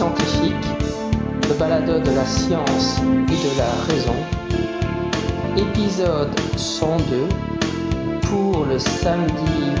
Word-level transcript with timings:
Scientifique, 0.00 0.54
le 1.46 1.54
balado 1.58 1.98
de 1.98 2.10
la 2.12 2.24
science 2.24 3.00
et 3.28 3.36
de 3.36 3.58
la 3.58 3.70
raison, 3.86 4.14
épisode 5.58 6.30
102 6.56 7.28
pour 8.22 8.64
le 8.64 8.78
samedi 8.78 9.74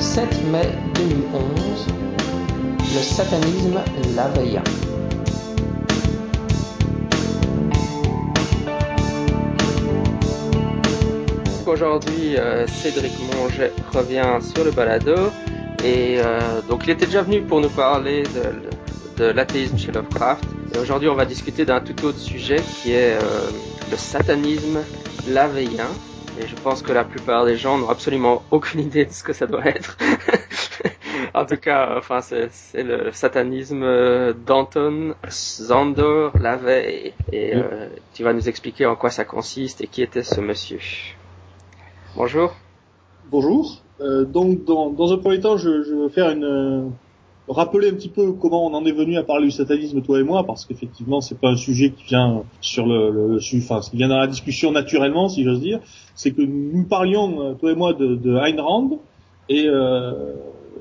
7 0.00 0.26
mai 0.50 0.68
2011, 0.96 1.86
le 2.92 3.02
satanisme 3.02 3.78
laveillant. 4.16 4.64
Aujourd'hui, 11.68 12.36
euh, 12.36 12.66
Cédric 12.66 13.12
Monget 13.32 13.72
revient 13.94 14.40
sur 14.40 14.64
le 14.64 14.72
balado 14.72 15.30
et 15.84 16.16
euh, 16.18 16.60
donc 16.68 16.82
il 16.82 16.90
était 16.90 17.06
déjà 17.06 17.22
venu 17.22 17.42
pour 17.42 17.60
nous 17.60 17.70
parler 17.70 18.24
de, 18.24 18.72
de 19.16 19.24
l'athéisme 19.24 19.78
chez 19.78 19.92
Lovecraft. 19.92 20.44
Et 20.74 20.78
aujourd'hui, 20.78 21.08
on 21.08 21.14
va 21.14 21.24
discuter 21.24 21.64
d'un 21.64 21.80
tout 21.80 22.04
autre 22.04 22.18
sujet 22.18 22.56
qui 22.56 22.92
est 22.92 23.14
euh, 23.14 23.50
le 23.90 23.96
satanisme 23.96 24.80
laveillant. 25.28 25.90
Et 26.40 26.46
je 26.46 26.54
pense 26.56 26.82
que 26.82 26.92
la 26.92 27.04
plupart 27.04 27.44
des 27.44 27.56
gens 27.56 27.78
n'ont 27.78 27.90
absolument 27.90 28.42
aucune 28.50 28.80
idée 28.88 29.04
de 29.04 29.12
ce 29.12 29.22
que 29.22 29.32
ça 29.32 29.46
doit 29.46 29.66
être. 29.66 29.96
en 31.34 31.44
tout 31.44 31.56
cas, 31.56 31.94
enfin, 31.96 32.20
c'est 32.20 32.82
le 32.82 33.12
satanisme 33.12 34.32
d'Anton 34.46 35.14
Zandor 35.30 36.36
Lavey. 36.38 37.12
Et 37.32 37.54
euh, 37.54 37.88
tu 38.14 38.24
vas 38.24 38.32
nous 38.32 38.48
expliquer 38.48 38.86
en 38.86 38.96
quoi 38.96 39.10
ça 39.10 39.24
consiste 39.24 39.80
et 39.80 39.86
qui 39.86 40.02
était 40.02 40.22
ce 40.22 40.40
monsieur. 40.40 40.80
Bonjour. 42.16 42.54
Bonjour. 43.30 43.82
Euh, 44.00 44.24
donc, 44.24 44.64
dans, 44.64 44.90
dans, 44.90 45.12
un 45.12 45.18
premier 45.18 45.40
temps, 45.40 45.56
je, 45.56 45.82
je 45.82 45.94
veux 45.94 46.08
faire 46.08 46.30
une 46.30 46.44
euh, 46.44 46.82
rappeler 47.48 47.90
un 47.90 47.94
petit 47.94 48.08
peu 48.08 48.32
comment 48.32 48.66
on 48.66 48.74
en 48.74 48.84
est 48.84 48.92
venu 48.92 49.16
à 49.16 49.22
parler 49.22 49.46
du 49.46 49.50
satanisme, 49.50 50.00
toi 50.02 50.20
et 50.20 50.22
moi, 50.22 50.44
parce 50.44 50.64
qu'effectivement, 50.64 51.20
c'est 51.20 51.38
pas 51.38 51.48
un 51.48 51.56
sujet 51.56 51.90
qui 51.90 52.04
vient 52.04 52.44
sur 52.60 52.86
le, 52.86 53.10
le, 53.10 53.38
enfin, 53.56 53.80
qui 53.80 53.96
vient 53.96 54.08
dans 54.08 54.18
la 54.18 54.26
discussion 54.26 54.72
naturellement, 54.72 55.28
si 55.28 55.44
j'ose 55.44 55.60
dire. 55.60 55.80
C'est 56.14 56.32
que 56.32 56.42
nous 56.42 56.84
parlions, 56.84 57.42
euh, 57.42 57.54
toi 57.54 57.72
et 57.72 57.74
moi, 57.74 57.94
de, 57.94 58.14
de 58.14 58.36
Ayn 58.36 58.60
Rand, 58.60 59.00
et 59.48 59.66
euh, 59.66 60.34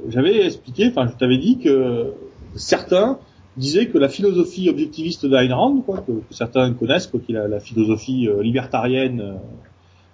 j'avais 0.10 0.46
expliqué, 0.46 0.90
enfin, 0.90 1.08
je 1.08 1.18
t'avais 1.18 1.38
dit 1.38 1.58
que 1.58 2.14
certains 2.56 3.18
disaient 3.58 3.88
que 3.88 3.98
la 3.98 4.08
philosophie 4.08 4.70
objectiviste 4.70 5.26
d'Ayn 5.26 5.54
Rand, 5.54 5.82
quoi, 5.82 5.98
que, 6.00 6.12
certains 6.30 6.72
connaissent, 6.74 7.08
quoi, 7.08 7.20
qu'il 7.20 7.38
a 7.38 7.48
la 7.48 7.60
philosophie 7.60 8.30
libertarienne, 8.42 9.40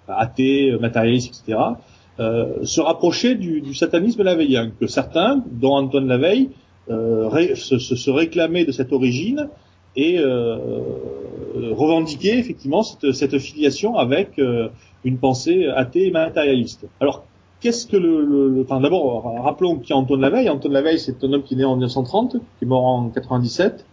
athée, 0.08 0.76
matérialiste, 0.80 1.44
etc 1.44 1.58
euh, 2.20 2.64
se 2.64 2.82
rapprocher 2.82 3.36
du, 3.36 3.62
du 3.62 3.74
satanisme 3.74 4.24
laveillant, 4.24 4.72
que 4.80 4.88
certains, 4.88 5.44
dont 5.52 5.76
Antoine 5.76 6.08
Laveille, 6.08 6.50
euh, 6.90 7.56
se, 7.56 7.78
se, 7.78 8.10
réclamaient 8.10 8.66
de 8.66 8.72
cette 8.72 8.94
origine 8.94 9.50
et 9.96 10.20
euh, 10.20 10.58
revendiquaient 11.72 12.40
effectivement 12.40 12.84
cette, 12.84 13.12
cette 13.12 13.38
filiation 13.40 13.98
avec 13.98 14.40
euh, 14.40 14.70
une 15.04 15.18
pensée 15.18 15.68
athée 15.68 16.08
et 16.08 16.12
matérialiste. 16.12 16.88
Alors, 17.00 17.26
qu'est-ce 17.60 17.88
que 17.88 17.98
le, 17.98 18.24
le, 18.24 18.62
enfin 18.62 18.80
d'abord 18.80 19.44
rappelons 19.44 19.78
qui 19.78 19.92
est 19.92 19.96
Antoine 19.96 20.22
Laveille. 20.22 20.50
Antoine 20.50 20.74
Laveille, 20.74 21.00
c'est 21.00 21.24
un 21.24 21.34
homme 21.34 21.44
qui 21.44 21.56
est 21.56 21.58
né 21.58 21.66
en 21.66 21.76
1930, 21.76 22.34
qui 22.34 22.40
est 22.64 22.68
mort 22.68 22.86
en 22.86 23.10
97 23.10 23.86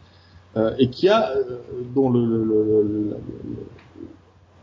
euh, 0.57 0.73
et 0.79 0.89
qui 0.89 1.09
a 1.09 1.31
euh, 1.31 1.59
dont 1.95 2.11
le, 2.11 2.25
le, 2.25 3.17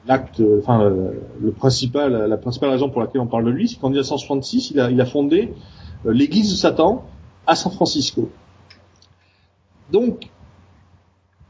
l'acte, 0.07 0.41
enfin 0.59 0.89
le 0.89 1.51
principal, 1.51 2.11
la 2.27 2.37
principale 2.37 2.69
raison 2.69 2.89
pour 2.89 3.01
laquelle 3.01 3.21
on 3.21 3.27
parle 3.27 3.45
de 3.45 3.51
lui, 3.51 3.67
c'est 3.67 3.79
qu'en 3.79 3.89
1966, 3.89 4.71
il 4.71 4.79
a, 4.79 4.89
il 4.89 4.99
a 4.99 5.05
fondé 5.05 5.53
euh, 6.05 6.13
l'Église 6.13 6.51
de 6.51 6.55
Satan 6.55 7.05
à 7.47 7.55
San 7.55 7.71
Francisco. 7.71 8.29
Donc, 9.91 10.29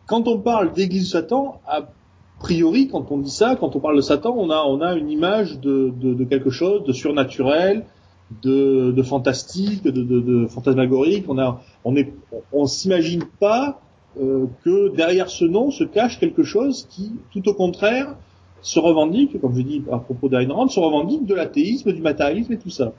quand 0.06 0.28
on 0.28 0.40
parle 0.40 0.74
d'Église 0.74 1.04
de 1.04 1.10
Satan, 1.10 1.62
a 1.68 1.84
priori, 2.40 2.88
quand 2.88 3.12
on 3.12 3.20
dit 3.20 3.30
ça, 3.30 3.56
quand 3.56 3.76
on 3.76 3.80
parle 3.80 3.96
de 3.96 4.02
Satan, 4.02 4.34
on 4.36 4.50
a, 4.50 4.64
on 4.64 4.82
a 4.82 4.96
une 4.96 5.10
image 5.10 5.60
de, 5.60 5.94
de, 5.96 6.14
de 6.14 6.24
quelque 6.26 6.50
chose 6.50 6.84
de 6.84 6.92
surnaturel, 6.92 7.86
de, 8.42 8.92
de 8.92 9.04
fantastique, 9.04 9.84
de, 9.84 9.92
de, 9.92 10.48
fantasmagorique. 10.48 11.26
On 11.28 11.38
a, 11.38 11.62
on 11.84 11.96
est, 11.96 12.14
on 12.52 12.66
s'imagine 12.66 13.24
pas 13.40 13.80
euh, 14.20 14.48
que 14.64 14.94
derrière 14.96 15.30
ce 15.30 15.46
nom 15.46 15.72
se 15.72 15.84
cache 15.84 16.20
quelque 16.20 16.44
chose 16.44 16.88
qui, 16.90 17.12
tout 17.32 17.48
au 17.48 17.54
contraire, 17.54 18.16
se 18.62 18.80
revendique, 18.80 19.40
comme 19.42 19.56
je 19.56 19.62
dis 19.62 19.84
à 19.92 19.98
propos 19.98 20.30
d'Ayn 20.30 20.52
Rand, 20.52 20.68
se 20.68 20.80
revendique 20.80 21.26
de 21.26 21.34
l'athéisme, 21.36 21.92
du 21.92 22.02
matérialisme 22.02 22.54
et 22.54 22.58
tout 22.58 22.70
ça. 22.70 22.94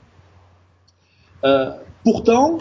Euh, 1.45 1.71
pourtant, 2.03 2.57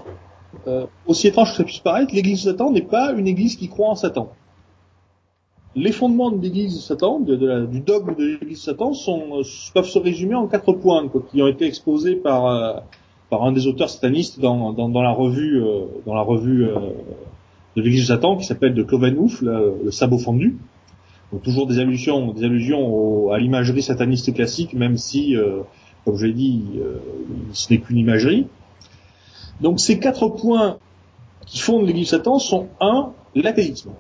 euh, 0.66 0.86
aussi 1.06 1.28
étrange 1.28 1.50
que 1.50 1.56
ça 1.56 1.64
puisse 1.64 1.78
paraître, 1.78 2.14
l'Église 2.14 2.44
de 2.44 2.50
Satan 2.50 2.70
n'est 2.70 2.82
pas 2.82 3.12
une 3.12 3.26
Église 3.26 3.56
qui 3.56 3.68
croit 3.68 3.88
en 3.88 3.94
Satan. 3.94 4.30
Les 5.74 5.92
fondements 5.92 6.30
de 6.30 6.40
l'Église 6.40 6.74
de 6.76 6.80
Satan, 6.80 7.20
du 7.20 7.80
dogme 7.80 8.14
de 8.14 8.24
l'Église 8.24 8.58
de 8.58 8.62
Satan, 8.62 8.92
sont, 8.92 9.38
euh, 9.38 9.42
peuvent 9.74 9.88
se 9.88 9.98
résumer 9.98 10.34
en 10.34 10.46
quatre 10.46 10.72
points, 10.72 11.08
quoi, 11.08 11.22
qui 11.30 11.42
ont 11.42 11.48
été 11.48 11.64
exposés 11.64 12.16
par, 12.16 12.46
euh, 12.46 12.74
par 13.30 13.42
un 13.44 13.52
des 13.52 13.66
auteurs 13.66 13.88
satanistes 13.90 14.38
dans, 14.38 14.72
dans, 14.72 14.88
dans 14.88 15.02
la 15.02 15.12
revue, 15.12 15.62
euh, 15.62 15.86
dans 16.06 16.14
la 16.14 16.22
revue 16.22 16.68
de 17.76 17.82
l'Église 17.82 18.02
de 18.02 18.14
Satan, 18.14 18.36
qui 18.36 18.44
s'appelle 18.44 18.74
de 18.74 18.82
Cloven 18.82 19.16
le, 19.40 19.84
le 19.84 19.90
sabot 19.90 20.18
fendu. 20.18 20.58
Donc 21.32 21.42
toujours 21.42 21.66
des 21.66 21.78
allusions, 21.78 22.32
des 22.32 22.44
allusions 22.44 23.30
à 23.30 23.38
l'imagerie 23.38 23.82
sataniste 23.82 24.34
classique, 24.34 24.74
même 24.74 24.98
si, 24.98 25.34
euh, 25.34 25.62
comme 26.04 26.16
je 26.16 26.26
l'ai 26.26 26.34
dit, 26.34 26.62
euh, 26.76 26.98
ce 27.52 27.72
n'est 27.72 27.80
qu'une 27.80 27.96
imagerie. 27.96 28.46
Donc 29.62 29.80
ces 29.80 29.98
quatre 29.98 30.28
points 30.28 30.76
qui 31.46 31.58
fondent 31.58 31.86
l'Église 31.86 32.10
Satan 32.10 32.38
sont 32.38 32.68
un, 32.80 33.12
l'athéisme. 33.34 33.92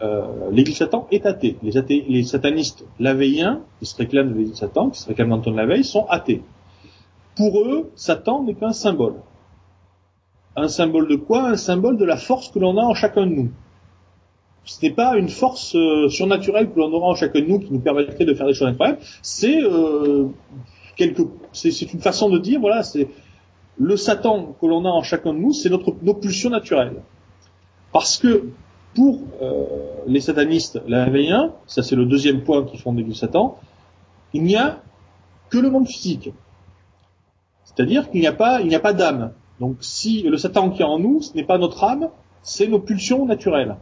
Euh, 0.00 0.50
L'Église 0.50 0.78
Satan 0.78 1.06
est 1.10 1.26
athée. 1.26 1.56
Les, 1.62 1.76
athées, 1.76 2.06
les 2.08 2.22
satanistes 2.22 2.84
laveilliens, 2.98 3.60
qui 3.78 3.86
se 3.86 3.96
réclament 3.96 4.32
de 4.32 4.38
l'Église 4.38 4.56
Satan, 4.56 4.88
qui 4.88 5.00
se 5.00 5.06
réclament 5.06 5.30
d'Anton 5.30 5.52
Laveille, 5.52 5.84
sont 5.84 6.06
athées. 6.08 6.42
Pour 7.36 7.60
eux, 7.60 7.90
Satan 7.94 8.42
n'est 8.42 8.54
qu'un 8.54 8.72
symbole. 8.72 9.16
Un 10.56 10.68
symbole 10.68 11.08
de 11.08 11.16
quoi? 11.16 11.50
Un 11.50 11.56
symbole 11.56 11.98
de 11.98 12.04
la 12.06 12.16
force 12.16 12.48
que 12.48 12.58
l'on 12.58 12.78
a 12.78 12.82
en 12.82 12.94
chacun 12.94 13.26
de 13.26 13.32
nous 13.32 13.50
ce 14.64 14.84
n'est 14.84 14.92
pas 14.92 15.16
une 15.16 15.28
force 15.28 15.74
euh, 15.74 16.08
surnaturelle 16.08 16.70
que 16.70 16.78
l'on 16.78 16.92
aura 16.92 17.08
en 17.08 17.14
chacun 17.14 17.40
de 17.40 17.46
nous 17.46 17.58
qui 17.58 17.72
nous 17.72 17.80
permettrait 17.80 18.24
de 18.24 18.34
faire 18.34 18.46
des 18.46 18.54
choses 18.54 18.68
incroyables. 18.68 18.98
C'est 19.22 19.62
euh, 19.62 20.28
quelque, 20.96 21.22
c'est 21.52 21.92
une 21.92 22.00
façon 22.00 22.30
de 22.30 22.38
dire, 22.38 22.60
voilà, 22.60 22.82
c'est 22.82 23.08
le 23.78 23.96
Satan 23.96 24.54
que 24.60 24.66
l'on 24.66 24.84
a 24.84 24.90
en 24.90 25.02
chacun 25.02 25.32
de 25.32 25.38
nous, 25.38 25.52
c'est 25.52 25.70
notre 25.70 25.94
nos 26.02 26.14
pulsions 26.14 26.50
naturelles. 26.50 27.02
Parce 27.92 28.18
que 28.18 28.50
pour 28.94 29.20
euh, 29.40 29.64
les 30.06 30.20
satanistes 30.20 30.80
lavéiens, 30.86 31.54
ça 31.66 31.82
c'est 31.82 31.96
le 31.96 32.04
deuxième 32.04 32.42
point 32.42 32.64
qui 32.64 32.76
font 32.76 32.92
du 32.92 33.14
Satan, 33.14 33.58
il 34.34 34.42
n'y 34.42 34.56
a 34.56 34.82
que 35.48 35.58
le 35.58 35.70
monde 35.70 35.88
physique. 35.88 36.32
C'est-à-dire 37.64 38.10
qu'il 38.10 38.20
n'y 38.20 38.26
a 38.26 38.32
pas, 38.32 38.60
il 38.60 38.68
n'y 38.68 38.74
a 38.74 38.80
pas 38.80 38.92
d'âme. 38.92 39.32
Donc 39.58 39.76
si 39.80 40.22
le 40.22 40.36
Satan 40.36 40.70
qui 40.70 40.82
est 40.82 40.84
en 40.84 40.98
nous, 40.98 41.22
ce 41.22 41.34
n'est 41.34 41.44
pas 41.44 41.58
notre 41.58 41.82
âme, 41.82 42.10
c'est 42.42 42.66
nos 42.66 42.78
pulsions 42.78 43.26
naturelles. 43.26 43.76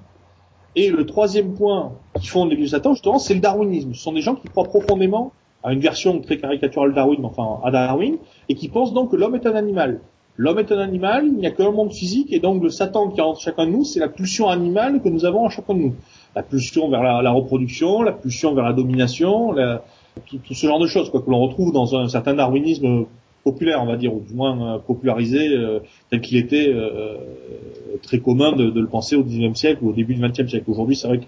Et 0.80 0.90
le 0.90 1.04
troisième 1.06 1.54
point 1.54 1.90
qui 2.20 2.28
fonde 2.28 2.50
l'Église 2.50 2.70
de 2.70 2.76
Satan, 2.76 2.92
justement, 2.92 3.18
c'est 3.18 3.34
le 3.34 3.40
darwinisme. 3.40 3.94
Ce 3.94 4.00
sont 4.00 4.12
des 4.12 4.20
gens 4.20 4.36
qui 4.36 4.46
croient 4.46 4.62
profondément 4.62 5.32
à 5.64 5.72
une 5.72 5.80
version 5.80 6.20
très 6.20 6.38
caricaturale 6.38 6.90
de 6.90 6.94
Darwin, 6.94 7.24
enfin 7.24 7.58
à 7.64 7.72
Darwin, 7.72 8.18
et 8.48 8.54
qui 8.54 8.68
pensent 8.68 8.92
donc 8.92 9.10
que 9.10 9.16
l'homme 9.16 9.34
est 9.34 9.44
un 9.44 9.56
animal. 9.56 9.98
L'homme 10.36 10.60
est 10.60 10.70
un 10.70 10.78
animal, 10.78 11.26
il 11.26 11.32
n'y 11.32 11.48
a 11.48 11.50
qu'un 11.50 11.72
monde 11.72 11.92
physique, 11.92 12.32
et 12.32 12.38
donc 12.38 12.62
le 12.62 12.70
Satan 12.70 13.08
qui 13.08 13.18
est 13.18 13.24
en 13.24 13.34
chacun 13.34 13.66
de 13.66 13.72
nous, 13.72 13.82
c'est 13.82 13.98
la 13.98 14.06
pulsion 14.06 14.50
animale 14.50 15.02
que 15.02 15.08
nous 15.08 15.24
avons 15.24 15.46
en 15.46 15.48
chacun 15.48 15.74
de 15.74 15.80
nous. 15.80 15.94
La 16.36 16.44
pulsion 16.44 16.88
vers 16.88 17.02
la, 17.02 17.30
reproduction, 17.32 18.02
la 18.02 18.12
pulsion 18.12 18.54
vers 18.54 18.62
la 18.62 18.72
domination, 18.72 19.56
tout, 20.26 20.54
ce 20.54 20.64
genre 20.64 20.78
de 20.78 20.86
choses, 20.86 21.10
quoi, 21.10 21.22
que 21.22 21.28
l'on 21.28 21.40
retrouve 21.40 21.72
dans 21.72 21.96
un 21.96 22.06
certain 22.06 22.34
darwinisme 22.34 23.06
populaire, 23.44 23.82
on 23.82 23.86
va 23.86 23.96
dire, 23.96 24.14
ou 24.14 24.20
du 24.20 24.34
moins 24.34 24.74
euh, 24.74 24.78
popularisé 24.78 25.48
euh, 25.48 25.80
tel 26.10 26.20
qu'il 26.20 26.36
était 26.36 26.68
euh, 26.68 27.16
très 28.02 28.18
commun 28.18 28.52
de, 28.52 28.80
le 28.80 28.86
penser 28.86 29.16
au 29.16 29.24
XIXe 29.24 29.58
siècle 29.58 29.84
ou 29.84 29.90
au 29.90 29.92
début 29.92 30.14
du 30.14 30.20
XXe 30.20 30.48
siècle. 30.48 30.70
Aujourd'hui, 30.70 30.96
c'est 30.96 31.08
vrai 31.08 31.18
que 31.18 31.24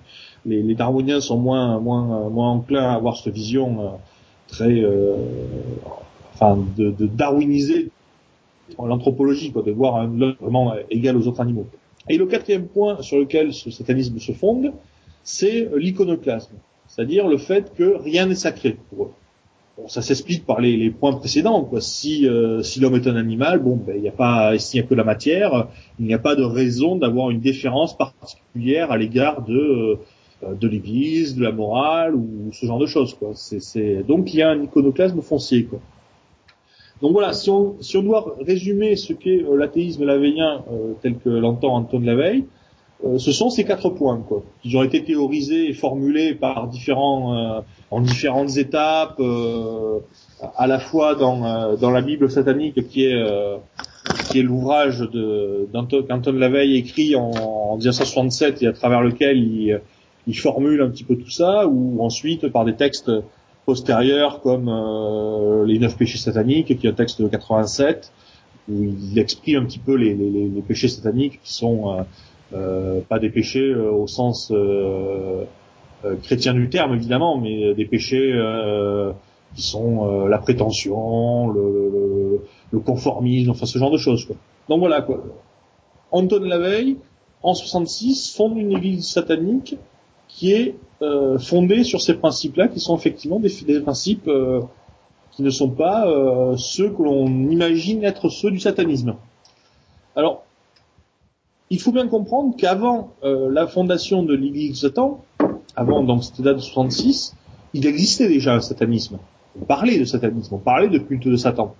les, 0.47 0.75
darwiniens 0.75 1.21
sont 1.21 1.39
moins 1.39 1.79
moins 1.81 2.29
moins 2.31 2.51
enclins 2.51 2.85
à 2.85 2.95
avoir 2.95 3.17
cette 3.17 3.35
vision 3.35 3.93
très, 4.49 4.83
enfin, 6.35 6.59
de, 6.79 6.91
de 6.91 7.07
darwiniser 7.07 7.91
l'anthropologie, 8.79 9.53
quoi, 9.53 9.63
de 9.63 9.71
voir 9.71 9.97
un 9.97 10.21
homme 10.21 10.35
vraiment 10.41 10.75
égal 10.91 11.17
aux 11.17 11.27
autres 11.29 11.41
animaux. 11.41 11.67
Et 12.09 12.17
le 12.17 12.25
quatrième 12.25 12.67
point 12.67 13.03
sur 13.03 13.19
lequel 13.19 13.53
ce 13.53 13.71
satanisme 13.71 14.19
se 14.19 14.33
fonde, 14.33 14.73
c'est 15.23 15.69
l'iconoclasme, 15.77 16.55
c'est-à-dire 16.89 17.29
le 17.29 17.37
fait 17.37 17.75
que 17.75 17.99
rien 18.03 18.25
n'est 18.27 18.35
sacré 18.35 18.79
pour 18.89 19.05
eux 19.05 19.13
ça 19.89 20.03
s'explique 20.03 20.47
par 20.47 20.61
les, 20.61 20.77
les, 20.77 20.91
points 20.91 21.15
précédents. 21.15 21.65
Quoi. 21.65 21.81
Si, 21.81 22.27
euh, 22.27 22.63
si 22.63 22.81
l'homme 22.81 22.95
est 22.95 23.07
un 23.07 23.17
animal, 23.17 23.59
bon, 23.59 23.77
ben, 23.77 23.95
il 23.97 24.03
n'y 24.03 24.09
a 24.09 24.13
pas, 24.13 24.59
s'il 24.59 24.81
n'y 24.81 24.87
a 24.87 24.89
que 24.89 24.95
la 24.95 25.05
matière, 25.05 25.69
il 25.99 26.07
n'y 26.07 26.15
a 26.15 26.19
pas 26.19 26.35
de 26.35 26.43
raison 26.43 26.97
d'avoir 26.97 27.31
une 27.31 27.41
déférence 27.41 27.97
particulière 27.97 28.91
à 28.91 28.99
l'égard 28.99 29.43
de 29.43 29.99
euh, 30.43 30.55
de 30.55 30.69
l'Église, 30.69 31.37
de 31.37 31.43
la 31.43 31.53
morale 31.53 32.15
ou 32.15 32.51
ce 32.53 32.65
genre 32.65 32.79
de 32.79 32.87
choses. 32.87 33.15
Quoi. 33.15 33.33
C'est. 33.35 34.03
Donc 34.07 34.33
il 34.33 34.39
y 34.39 34.43
a 34.43 34.49
un 34.49 34.63
iconoclasme 34.63 35.21
foncier. 35.21 35.65
Quoi. 35.65 35.81
Donc 37.03 37.13
voilà, 37.13 37.33
si 37.33 37.51
on, 37.51 37.77
si 37.81 37.97
on 37.97 38.03
doit 38.03 38.37
résumer 38.41 38.97
ce 38.97 39.13
qu'est 39.13 39.43
euh, 39.43 39.57
l'athéisme 39.57 40.05
laveillien 40.05 40.65
euh, 40.73 40.93
tel 41.03 41.17
que 41.19 41.29
l'entend 41.29 41.75
Anton 41.75 42.01
Lavey, 42.01 42.45
euh, 43.05 43.19
ce 43.19 43.33
sont 43.33 43.51
ces 43.51 43.65
quatre 43.65 43.91
points, 43.91 44.23
quoi, 44.27 44.43
qui 44.63 44.77
ont 44.77 44.83
été 44.83 45.03
théorisés 45.03 45.69
et 45.69 45.73
formulés 45.73 46.35
par 46.35 46.69
différents, 46.69 47.63
en 47.91 48.01
différentes 48.01 48.57
étapes, 48.57 49.21
à 50.57 50.67
la 50.67 50.79
fois 50.79 51.15
dans, 51.15 51.77
dans 51.77 51.91
la 51.91 52.03
Bible 52.03 52.31
satanique 52.31 52.89
qui 52.89 53.05
est 53.05 53.23
qui 54.31 54.39
est 54.39 54.43
l'ouvrage 54.43 55.09
qu'Anton 55.73 56.33
Lavey 56.33 56.71
écrit 56.77 57.17
en, 57.17 57.31
en 57.31 57.77
1967 57.77 58.63
et 58.63 58.67
à 58.67 58.73
travers 58.73 59.03
lequel 59.03 59.39
il, 59.39 59.81
il 60.27 60.39
formule 60.39 60.83
un 60.83 60.91
petit 60.91 61.05
peu 61.05 61.17
tout 61.17 61.31
ça, 61.31 61.67
ou 61.67 62.03
ensuite 62.03 62.49
par 62.49 62.65
des 62.65 62.75
textes 62.75 63.11
postérieurs 63.67 64.41
comme 64.41 64.69
euh, 64.69 65.67
les 65.67 65.79
neuf 65.79 65.97
péchés 65.97 66.19
sataniques, 66.19 66.79
qui 66.79 66.87
est 66.87 66.91
un 66.91 66.95
texte 66.95 67.21
de 67.23 67.29
87, 67.29 68.13
où 68.69 68.85
il 68.85 69.19
exprime 69.19 69.63
un 69.63 69.65
petit 69.65 69.79
peu 69.79 69.95
les, 69.95 70.15
les, 70.15 70.31
les 70.31 70.63
péchés 70.63 70.89
sataniques 70.89 71.41
qui 71.43 71.53
sont 71.53 71.91
euh, 71.91 72.03
euh 72.03 72.03
pas 72.53 73.19
des 73.19 73.31
péchés 73.31 73.71
euh, 73.71 73.91
au 73.91 74.07
sens 74.07 74.53
chrétien 76.23 76.55
du 76.55 76.69
terme 76.69 76.95
évidemment, 76.95 77.39
mais 77.39 77.75
des 77.75 77.85
péchés 77.85 78.33
qui 79.55 79.63
sont 79.63 80.27
la 80.27 80.39
prétention, 80.39 81.49
le, 81.49 82.41
le, 82.73 82.79
conformisme, 82.79 83.51
enfin 83.51 83.67
ce 83.67 83.79
genre 83.79 83.91
de 83.91 83.99
choses. 83.99 84.25
Quoi. 84.25 84.37
Donc 84.69 84.81
voilà 84.81 85.03
quoi. 85.03 85.23
Anton 86.13 86.41
Lavey, 86.41 86.97
en 87.43 87.55
66, 87.55 88.35
fonde 88.35 88.59
une 88.59 88.73
église 88.73 89.09
satanique 89.09 89.77
qui 90.29 90.53
est 90.53 90.77
euh, 91.03 91.39
fondée 91.39 91.85
sur 91.85 92.01
ces 92.01 92.15
principes-là, 92.15 92.69
qui 92.69 92.81
sont 92.81 92.97
effectivement 92.97 93.41
des, 93.41 93.51
des 93.67 93.81
principes 93.81 94.29
euh, 94.29 94.61
qui 95.33 95.43
ne 95.43 95.51
sont 95.51 95.71
pas 95.71 96.09
euh, 96.09 96.57
ceux 96.57 96.91
que 96.91 97.03
l'on 97.03 97.27
imagine 97.49 98.05
être 98.05 98.29
ceux 98.29 98.51
du 98.51 98.61
satanisme. 98.61 99.15
Alors, 100.15 100.45
il 101.71 101.81
faut 101.81 101.93
bien 101.93 102.09
comprendre 102.09 102.55
qu'avant 102.57 103.13
la 103.23 103.67
fondation 103.67 104.23
de 104.23 104.35
l'Église 104.35 104.73
de 104.73 104.77
Satan, 104.77 105.25
avant 105.77 106.03
donc 106.03 106.25
cette 106.25 106.43
date 106.43 106.57
de 106.57 106.63
66, 106.63 107.37
il 107.75 107.87
existait 107.87 108.29
déjà 108.29 108.55
un 108.55 108.61
satanisme. 108.61 109.19
On 109.61 109.65
parlait 109.65 109.99
de 109.99 110.05
satanisme, 110.05 110.55
on 110.55 110.59
parlait 110.59 110.89
de 110.89 110.99
culte 110.99 111.29
de 111.29 111.37
Satan. 111.37 111.75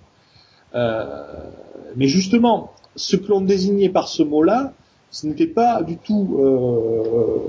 mais 0.73 2.07
justement, 2.07 2.71
ce 2.95 3.15
que 3.15 3.27
l'on 3.27 3.41
désignait 3.41 3.89
par 3.89 4.07
ce 4.07 4.23
mot-là, 4.23 4.73
ce 5.11 5.27
n'était 5.27 5.47
pas 5.47 5.83
du 5.83 5.97
tout 5.97 6.37
euh, 6.39 7.39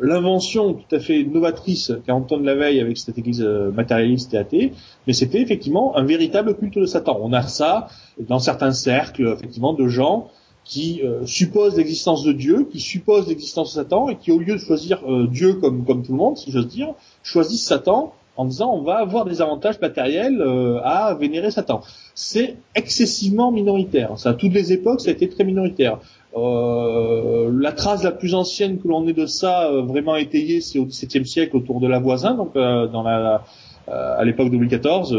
l'invention 0.00 0.74
tout 0.74 0.94
à 0.94 1.00
fait 1.00 1.24
novatrice 1.24 1.92
qu'a 2.06 2.14
Anton 2.14 2.38
Lavey 2.38 2.80
avec 2.80 2.96
cette 2.96 3.18
église 3.18 3.42
euh, 3.42 3.72
matérialiste 3.72 4.34
et 4.34 4.38
athée, 4.38 4.72
mais 5.06 5.12
c'était 5.12 5.40
effectivement 5.40 5.96
un 5.96 6.04
véritable 6.04 6.56
culte 6.56 6.78
de 6.78 6.86
Satan. 6.86 7.18
On 7.20 7.32
a 7.32 7.42
ça 7.42 7.88
dans 8.20 8.38
certains 8.38 8.70
cercles, 8.70 9.34
effectivement, 9.36 9.72
de 9.72 9.88
gens 9.88 10.28
qui 10.68 11.00
euh, 11.02 11.26
supposent 11.26 11.76
l'existence 11.76 12.22
de 12.22 12.30
Dieu, 12.30 12.68
qui 12.70 12.78
supposent 12.78 13.26
l'existence 13.26 13.74
de 13.74 13.82
Satan, 13.82 14.08
et 14.08 14.16
qui 14.16 14.30
au 14.30 14.38
lieu 14.38 14.54
de 14.54 14.60
choisir 14.60 15.02
Dieu 15.28 15.54
comme, 15.54 15.84
comme 15.84 16.04
tout 16.04 16.12
le 16.12 16.18
monde, 16.18 16.36
si 16.36 16.52
j'ose 16.52 16.68
dire, 16.68 16.94
choisissent 17.24 17.66
Satan 17.66 18.12
en 18.36 18.44
disant 18.44 18.72
on 18.72 18.82
va 18.82 18.98
avoir 18.98 19.24
des 19.24 19.42
avantages 19.42 19.80
matériels 19.80 20.40
à 20.84 21.12
vénérer 21.18 21.50
Satan. 21.50 21.80
C'est 22.14 22.56
excessivement 22.76 23.50
minoritaire. 23.50 24.16
Ça, 24.16 24.30
à 24.30 24.34
toutes 24.34 24.52
les 24.52 24.72
époques, 24.72 25.00
ça 25.00 25.08
a 25.08 25.12
été 25.12 25.28
très 25.28 25.42
minoritaire. 25.42 25.98
Euh, 26.36 27.50
la 27.58 27.72
trace 27.72 28.04
la 28.04 28.12
plus 28.12 28.34
ancienne 28.34 28.78
que 28.78 28.86
l'on 28.86 29.06
ait 29.08 29.14
de 29.14 29.26
ça 29.26 29.66
euh, 29.66 29.82
vraiment 29.82 30.14
étayée, 30.14 30.60
c'est 30.60 30.78
au 30.78 30.84
XVIIe 30.84 31.26
siècle 31.26 31.56
autour 31.56 31.80
de 31.80 31.88
la 31.88 31.98
voisin, 31.98 32.34
donc 32.34 32.50
euh, 32.54 32.86
dans 32.86 33.02
la, 33.02 33.44
à 33.88 34.22
l'époque 34.24 34.50
de 34.50 34.56
Louis 34.56 34.68
XIV, 34.68 35.16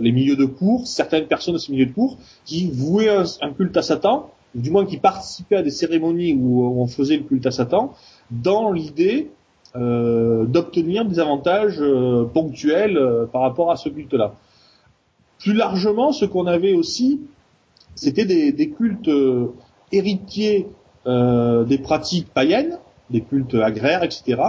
les 0.00 0.12
milieux 0.12 0.36
de 0.36 0.44
cours, 0.44 0.86
certaines 0.86 1.26
personnes 1.26 1.54
de 1.54 1.58
ces 1.58 1.72
milieux 1.72 1.86
de 1.86 1.92
cours 1.92 2.16
qui 2.44 2.70
vouaient 2.70 3.10
un, 3.40 3.52
culte 3.52 3.76
à 3.76 3.82
Satan, 3.82 4.30
ou 4.54 4.60
du 4.60 4.70
moins 4.70 4.86
qui 4.86 4.96
participaient 4.96 5.56
à 5.56 5.62
des 5.62 5.70
cérémonies 5.70 6.34
où, 6.34 6.64
on 6.64 6.86
faisait 6.86 7.16
le 7.16 7.24
culte 7.24 7.46
à 7.46 7.50
Satan, 7.50 7.94
dans 8.30 8.72
l'idée 8.72 9.30
d'obtenir 9.74 11.04
des 11.04 11.20
avantages 11.20 11.80
ponctuels 12.32 12.98
par 13.32 13.42
rapport 13.42 13.70
à 13.70 13.76
ce 13.76 13.88
culte-là. 13.88 14.34
Plus 15.38 15.52
largement, 15.52 16.10
ce 16.12 16.24
qu'on 16.24 16.46
avait 16.46 16.72
aussi, 16.72 17.20
c'était 17.94 18.24
des, 18.24 18.50
des, 18.50 18.70
cultes 18.70 19.10
héritiers 19.92 20.66
euh, 21.06 21.64
des 21.64 21.78
pratiques 21.78 22.28
païennes, 22.34 22.78
des 23.08 23.22
cultes 23.22 23.54
agraires, 23.54 24.02
etc., 24.02 24.42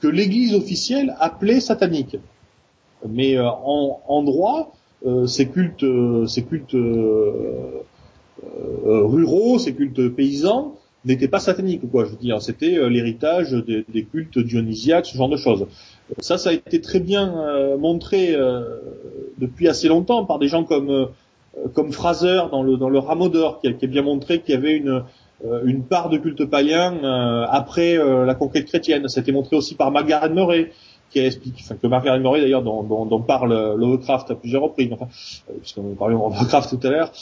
que 0.00 0.08
l'Église 0.08 0.54
officielle 0.54 1.16
appelait 1.20 1.60
sataniques. 1.60 2.18
Mais 3.08 3.38
euh, 3.38 3.48
en, 3.48 4.00
en, 4.06 4.22
droit, 4.22 4.58
euh, 4.60 4.81
ces 5.26 5.48
cultes, 5.48 5.84
ces 6.26 6.44
cultes 6.44 6.76
ruraux, 8.84 9.58
ces 9.58 9.74
cultes 9.74 10.08
paysans, 10.08 10.76
n'étaient 11.04 11.28
pas 11.28 11.40
sataniques, 11.40 11.90
quoi. 11.90 12.04
Je 12.04 12.10
veux 12.10 12.16
dire, 12.16 12.40
c'était 12.40 12.88
l'héritage 12.88 13.52
des, 13.52 13.84
des, 13.88 14.04
cultes 14.04 14.38
dionysiaques, 14.38 15.06
ce 15.06 15.16
genre 15.16 15.28
de 15.28 15.36
choses. 15.36 15.66
Ça, 16.18 16.38
ça 16.38 16.50
a 16.50 16.52
été 16.52 16.80
très 16.80 17.00
bien 17.00 17.76
montré 17.78 18.36
depuis 19.38 19.68
assez 19.68 19.88
longtemps 19.88 20.24
par 20.24 20.38
des 20.38 20.48
gens 20.48 20.64
comme 20.64 21.08
euh, 21.58 21.68
comme 21.74 21.92
Fraser 21.92 22.42
dans 22.50 22.62
le 22.62 22.76
dans 22.76 22.88
le 22.88 22.98
Rameau 22.98 23.28
d'or, 23.28 23.60
qui, 23.60 23.72
qui, 23.74 23.84
a 23.84 23.88
bien 23.88 24.02
montré 24.02 24.40
qu'il 24.40 24.54
y 24.54 24.56
avait 24.56 24.76
une 24.76 25.04
euh, 25.44 25.60
une 25.64 25.82
part 25.82 26.08
de 26.08 26.16
culte 26.16 26.44
païen 26.44 26.94
euh, 27.02 27.44
après 27.50 27.96
la 27.96 28.34
conquête 28.34 28.66
chrétienne. 28.66 29.08
Ça 29.08 29.20
a 29.20 29.22
été 29.22 29.32
montré 29.32 29.56
aussi 29.56 29.74
par 29.74 29.90
Margaret 29.90 30.30
Murray, 30.30 30.70
qui 31.12 31.20
explique, 31.20 31.56
enfin 31.60 31.76
que 31.80 31.86
Margaret 31.86 32.18
Murray 32.18 32.40
d'ailleurs 32.40 32.62
dont, 32.62 32.82
dont, 32.82 33.04
dont, 33.06 33.20
parle 33.20 33.52
Lovecraft 33.76 34.30
à 34.30 34.34
plusieurs 34.34 34.62
reprises, 34.62 34.90
enfin, 34.92 35.08
puisqu'on 35.60 35.94
parlait 35.94 36.14
de 36.14 36.20
Lovecraft 36.20 36.70
tout 36.70 36.86
à 36.86 36.90
l'heure. 36.90 37.12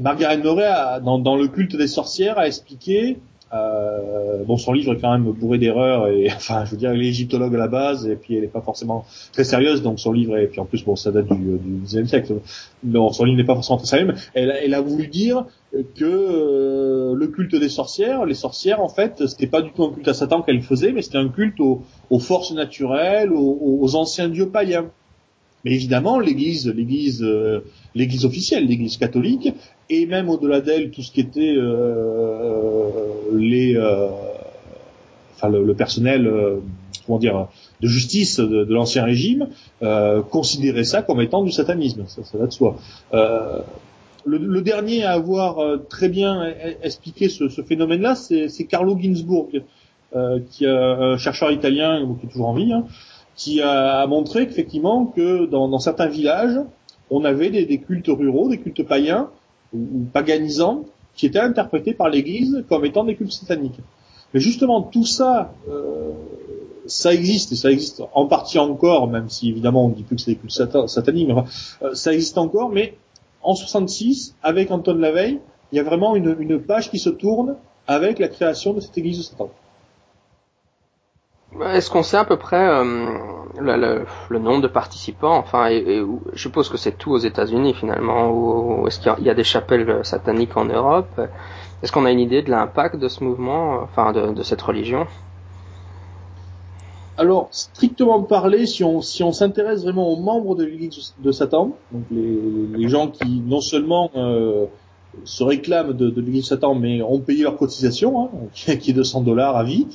Margaret 0.00 0.38
Murray, 0.38 1.00
dans, 1.02 1.18
dans, 1.18 1.36
le 1.36 1.48
culte 1.48 1.76
des 1.76 1.86
sorcières, 1.86 2.38
a 2.38 2.46
expliqué 2.46 3.18
euh, 3.54 4.42
bon, 4.44 4.56
son 4.56 4.72
livre 4.72 4.94
est 4.94 5.00
quand 5.00 5.12
même 5.12 5.30
bourré 5.30 5.58
d'erreurs 5.58 6.08
et 6.08 6.28
enfin, 6.34 6.64
je 6.64 6.72
veux 6.72 6.76
dire, 6.76 6.90
elle 6.90 7.02
est 7.02 7.08
égyptologue 7.08 7.54
à 7.54 7.58
la 7.58 7.68
base 7.68 8.06
et 8.06 8.16
puis 8.16 8.34
elle 8.34 8.42
n'est 8.42 8.48
pas 8.48 8.60
forcément 8.60 9.04
très 9.32 9.44
sérieuse, 9.44 9.82
donc 9.82 10.00
son 10.00 10.12
livre 10.12 10.36
et 10.36 10.46
puis 10.46 10.60
en 10.60 10.64
plus 10.64 10.84
bon, 10.84 10.96
ça 10.96 11.12
date 11.12 11.28
du, 11.28 11.58
du 11.58 11.80
10 11.84 12.06
siècle. 12.06 12.34
Non, 12.82 13.12
son 13.12 13.24
livre 13.24 13.36
n'est 13.36 13.44
pas 13.44 13.54
forcément 13.54 13.78
très 13.78 13.86
sérieux, 13.86 14.06
mais 14.06 14.14
elle, 14.34 14.74
a 14.74 14.80
voulu 14.80 15.06
dire 15.06 15.46
que 15.72 16.04
euh, 16.04 17.14
le 17.14 17.26
culte 17.28 17.54
des 17.54 17.68
sorcières, 17.68 18.24
les 18.24 18.34
sorcières 18.34 18.80
en 18.80 18.88
fait, 18.88 19.26
c'était 19.26 19.46
pas 19.46 19.62
du 19.62 19.70
tout 19.70 19.84
un 19.84 19.92
culte 19.92 20.08
à 20.08 20.14
Satan 20.14 20.42
qu'elle 20.42 20.62
faisait, 20.62 20.92
mais 20.92 21.02
c'était 21.02 21.18
un 21.18 21.28
culte 21.28 21.60
aux, 21.60 22.18
forces 22.18 22.52
naturelles, 22.52 23.30
aux 23.32 23.94
anciens 23.94 24.28
dieux 24.28 24.48
païens. 24.48 24.90
Mais 25.64 25.72
évidemment, 25.72 26.20
l'Église, 26.20 26.68
l'Église, 26.68 27.22
euh, 27.24 27.64
l'Église 27.94 28.24
officielle, 28.24 28.66
l'Église 28.66 28.98
catholique, 28.98 29.52
et 29.90 30.06
même 30.06 30.28
au-delà 30.28 30.60
d'elle, 30.60 30.90
tout 30.90 31.02
ce 31.02 31.10
qui 31.10 31.20
était 31.20 31.54
euh, 31.56 32.90
les, 33.32 33.76
euh, 33.76 34.06
enfin 35.34 35.48
le, 35.48 35.74
personnel, 35.74 36.30
comment 37.04 37.18
dire, 37.18 37.48
de 37.80 37.88
justice 37.88 38.38
de, 38.38 38.72
l'ancien 38.72 39.04
régime, 39.04 39.48
considérait 40.30 40.84
ça 40.84 41.02
comme 41.02 41.20
étant 41.20 41.42
du 41.42 41.50
satanisme. 41.52 42.04
Ça, 42.06 42.22
ça 42.24 42.38
va 42.38 42.46
de 42.46 42.52
soi. 42.52 42.76
Le, 44.24 44.60
dernier 44.60 45.04
à 45.04 45.12
avoir 45.12 45.58
très 45.88 46.08
bien 46.08 46.52
expliqué 46.82 47.28
ce, 47.28 47.48
ce 47.48 47.62
phénomène-là, 47.62 48.14
c'est 48.14 48.64
Carlo 48.68 48.98
Ginzburg, 48.98 49.50
qui 50.50 50.64
est 50.64 50.68
un 50.68 51.16
chercheur 51.16 51.52
italien 51.52 52.06
qui 52.20 52.26
est 52.26 52.30
toujours 52.30 52.48
en 52.48 52.54
vie. 52.54 52.72
Hein, 52.72 52.86
qui 53.36 53.60
a 53.60 54.06
montré 54.06 54.46
qu'effectivement 54.46 55.06
que 55.06 55.46
dans, 55.46 55.68
dans, 55.68 55.78
certains 55.78 56.08
villages, 56.08 56.58
on 57.10 57.24
avait 57.24 57.50
des, 57.50 57.66
des, 57.66 57.78
cultes 57.78 58.08
ruraux, 58.08 58.48
des 58.48 58.58
cultes 58.58 58.82
païens 58.82 59.30
ou, 59.74 60.04
paganisants, 60.12 60.84
qui 61.14 61.26
étaient 61.26 61.38
interprétés 61.38 61.94
par 61.94 62.08
l'Église 62.08 62.64
comme 62.68 62.84
étant 62.84 63.04
des 63.04 63.14
cultes 63.14 63.32
sataniques. 63.32 63.80
Mais 64.34 64.40
justement, 64.40 64.82
tout 64.82 65.04
ça, 65.04 65.52
euh, 65.68 66.12
ça 66.86 67.12
existe, 67.12 67.52
et 67.52 67.56
ça 67.56 67.70
existe 67.70 68.02
en 68.12 68.26
partie 68.26 68.58
encore, 68.58 69.08
même 69.08 69.28
si 69.28 69.48
évidemment 69.48 69.86
on 69.86 69.88
ne 69.90 69.94
dit 69.94 70.02
plus 70.02 70.16
que 70.16 70.22
c'est 70.22 70.32
des 70.32 70.36
cultes 70.36 70.88
sataniques, 70.88 71.28
mais 71.28 71.34
euh, 71.82 71.94
ça 71.94 72.12
existe 72.12 72.38
encore, 72.38 72.70
mais 72.70 72.96
en 73.42 73.54
66, 73.54 74.34
avec 74.42 74.70
Anton 74.70 74.94
Lavey, 74.94 75.40
il 75.72 75.76
y 75.76 75.78
a 75.78 75.84
vraiment 75.84 76.16
une, 76.16 76.36
une 76.38 76.60
page 76.60 76.90
qui 76.90 76.98
se 76.98 77.10
tourne 77.10 77.56
avec 77.86 78.18
la 78.18 78.28
création 78.28 78.72
de 78.72 78.80
cette 78.80 78.96
Église 78.98 79.18
de 79.18 79.22
Satan. 79.22 79.50
Est-ce 81.64 81.90
qu'on 81.90 82.02
sait 82.02 82.16
à 82.16 82.24
peu 82.24 82.36
près 82.36 82.68
euh, 82.68 83.06
le, 83.58 84.04
le, 84.28 84.38
nombre 84.38 84.62
de 84.62 84.68
participants 84.68 85.36
Enfin, 85.36 85.68
et, 85.68 86.02
je 86.32 86.38
suppose 86.40 86.68
que 86.68 86.76
c'est 86.76 86.98
tout 86.98 87.12
aux 87.12 87.18
États-Unis 87.18 87.74
finalement, 87.74 88.30
ou, 88.30 88.86
est-ce 88.86 89.00
qu'il 89.00 89.24
y, 89.24 89.30
a 89.30 89.34
des 89.34 89.44
chapelles 89.44 90.04
sataniques 90.04 90.56
en 90.56 90.66
Europe? 90.66 91.20
Est-ce 91.82 91.92
qu'on 91.92 92.04
a 92.04 92.10
une 92.10 92.20
idée 92.20 92.42
de 92.42 92.50
l'impact 92.50 92.96
de 92.96 93.08
ce 93.08 93.22
mouvement, 93.24 93.80
enfin 93.82 94.12
de, 94.12 94.32
de 94.32 94.42
cette 94.42 94.62
religion? 94.62 95.06
Alors, 97.18 97.48
strictement 97.50 98.22
parlé, 98.22 98.66
si 98.66 98.84
on 98.84 99.00
si 99.00 99.22
on 99.22 99.32
s'intéresse 99.32 99.82
vraiment 99.82 100.08
aux 100.08 100.20
membres 100.20 100.54
de 100.54 100.64
l'Église 100.64 101.14
de 101.18 101.32
Satan, 101.32 101.72
donc 101.90 102.04
les, 102.10 102.38
les, 102.76 102.88
gens 102.88 103.08
qui 103.08 103.40
non 103.40 103.62
seulement 103.62 104.10
euh, 104.16 104.66
se 105.24 105.42
réclament 105.42 105.94
de, 105.94 106.10
de 106.10 106.20
l'Église 106.20 106.42
de 106.42 106.48
Satan, 106.48 106.74
mais 106.74 107.00
ont 107.00 107.20
payé 107.20 107.44
leur 107.44 107.56
cotisation, 107.56 108.24
hein, 108.24 108.30
qui 108.52 108.90
est 108.90 108.94
de 108.94 109.02
100 109.02 109.22
dollars 109.22 109.56
à 109.56 109.64
vie, 109.64 109.86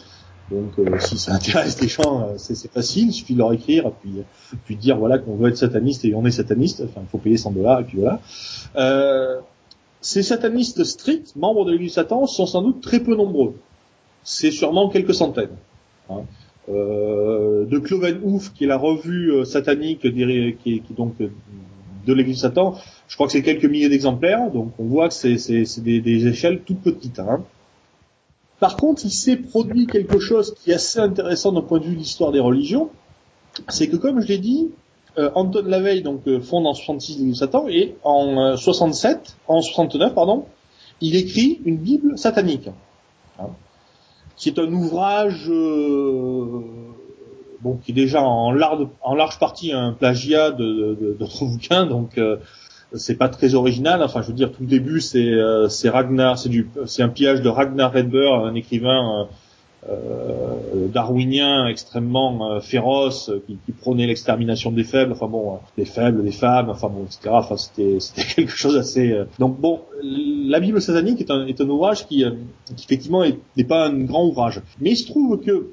Donc 0.51 0.77
euh, 0.79 1.00
si 1.00 1.17
ça 1.17 1.34
intéresse 1.34 1.79
les 1.81 1.88
gens, 1.88 2.27
euh, 2.27 2.34
c'est 2.38 2.72
facile, 2.72 3.08
il 3.08 3.13
suffit 3.13 3.34
de 3.34 3.39
leur 3.39 3.53
écrire, 3.53 3.91
puis 4.01 4.12
puis 4.65 4.75
dire 4.75 4.98
voilà 4.98 5.17
qu'on 5.17 5.36
veut 5.36 5.50
être 5.50 5.58
sataniste 5.58 6.03
et 6.03 6.13
on 6.13 6.25
est 6.25 6.31
sataniste, 6.31 6.84
enfin 6.84 7.01
il 7.03 7.10
faut 7.10 7.17
payer 7.17 7.38
100 7.38 7.51
dollars 7.51 7.79
et 7.79 7.84
puis 7.86 8.00
voilà. 8.00 8.20
Euh, 8.75 9.39
ces 10.01 10.24
satanistes 10.24 10.84
stricts, 10.84 11.36
membres 11.36 11.63
de 11.63 11.72
l'Église 11.72 11.93
Satan, 11.93 12.25
sont 12.25 12.46
sans 12.46 12.62
doute 12.62 12.81
très 12.81 13.00
peu 13.00 13.15
nombreux. 13.15 13.55
C'est 14.24 14.51
sûrement 14.51 14.89
quelques 14.89 15.13
centaines. 15.13 15.55
Hein. 16.10 16.22
Euh, 16.70 17.65
de 17.65 17.79
Cloven 17.79 18.20
Ouf, 18.24 18.53
qui 18.53 18.65
est 18.65 18.67
la 18.67 18.77
revue 18.77 19.31
euh, 19.31 19.46
satanique 19.46 20.01
qui 20.01 20.55
qui 20.63 20.75
est 20.75 20.96
donc 20.96 21.15
de 21.20 22.13
l'Église 22.13 22.41
Satan, 22.41 22.75
je 23.08 23.15
crois 23.15 23.27
que 23.27 23.34
c'est 23.34 23.43
quelques 23.43 23.65
milliers 23.65 23.89
d'exemplaires, 23.89 24.51
donc 24.51 24.74
on 24.79 24.86
voit 24.86 25.08
que 25.08 25.13
c'est 25.13 25.81
des, 25.81 26.01
des, 26.01 26.27
échelles 26.27 26.62
toutes 26.65 26.81
petites. 26.81 27.20
Hein. 27.20 27.43
Par 28.62 28.77
contre, 28.77 29.03
il 29.06 29.12
s'est 29.12 29.38
produit 29.38 29.88
quelque 29.88 30.20
chose 30.20 30.53
qui 30.53 30.70
est 30.70 30.75
assez 30.75 31.00
intéressant 31.00 31.51
d'un 31.51 31.63
point 31.63 31.80
de 31.80 31.86
vue 31.86 31.96
de 31.96 31.98
l'histoire 31.98 32.32
des 32.32 32.39
religions, 32.39 32.91
c'est 33.70 33.89
que 33.89 33.96
comme 33.96 34.22
je 34.22 34.27
l'ai 34.27 34.38
dit, 34.38 34.70
euh, 35.18 35.32
Anton 35.34 35.63
Lavey 35.65 36.01
donc 36.01 36.27
euh, 36.27 36.39
fonde 36.39 36.68
en 36.68 36.75
66 36.75 37.18
l'Église 37.18 37.39
Satan 37.39 37.68
et 37.68 37.96
en 38.03 38.56
67, 38.56 39.18
euh, 39.18 39.51
en 39.51 39.62
69 39.63 40.13
pardon, 40.13 40.46
il 41.01 41.15
écrit 41.15 41.60
une 41.65 41.77
Bible 41.77 42.20
satanique, 42.20 42.70
hein, 43.39 43.48
qui 44.36 44.50
est 44.50 44.60
un 44.60 44.72
ouvrage 44.72 45.50
euh, 45.50 46.62
bon 47.62 47.80
qui 47.84 47.94
est 47.94 47.96
déjà 47.96 48.22
en 48.22 48.51
large, 48.51 49.39
partie 49.39 49.72
un 49.72 49.94
plagiat 49.94 50.51
de 50.51 51.15
d'autres 51.18 51.46
bouquins, 51.46 51.88
donc 51.88 52.20
c'est 52.93 53.15
pas 53.15 53.29
très 53.29 53.55
original. 53.55 54.03
Enfin, 54.03 54.21
je 54.21 54.27
veux 54.27 54.33
dire, 54.33 54.51
tout 54.51 54.62
le 54.62 54.67
début, 54.67 55.00
c'est 55.01 55.31
euh, 55.31 55.69
c'est 55.69 55.89
Ragnar, 55.89 56.38
c'est 56.38 56.50
du, 56.50 56.69
c'est 56.86 57.03
un 57.03 57.10
pillage 57.10 57.41
de 57.41 57.50
Ragnar 57.50 57.93
Redber, 57.93 58.29
un 58.29 58.55
écrivain 58.55 59.27
euh, 59.88 59.93
euh 59.93 60.88
darwinien 60.88 61.67
extrêmement 61.67 62.51
euh, 62.51 62.60
féroce 62.60 63.31
qui, 63.48 63.57
prônait 63.71 64.07
l'extermination 64.07 64.71
des 64.71 64.83
faibles. 64.83 65.13
Enfin 65.13 65.27
bon, 65.27 65.60
des 65.77 65.86
faibles, 65.86 66.24
des 66.24 66.31
femmes, 66.31 66.69
enfin 66.69 66.89
bon, 66.89 67.05
etc. 67.05 67.29
Enfin, 67.29 67.57
c'était 67.57 68.00
c'était 68.00 68.24
quelque 68.36 68.55
chose 68.55 68.75
assez. 68.77 69.15
Donc 69.39 69.60
bon, 69.60 69.81
la 70.03 70.60
Bible 70.60 70.81
satanique 70.81 71.21
est 71.21 71.31
un 71.31 71.45
est 71.45 71.62
un 71.62 71.69
ouvrage 71.69 72.07
qui, 72.07 72.25
qui 72.75 72.86
effectivement 72.86 73.24
n'est 73.55 73.63
pas 73.63 73.88
un 73.88 74.03
grand 74.03 74.25
ouvrage, 74.25 74.62
mais 74.79 74.91
il 74.91 74.98
se 74.98 75.07
trouve 75.07 75.39
que 75.39 75.71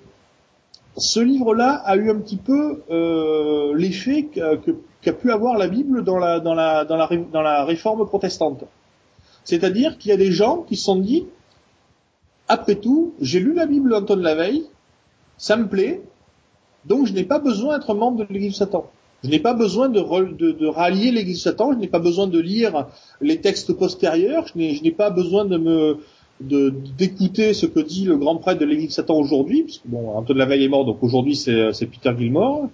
ce 0.99 1.21
livre-là 1.21 1.83
a 1.85 1.97
eu 1.97 2.11
un 2.11 2.19
petit 2.19 2.37
peu 2.37 2.83
euh, 2.91 3.75
l'effet 3.77 4.29
qu'a 4.33 5.13
pu 5.13 5.31
avoir 5.33 5.57
la 5.57 5.69
Bible 5.69 6.05
dans 6.05 6.19
la, 6.19 6.41
dans 6.41 6.55
la, 6.55 6.85
dans 6.85 6.97
la, 6.97 7.65
réforme 7.65 8.07
protestante. 8.07 8.65
C'est-à-dire 9.45 9.97
qu'il 9.99 10.11
y 10.11 10.15
a 10.15 10.17
des 10.17 10.33
gens 10.33 10.63
qui 10.63 10.77
se 10.77 10.85
sont 10.85 10.97
dit, 10.97 11.27
après 12.49 12.77
tout, 12.77 13.15
j'ai 13.21 13.41
lu 13.41 13.55
la 13.55 13.67
Bible 13.67 13.91
d'Anton 13.91 14.17
Laveille, 14.17 14.67
ça 15.37 15.57
me 15.57 15.69
plaît, 15.69 16.03
donc 16.85 17.07
je 17.07 17.13
n'ai 17.13 17.25
pas 17.25 17.39
besoin 17.39 17.79
d'être 17.79 17.95
membre 17.95 18.27
de 18.27 18.33
l'Église 18.33 18.57
Satan. 18.57 18.91
Je 19.25 19.31
n'ai 19.31 19.41
pas 19.41 19.55
besoin 19.55 19.89
de, 19.89 20.01
de, 20.01 20.53
de 20.53 20.67
rallier 20.67 21.11
l'Église 21.11 21.43
Satan, 21.43 21.73
je 21.73 21.79
n'ai 21.79 21.89
pas 21.89 21.99
besoin 21.99 22.27
de 22.27 22.39
lire 22.39 22.87
les 23.21 23.41
textes 23.41 23.73
postérieurs, 23.73 24.47
je 24.55 24.59
n'ai 24.59 24.91
pas 24.93 25.11
besoin 25.11 25.45
de 25.45 25.57
me 25.57 25.99
d'écouter 26.41 27.53
ce 27.53 27.67
que 27.67 27.81
dit 27.81 28.05
le 28.05 28.17
grand 28.17 28.37
prêtre 28.37 28.61
de 28.61 28.65
l'Église 28.65 28.95
Satan 28.95 29.17
aujourd'hui, 29.17 29.65
puisque 29.65 29.87
bon, 29.87 30.11
Anton 30.11 30.35
Laveille 30.35 30.65
est 30.65 30.69
mort, 30.69 30.85
donc 30.85 31.03
aujourd'hui 31.03 31.37
c'est 31.37 31.87
Peter 31.87 32.13
Gilmore. 32.17 32.69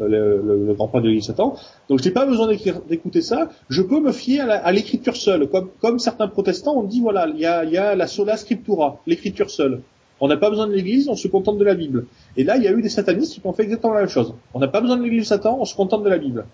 Euh, 0.00 0.06
le, 0.06 0.66
le, 0.66 0.74
grand 0.74 0.86
prêtre 0.86 1.02
de 1.02 1.08
l'Église 1.08 1.26
Satan. 1.26 1.56
Donc 1.88 1.98
je 1.98 2.04
n'ai 2.04 2.12
pas 2.12 2.24
besoin 2.24 2.46
d'écouter 2.88 3.22
ça. 3.22 3.48
Je 3.68 3.82
peux 3.82 4.00
me 4.00 4.12
fier 4.12 4.48
à 4.48 4.70
l'écriture 4.70 5.16
seule, 5.16 5.48
comme, 5.48 5.68
comme 5.80 5.98
certains 5.98 6.28
protestants 6.28 6.76
ont 6.76 6.84
dit 6.84 7.00
voilà, 7.00 7.26
il 7.26 7.40
y 7.40 7.46
a, 7.46 7.64
y 7.64 7.76
a 7.76 7.96
la 7.96 8.06
sola 8.06 8.36
scriptura, 8.36 9.00
l'écriture 9.08 9.50
seule. 9.50 9.82
On 10.20 10.28
n'a 10.28 10.36
pas 10.36 10.48
besoin 10.48 10.68
de 10.68 10.72
l'Église, 10.72 11.08
on 11.08 11.16
se 11.16 11.26
contente 11.26 11.58
de 11.58 11.64
la 11.64 11.74
Bible. 11.74 12.06
Et 12.36 12.44
là, 12.44 12.56
il 12.56 12.62
y 12.62 12.68
a 12.68 12.72
eu 12.72 12.82
des 12.82 12.88
satanistes 12.88 13.34
qui 13.34 13.40
ont 13.44 13.52
fait 13.52 13.64
exactement 13.64 13.94
la 13.94 14.00
même 14.00 14.08
chose. 14.08 14.34
On 14.54 14.60
n'a 14.60 14.68
pas 14.68 14.80
besoin 14.80 14.96
de 14.96 15.02
l'Église 15.02 15.26
Satan, 15.26 15.58
on 15.60 15.64
se 15.64 15.74
contente 15.74 16.04
de 16.04 16.08
la 16.08 16.18
Bible. 16.18 16.46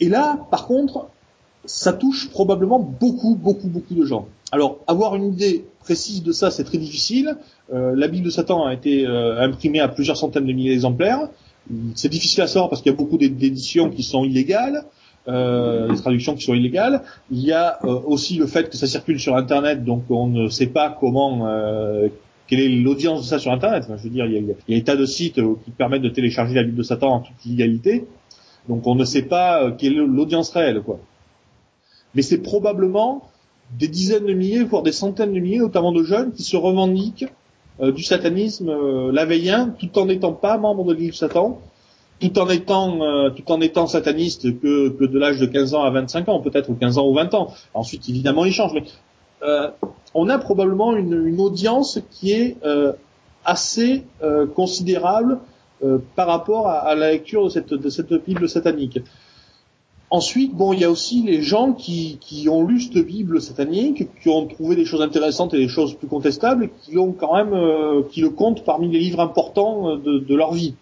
Et 0.00 0.08
là, 0.08 0.46
par 0.50 0.66
contre, 0.66 1.08
ça 1.64 1.92
touche 1.92 2.28
probablement 2.30 2.78
beaucoup, 2.78 3.36
beaucoup, 3.36 3.68
beaucoup 3.68 3.94
de 3.94 4.04
gens. 4.04 4.26
Alors, 4.52 4.78
avoir 4.86 5.14
une 5.14 5.32
idée 5.32 5.64
précise 5.80 6.22
de 6.22 6.32
ça, 6.32 6.50
c'est 6.50 6.64
très 6.64 6.78
difficile. 6.78 7.36
Euh, 7.72 7.94
la 7.94 8.08
Bible 8.08 8.24
de 8.24 8.30
Satan 8.30 8.66
a 8.66 8.74
été 8.74 9.06
euh, 9.06 9.40
imprimée 9.40 9.80
à 9.80 9.88
plusieurs 9.88 10.16
centaines 10.16 10.46
de 10.46 10.52
milliers 10.52 10.70
d'exemplaires. 10.70 11.28
C'est 11.94 12.08
difficile 12.08 12.42
à 12.42 12.46
savoir 12.46 12.68
parce 12.68 12.82
qu'il 12.82 12.90
y 12.90 12.94
a 12.94 12.98
beaucoup 12.98 13.16
d'éditions 13.18 13.90
qui 13.90 14.02
sont 14.02 14.24
illégales, 14.24 14.84
euh, 15.28 15.88
des 15.88 16.00
traductions 16.00 16.34
qui 16.34 16.42
sont 16.42 16.54
illégales. 16.54 17.02
Il 17.30 17.40
y 17.40 17.52
a 17.52 17.78
euh, 17.84 18.00
aussi 18.06 18.36
le 18.36 18.46
fait 18.46 18.68
que 18.68 18.76
ça 18.76 18.86
circule 18.86 19.20
sur 19.20 19.36
Internet, 19.36 19.84
donc 19.84 20.04
on 20.10 20.26
ne 20.26 20.48
sait 20.48 20.66
pas 20.66 20.96
comment, 20.98 21.46
euh, 21.46 22.08
quelle 22.48 22.60
est 22.60 22.68
l'audience 22.68 23.22
de 23.22 23.26
ça 23.26 23.38
sur 23.38 23.52
Internet. 23.52 23.84
je 23.88 24.02
veux 24.02 24.10
dire, 24.10 24.26
il 24.26 24.32
y, 24.32 24.36
a, 24.36 24.40
il 24.40 24.74
y 24.74 24.74
a 24.74 24.78
des 24.78 24.84
tas 24.84 24.96
de 24.96 25.06
sites 25.06 25.38
euh, 25.38 25.54
qui 25.64 25.70
permettent 25.70 26.02
de 26.02 26.08
télécharger 26.08 26.54
la 26.54 26.64
Bible 26.64 26.78
de 26.78 26.82
Satan 26.82 27.08
en 27.08 27.20
toute 27.20 27.44
illégalité, 27.44 28.06
donc 28.68 28.86
on 28.86 28.94
ne 28.94 29.04
sait 29.04 29.22
pas 29.22 29.70
quelle 29.72 29.92
est 29.92 30.06
l'audience 30.06 30.50
réelle, 30.50 30.80
quoi. 30.80 30.98
Mais 32.14 32.22
c'est 32.22 32.38
probablement 32.38 33.29
des 33.78 33.88
dizaines 33.88 34.26
de 34.26 34.32
milliers, 34.32 34.64
voire 34.64 34.82
des 34.82 34.92
centaines 34.92 35.32
de 35.32 35.40
milliers, 35.40 35.58
notamment 35.58 35.92
de 35.92 36.02
jeunes, 36.02 36.32
qui 36.32 36.42
se 36.42 36.56
revendiquent 36.56 37.26
euh, 37.80 37.92
du 37.92 38.02
satanisme 38.02 38.68
euh, 38.68 39.12
laveillien, 39.12 39.74
tout 39.78 39.98
en 39.98 40.06
n'étant 40.06 40.32
pas 40.32 40.58
membre 40.58 40.84
de 40.84 40.92
l'Église 40.92 41.14
Satan, 41.14 41.60
tout 42.20 42.38
en 42.38 42.48
étant 42.48 43.00
euh, 43.02 43.86
sataniste 43.86 44.60
que, 44.60 45.06
de 45.06 45.18
l'âge 45.18 45.38
de 45.38 45.46
15 45.46 45.74
ans 45.74 45.82
à 45.82 45.90
25 45.90 46.28
ans, 46.28 46.40
peut-être 46.40 46.68
ou 46.68 46.74
15 46.74 46.98
ans 46.98 47.08
ou 47.08 47.14
20 47.14 47.34
ans. 47.34 47.54
Ensuite, 47.74 48.08
évidemment, 48.08 48.44
il 48.44 48.52
change. 48.52 48.72
Mais 48.74 48.84
euh, 49.42 49.70
on 50.14 50.28
a 50.28 50.38
probablement 50.38 50.94
une, 50.94 51.40
audience 51.40 51.98
qui 52.10 52.32
est 52.32 52.56
euh, 52.64 52.92
assez 53.44 54.04
considérable 54.54 55.38
par 56.14 56.26
rapport 56.26 56.68
à, 56.68 56.94
la 56.94 57.12
lecture 57.12 57.48
de 57.50 57.88
cette 57.88 58.12
Bible 58.26 58.50
satanique. 58.50 58.98
Ensuite, 60.12 60.54
bon, 60.54 60.72
il 60.72 60.80
y 60.80 60.84
a 60.84 60.90
aussi 60.90 61.22
les 61.22 61.40
gens 61.40 61.72
qui, 61.72 62.18
qui 62.20 62.48
ont 62.48 62.66
lu 62.66 62.80
cette 62.80 63.06
Bible 63.06 63.40
satanique, 63.40 64.08
qui 64.20 64.28
ont 64.28 64.46
trouvé 64.46 64.74
des 64.74 64.84
choses 64.84 65.02
intéressantes 65.02 65.54
et 65.54 65.58
des 65.58 65.68
choses 65.68 65.94
plus 65.94 66.08
contestables, 66.08 66.70
qui 66.82 66.98
ont 66.98 67.12
quand 67.12 67.36
même, 67.36 67.52
euh, 67.52 68.02
qui 68.10 68.20
le 68.20 68.30
comptent 68.30 68.64
parmi 68.64 68.88
les 68.88 68.98
livres 68.98 69.20
importants 69.20 69.88
euh, 69.88 69.96
de, 69.98 70.18
de 70.18 70.34
leur 70.34 70.52
vie, 70.52 70.74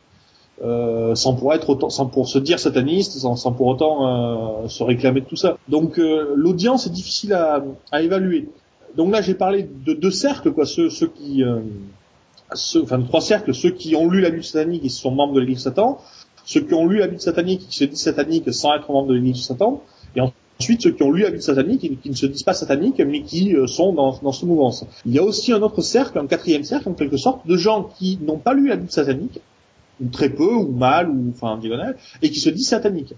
euh, 0.62 1.14
sans 1.14 1.34
pour 1.34 1.52
être 1.52 1.68
autant, 1.68 1.90
sans 1.90 2.06
pour 2.06 2.26
se 2.26 2.38
dire 2.38 2.58
sataniste, 2.58 3.18
sans, 3.18 3.36
sans 3.36 3.52
pour 3.52 3.66
autant 3.66 4.64
euh, 4.64 4.68
se 4.68 4.82
réclamer 4.82 5.20
de 5.20 5.26
tout 5.26 5.36
ça. 5.36 5.58
Donc 5.68 5.98
euh, 5.98 6.32
l'audience 6.34 6.86
est 6.86 6.90
difficile 6.90 7.34
à, 7.34 7.62
à, 7.92 8.00
évaluer. 8.00 8.48
Donc 8.96 9.12
là, 9.12 9.20
j'ai 9.20 9.34
parlé 9.34 9.68
de 9.84 9.92
deux 9.92 10.10
cercles, 10.10 10.52
quoi, 10.52 10.64
ceux, 10.64 10.88
ceux 10.88 11.06
qui, 11.06 11.44
ceux, 12.54 12.82
enfin 12.82 12.98
de 12.98 13.06
trois 13.06 13.20
cercles, 13.20 13.54
ceux 13.54 13.70
qui 13.70 13.94
ont 13.94 14.08
lu 14.08 14.22
la 14.22 14.30
Bible 14.30 14.42
satanique 14.42 14.86
et 14.86 14.88
sont 14.88 15.10
membres 15.10 15.34
de 15.34 15.40
l'Église 15.40 15.60
Satan 15.60 15.98
ceux 16.48 16.62
qui 16.62 16.72
ont 16.72 16.86
lu 16.86 17.02
Bible 17.02 17.20
satanique 17.20 17.68
qui 17.68 17.76
se 17.76 17.84
disent 17.84 18.00
sataniques 18.00 18.52
sans 18.54 18.74
être 18.74 18.90
membres 18.90 19.08
de 19.08 19.14
l'Église 19.14 19.34
de 19.34 19.42
Satan, 19.42 19.82
et 20.16 20.20
ensuite 20.58 20.80
ceux 20.80 20.92
qui 20.92 21.02
ont 21.02 21.12
lu 21.12 21.22
Bible 21.26 21.42
satanique 21.42 21.84
et 21.84 21.90
qui 21.90 22.08
ne 22.08 22.14
se 22.14 22.24
disent 22.24 22.42
pas 22.42 22.54
sataniques, 22.54 23.00
mais 23.00 23.20
qui 23.20 23.54
euh, 23.54 23.66
sont 23.66 23.92
dans, 23.92 24.32
ce 24.32 24.46
mouvance. 24.46 24.86
Il 25.04 25.12
y 25.12 25.18
a 25.18 25.22
aussi 25.22 25.52
un 25.52 25.60
autre 25.60 25.82
cercle, 25.82 26.18
un 26.18 26.26
quatrième 26.26 26.64
cercle 26.64 26.88
en 26.88 26.94
quelque 26.94 27.18
sorte, 27.18 27.46
de 27.46 27.54
gens 27.58 27.90
qui 27.98 28.18
n'ont 28.22 28.38
pas 28.38 28.54
lu 28.54 28.70
Bible 28.70 28.90
satanique, 28.90 29.40
ou 30.02 30.08
très 30.08 30.30
peu, 30.30 30.54
ou 30.54 30.72
mal, 30.72 31.10
ou 31.10 31.32
enfin 31.34 31.50
en 31.50 31.56
diagonale, 31.58 31.98
et 32.22 32.30
qui 32.30 32.40
se 32.40 32.48
disent 32.48 32.68
sataniques. 32.68 33.12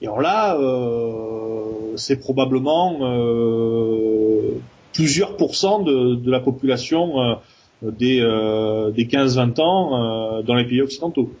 Et 0.00 0.06
alors 0.06 0.20
là, 0.20 0.56
euh, 0.56 1.96
c'est 1.96 2.20
probablement 2.20 2.98
euh, 3.00 4.52
plusieurs 4.92 5.36
pourcents 5.36 5.80
de, 5.80 6.14
de 6.14 6.30
la 6.30 6.38
population 6.38 7.38
des, 7.82 8.20
des 8.20 9.04
15-20 9.04 9.60
ans 9.60 10.42
dans 10.44 10.54
les 10.54 10.64
pays 10.64 10.80
occidentaux. 10.80 11.32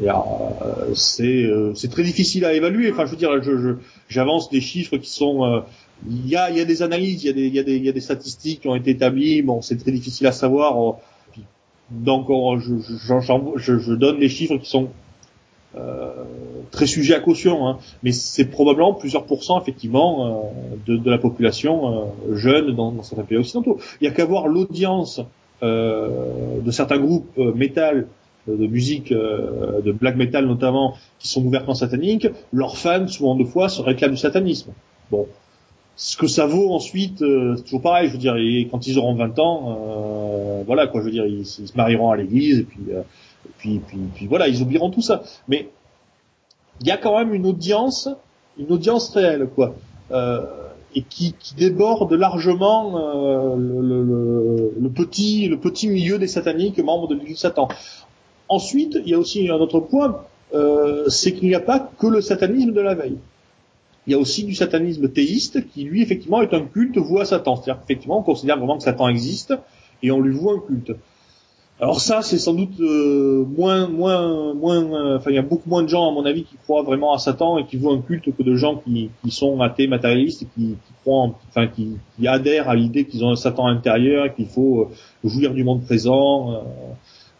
Euh, 0.00 0.94
c'est 0.94 1.44
euh, 1.44 1.74
c'est 1.74 1.90
très 1.90 2.02
difficile 2.02 2.44
à 2.44 2.54
évaluer. 2.54 2.90
Enfin, 2.90 3.06
je 3.06 3.10
veux 3.10 3.16
dire, 3.16 3.42
je, 3.42 3.76
j'avance 4.08 4.50
des 4.50 4.60
chiffres 4.60 4.96
qui 4.96 5.10
sont 5.10 5.44
euh, 5.44 5.60
il 6.08 6.28
y 6.28 6.36
a, 6.36 6.50
il 6.50 6.56
y 6.56 6.60
a 6.60 6.64
des 6.64 6.82
analyses, 6.82 7.22
il 7.24 7.26
y 7.26 7.30
a 7.30 7.32
des, 7.32 7.46
il 7.46 7.54
y 7.54 7.58
a 7.58 7.62
des, 7.62 7.76
il 7.76 7.84
y 7.84 7.88
a 7.88 7.92
des 7.92 8.00
statistiques 8.00 8.62
qui 8.62 8.68
ont 8.68 8.74
été 8.74 8.90
établies. 8.90 9.42
Bon, 9.42 9.62
c'est 9.62 9.76
très 9.76 9.92
difficile 9.92 10.26
à 10.26 10.32
savoir. 10.32 10.96
Donc, 11.90 12.28
je, 12.60 12.74
je, 12.78 13.78
je, 13.78 13.92
donne 13.92 14.18
les 14.18 14.30
chiffres 14.30 14.56
qui 14.56 14.68
sont 14.68 14.88
euh, 15.74 16.10
très 16.70 16.86
sujets 16.86 17.14
à 17.14 17.20
caution, 17.20 17.66
hein. 17.66 17.78
mais 18.02 18.12
c'est 18.12 18.44
probablement 18.44 18.92
plusieurs 18.92 19.24
pourcents 19.24 19.58
effectivement 19.58 20.26
euh, 20.26 20.76
de, 20.86 20.96
de, 20.98 21.10
la 21.10 21.16
population 21.16 22.10
euh, 22.28 22.36
jeune 22.36 22.76
dans, 22.76 22.92
dans, 22.92 23.02
certains 23.02 23.24
pays 23.24 23.38
occidentaux. 23.38 23.78
Il 24.00 24.04
y 24.04 24.06
a 24.06 24.10
qu'à 24.10 24.26
voir 24.26 24.48
l'audience 24.48 25.20
de 25.62 26.70
certains 26.72 26.98
groupes 26.98 27.36
métal 27.36 28.08
de 28.48 28.66
musique, 28.66 29.12
euh, 29.12 29.80
de 29.82 29.92
black 29.92 30.16
metal 30.16 30.46
notamment, 30.46 30.96
qui 31.18 31.28
sont 31.28 31.44
ouvertement 31.44 31.74
sataniques, 31.74 32.28
leurs 32.52 32.76
fans, 32.76 33.06
souvent 33.06 33.36
de 33.36 33.44
fois, 33.44 33.68
se 33.68 33.80
réclament 33.82 34.12
du 34.12 34.16
satanisme. 34.16 34.72
Bon. 35.10 35.26
Ce 35.94 36.16
que 36.16 36.26
ça 36.26 36.46
vaut 36.46 36.72
ensuite, 36.72 37.22
euh, 37.22 37.54
c'est 37.56 37.64
toujours 37.64 37.82
pareil, 37.82 38.08
je 38.08 38.12
veux 38.12 38.18
dire, 38.18 38.34
quand 38.70 38.86
ils 38.86 38.98
auront 38.98 39.14
20 39.14 39.38
ans, 39.38 39.78
euh, 39.78 40.62
voilà 40.66 40.86
quoi, 40.86 41.00
je 41.00 41.06
veux 41.06 41.12
dire, 41.12 41.26
ils, 41.26 41.46
se 41.46 41.76
marieront 41.76 42.10
à 42.10 42.16
l'église, 42.16 42.60
et 42.60 42.64
puis, 42.64 42.80
et 42.90 43.50
puis, 43.58 43.80
puis, 43.86 43.98
puis, 44.14 44.26
voilà, 44.26 44.48
ils 44.48 44.62
oublieront 44.62 44.90
tout 44.90 45.02
ça. 45.02 45.22
Mais 45.48 45.68
il 46.80 46.86
y 46.86 46.90
a 46.90 46.96
quand 46.96 47.16
même 47.16 47.34
une 47.34 47.46
audience, 47.46 48.08
une 48.58 48.72
audience 48.72 49.10
réelle, 49.10 49.48
quoi. 49.54 49.74
Euh, 50.10 50.40
et 50.94 51.02
qui, 51.02 51.34
qui, 51.38 51.54
déborde 51.54 52.12
largement 52.12 52.98
euh, 52.98 53.56
le, 53.56 53.80
le, 53.80 54.74
le, 54.78 54.90
petit, 54.90 55.48
le 55.48 55.58
petit 55.58 55.88
milieu 55.88 56.18
des 56.18 56.26
sataniques 56.26 56.78
membres 56.80 57.08
de 57.08 57.14
l'Église 57.14 57.38
Satan. 57.38 57.68
Ensuite, 58.52 58.98
il 59.02 59.10
y 59.10 59.14
a 59.14 59.18
aussi 59.18 59.48
un 59.48 59.54
autre 59.54 59.80
point, 59.80 60.20
euh, 60.52 61.08
c'est 61.08 61.32
qu'il 61.32 61.48
n'y 61.48 61.54
a 61.54 61.60
pas 61.60 61.90
que 61.98 62.06
le 62.06 62.20
satanisme 62.20 62.72
de 62.72 62.82
la 62.82 62.94
veille. 62.94 63.16
Il 64.06 64.12
y 64.12 64.14
a 64.14 64.18
aussi 64.18 64.44
du 64.44 64.54
satanisme 64.54 65.08
théiste 65.08 65.70
qui, 65.70 65.84
lui, 65.84 66.02
effectivement, 66.02 66.42
est 66.42 66.52
un 66.52 66.66
culte 66.66 66.98
voué 66.98 67.22
à 67.22 67.24
Satan. 67.24 67.56
C'est-à-dire 67.56 67.80
qu'effectivement, 67.80 68.18
on 68.18 68.22
considère 68.22 68.58
vraiment 68.58 68.76
que 68.76 68.82
Satan 68.82 69.08
existe 69.08 69.54
et 70.02 70.10
on 70.10 70.20
lui 70.20 70.34
voue 70.34 70.50
un 70.50 70.58
culte. 70.58 70.92
Alors 71.80 72.02
ça, 72.02 72.20
c'est 72.20 72.38
sans 72.38 72.52
doute 72.52 72.78
euh, 72.80 73.46
moins, 73.56 73.88
moins, 73.88 74.52
moins. 74.52 74.84
Euh, 74.84 75.16
enfin, 75.16 75.30
il 75.30 75.36
y 75.36 75.38
a 75.38 75.42
beaucoup 75.42 75.70
moins 75.70 75.82
de 75.82 75.88
gens, 75.88 76.10
à 76.10 76.12
mon 76.12 76.26
avis, 76.26 76.44
qui 76.44 76.56
croient 76.62 76.82
vraiment 76.82 77.14
à 77.14 77.18
Satan 77.18 77.56
et 77.56 77.64
qui 77.64 77.78
vouent 77.78 77.92
un 77.92 78.02
culte 78.02 78.36
que 78.36 78.42
de 78.42 78.54
gens 78.54 78.76
qui, 78.76 79.08
qui 79.24 79.30
sont 79.30 79.62
athées, 79.62 79.86
matérialistes, 79.86 80.42
et 80.42 80.46
qui, 80.54 80.66
qui 80.72 80.92
croient, 81.00 81.30
enfin, 81.48 81.68
qui, 81.68 81.96
qui, 82.18 82.28
adhèrent 82.28 82.68
à 82.68 82.74
l'idée 82.74 83.06
qu'ils 83.06 83.24
ont 83.24 83.30
un 83.30 83.36
Satan 83.36 83.66
intérieur, 83.66 84.34
qu'il 84.34 84.46
faut 84.46 84.82
euh, 84.82 85.28
jouir 85.28 85.54
du 85.54 85.64
monde 85.64 85.82
présent, 85.86 86.62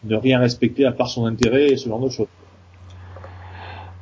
ne 0.03 0.15
rien 0.15 0.39
respecter 0.39 0.85
à 0.85 0.91
part 0.91 1.09
son 1.09 1.25
intérêt 1.25 1.69
et 1.69 1.77
ce 1.77 1.89
genre 1.89 1.99
de 1.99 2.09
choses. 2.09 2.27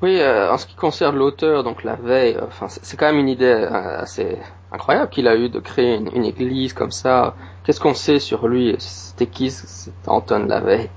Oui, 0.01 0.19
en 0.23 0.57
ce 0.57 0.65
qui 0.65 0.73
concerne 0.73 1.15
l'auteur, 1.15 1.63
donc 1.63 1.83
la 1.83 1.95
veille, 1.95 2.35
enfin, 2.41 2.67
c'est 2.69 2.97
quand 2.97 3.05
même 3.05 3.19
une 3.19 3.29
idée 3.29 3.51
assez 3.51 4.39
incroyable 4.71 5.11
qu'il 5.11 5.27
a 5.27 5.35
eu 5.35 5.49
de 5.49 5.59
créer 5.59 5.95
une, 5.95 6.09
une 6.15 6.25
église 6.25 6.73
comme 6.73 6.89
ça. 6.89 7.35
Qu'est-ce 7.63 7.79
qu'on 7.79 7.93
sait 7.93 8.17
sur 8.17 8.47
lui 8.47 8.75
C'était 8.79 9.27
qui 9.27 9.51
C'était 9.51 10.09
Anton 10.09 10.47
Lavey 10.47 10.89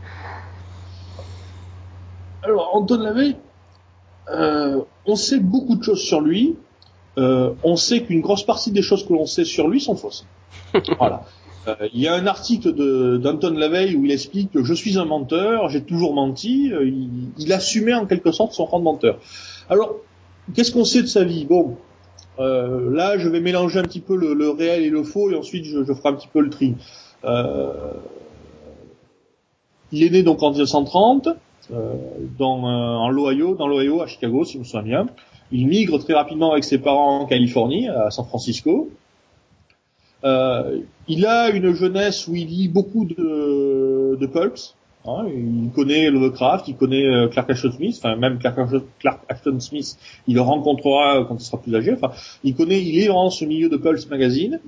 Alors, 2.42 2.74
Anton 2.74 2.98
Lavey, 2.98 3.36
euh, 4.30 4.80
on 5.06 5.16
sait 5.16 5.40
beaucoup 5.40 5.76
de 5.76 5.82
choses 5.82 6.00
sur 6.00 6.20
lui. 6.20 6.56
Euh, 7.18 7.52
on 7.62 7.76
sait 7.76 8.02
qu'une 8.02 8.20
grosse 8.20 8.44
partie 8.44 8.72
des 8.72 8.82
choses 8.82 9.06
que 9.06 9.12
l'on 9.12 9.26
sait 9.26 9.44
sur 9.44 9.68
lui 9.68 9.80
sont 9.80 9.96
fausses. 9.96 10.26
voilà. 10.98 11.24
Euh, 11.66 11.74
il 11.92 12.00
y 12.00 12.08
a 12.08 12.14
un 12.14 12.26
article 12.26 12.72
d'Anton 13.18 13.50
Lavey 13.50 13.94
où 13.94 14.04
il 14.04 14.10
explique 14.10 14.52
que 14.52 14.64
je 14.64 14.74
suis 14.74 14.98
un 14.98 15.04
menteur, 15.04 15.68
j'ai 15.68 15.82
toujours 15.82 16.14
menti. 16.14 16.72
Euh, 16.72 16.90
il, 17.38 17.52
assumait 17.52 17.94
en 17.94 18.06
quelque 18.06 18.32
sorte 18.32 18.52
son 18.52 18.64
rang 18.64 18.78
de 18.78 18.84
menteur. 18.84 19.18
Alors, 19.68 19.96
qu'est-ce 20.54 20.72
qu'on 20.72 20.84
sait 20.84 21.02
de 21.02 21.06
sa 21.06 21.24
vie? 21.24 21.44
Bon, 21.46 21.76
euh, 22.38 22.90
là, 22.94 23.18
je 23.18 23.28
vais 23.28 23.40
mélanger 23.40 23.78
un 23.78 23.84
petit 23.84 24.00
peu 24.00 24.16
le, 24.16 24.50
réel 24.50 24.82
et 24.82 24.90
le 24.90 25.02
faux, 25.04 25.30
et 25.30 25.36
ensuite 25.36 25.64
je, 25.64 25.84
je, 25.84 25.92
ferai 25.92 26.10
un 26.10 26.14
petit 26.14 26.28
peu 26.32 26.40
le 26.40 26.50
tri. 26.50 26.74
Euh, 27.24 27.72
il 29.92 30.02
est 30.02 30.10
né 30.10 30.22
donc 30.22 30.42
en 30.42 30.50
1930 30.50 31.28
euh, 31.72 31.94
dans, 32.38 32.68
euh, 32.68 32.96
en 32.96 33.08
l'Ohio, 33.08 33.54
dans 33.54 33.68
l'Ohio 33.68 34.02
à 34.02 34.06
Chicago, 34.06 34.44
si 34.44 34.54
je 34.54 34.58
me 34.58 34.64
souviens 34.64 34.82
bien. 34.82 35.06
Il 35.52 35.66
migre 35.68 35.98
très 35.98 36.14
rapidement 36.14 36.52
avec 36.52 36.64
ses 36.64 36.78
parents 36.78 37.20
en 37.20 37.26
Californie, 37.26 37.88
à 37.88 38.10
San 38.10 38.24
Francisco. 38.24 38.90
Euh, 40.24 40.78
il 41.08 41.26
a 41.26 41.50
une 41.50 41.74
jeunesse 41.74 42.26
où 42.28 42.34
il 42.34 42.48
lit 42.48 42.68
beaucoup 42.68 43.04
de, 43.04 44.16
de 44.18 44.26
pulps, 44.26 44.74
Hein, 45.06 45.26
il 45.28 45.70
connaît 45.74 46.10
Lovecraft, 46.10 46.66
il 46.68 46.76
connaît 46.76 47.04
euh, 47.04 47.28
Clark 47.28 47.50
Ashton 47.50 47.72
Smith, 47.72 47.96
enfin 47.98 48.16
même 48.16 48.38
Clark, 48.38 49.20
Ashton 49.28 49.60
Smith, 49.60 49.98
il 50.26 50.36
le 50.36 50.40
rencontrera 50.40 51.26
quand 51.28 51.36
il 51.36 51.44
sera 51.44 51.60
plus 51.60 51.76
âgé. 51.76 51.92
Enfin, 51.92 52.12
il 52.42 52.54
connaît, 52.54 52.82
il 52.82 52.98
est 52.98 53.08
dans 53.08 53.28
ce 53.28 53.44
milieu 53.44 53.68
de 53.68 53.76
Pulse 53.76 54.08
Magazine. 54.08 54.60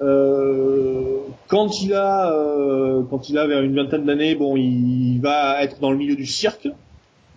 Euh, 0.00 1.18
quand 1.48 1.82
il 1.82 1.94
a, 1.94 2.30
euh, 2.30 3.02
quand 3.10 3.28
il 3.28 3.38
a 3.38 3.46
vers 3.48 3.62
une 3.62 3.74
vingtaine 3.74 4.04
d'années, 4.04 4.36
bon, 4.36 4.56
il, 4.56 5.18
va 5.20 5.60
être 5.64 5.80
dans 5.80 5.90
le 5.90 5.96
milieu 5.96 6.14
du 6.14 6.26
cirque. 6.26 6.68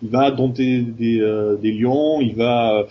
Il 0.00 0.10
va 0.10 0.30
dompter 0.30 0.82
des, 0.82 1.20
euh, 1.20 1.56
des 1.56 1.72
lions. 1.72 2.20
Il 2.20 2.36
va, 2.36 2.86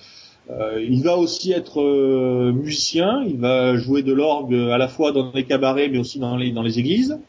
euh, 0.49 0.83
il 0.83 1.03
va 1.03 1.17
aussi 1.17 1.51
être 1.51 2.51
musicien. 2.51 3.23
Il 3.27 3.37
va 3.37 3.75
jouer 3.77 4.01
de 4.01 4.13
l'orgue 4.13 4.55
à 4.55 4.77
la 4.77 4.87
fois 4.87 5.11
dans 5.11 5.31
les 5.33 5.43
cabarets, 5.43 5.89
mais 5.89 5.99
aussi 5.99 6.19
dans 6.19 6.37
les 6.37 6.51
dans 6.51 6.63
les 6.63 6.79
églises. 6.79 7.19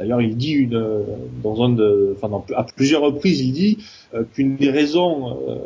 D'ailleurs, 0.00 0.22
il 0.22 0.34
dit 0.34 0.52
une, 0.52 1.04
dans 1.42 1.62
un 1.62 1.68
de, 1.68 2.16
enfin, 2.16 2.42
à 2.56 2.64
plusieurs 2.64 3.02
reprises, 3.02 3.40
il 3.42 3.52
dit 3.52 3.78
euh, 4.14 4.24
qu'une 4.24 4.56
des 4.56 4.70
raisons 4.70 5.38
euh, 5.46 5.56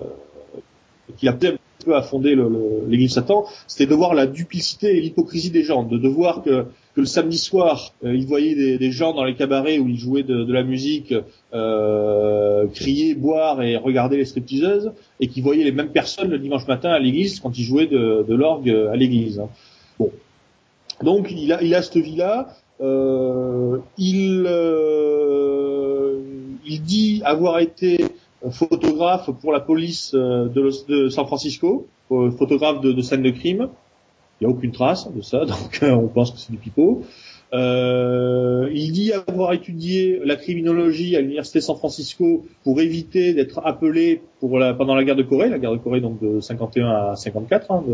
qui 1.17 1.29
a 1.29 1.33
peu 1.85 1.95
à 1.95 2.03
fonder 2.03 2.37
l'Église 2.89 3.13
Satan, 3.13 3.45
c'était 3.67 3.91
de 3.91 3.95
voir 3.95 4.15
la 4.15 4.27
duplicité 4.27 4.97
et 4.97 5.01
l'hypocrisie 5.01 5.51
des 5.51 5.63
gens, 5.63 5.83
de, 5.83 5.99
de 5.99 6.09
voir 6.09 6.43
que, 6.43 6.65
que 6.95 7.01
le 7.01 7.07
samedi 7.07 7.39
soir, 7.39 7.93
euh, 8.05 8.15
il 8.15 8.27
voyait 8.27 8.55
des, 8.55 8.79
des, 8.79 8.91
gens 8.91 9.13
dans 9.15 9.25
les 9.25 9.35
cabarets 9.35 9.79
où 9.79 9.89
ils 9.89 9.99
jouaient 9.99 10.23
de, 10.23 10.45
de 10.45 10.53
la 10.53 10.63
musique, 10.63 11.15
euh, 11.53 12.67
crier, 12.69 13.15
boire 13.15 13.63
et 13.63 13.77
regarder 13.77 14.17
les 14.17 14.25
stripteaseuses, 14.25 14.93
et 15.21 15.29
qui 15.29 15.41
voyaient 15.41 15.65
les 15.65 15.73
mêmes 15.73 15.93
personnes 15.93 16.31
le 16.31 16.39
dimanche 16.39 16.67
matin 16.67 16.91
à 16.91 16.99
l'église 16.99 17.41
quand 17.41 17.57
ils 17.59 17.65
jouaient 17.65 17.87
de, 17.87 18.25
de 18.27 18.35
l'orgue 18.35 18.71
à 18.93 18.97
l'église. 18.97 19.41
Hein. 19.41 19.49
Bon, 19.99 20.11
donc 21.03 21.31
il 21.31 21.53
a, 21.53 21.63
il 21.63 21.75
a 21.75 21.83
cette 21.83 21.99
vie-là. 21.99 22.49
Euh, 22.81 23.79
il, 23.99 24.45
euh, 24.49 26.21
il 26.67 26.83
dit 26.83 27.23
avoir 27.25 27.61
été 27.61 28.05
photographe 28.51 29.31
pour 29.41 29.53
la 29.53 29.61
police 29.61 30.13
euh, 30.15 30.49
de, 30.49 31.09
San 31.09 31.27
Francisco, 31.27 31.87
photographe 32.09 32.81
de, 32.81 33.01
scènes 33.03 33.23
de 33.23 33.31
crime. 33.31 33.69
Il 34.41 34.47
n'y 34.47 34.53
a 34.53 34.57
aucune 34.57 34.73
trace 34.73 35.13
de 35.13 35.23
ça, 35.23 35.45
donc 35.45 35.81
on 35.83 36.09
pense 36.09 36.31
que 36.31 36.39
c'est 36.39 36.53
du 36.53 36.59
pipeau. 36.59 37.03
Euh, 37.55 38.69
il 38.75 38.91
dit 38.93 39.13
avoir 39.13 39.53
étudié 39.53 40.21
la 40.25 40.35
criminologie 40.35 41.15
à 41.15 41.21
l'université 41.21 41.61
San 41.61 41.77
Francisco 41.77 42.45
pour 42.65 42.81
éviter 42.81 43.33
d'être 43.33 43.61
appelé 43.65 44.23
pendant 44.41 44.95
la 44.97 45.05
guerre 45.05 45.15
de 45.15 45.23
Corée, 45.23 45.49
la 45.49 45.61
guerre 45.61 45.73
de 45.73 45.77
Corée 45.77 46.01
donc 46.01 46.21
de 46.21 46.41
51 46.41 46.89
à 46.89 47.17
54, 47.17 47.71
hein, 47.71 47.85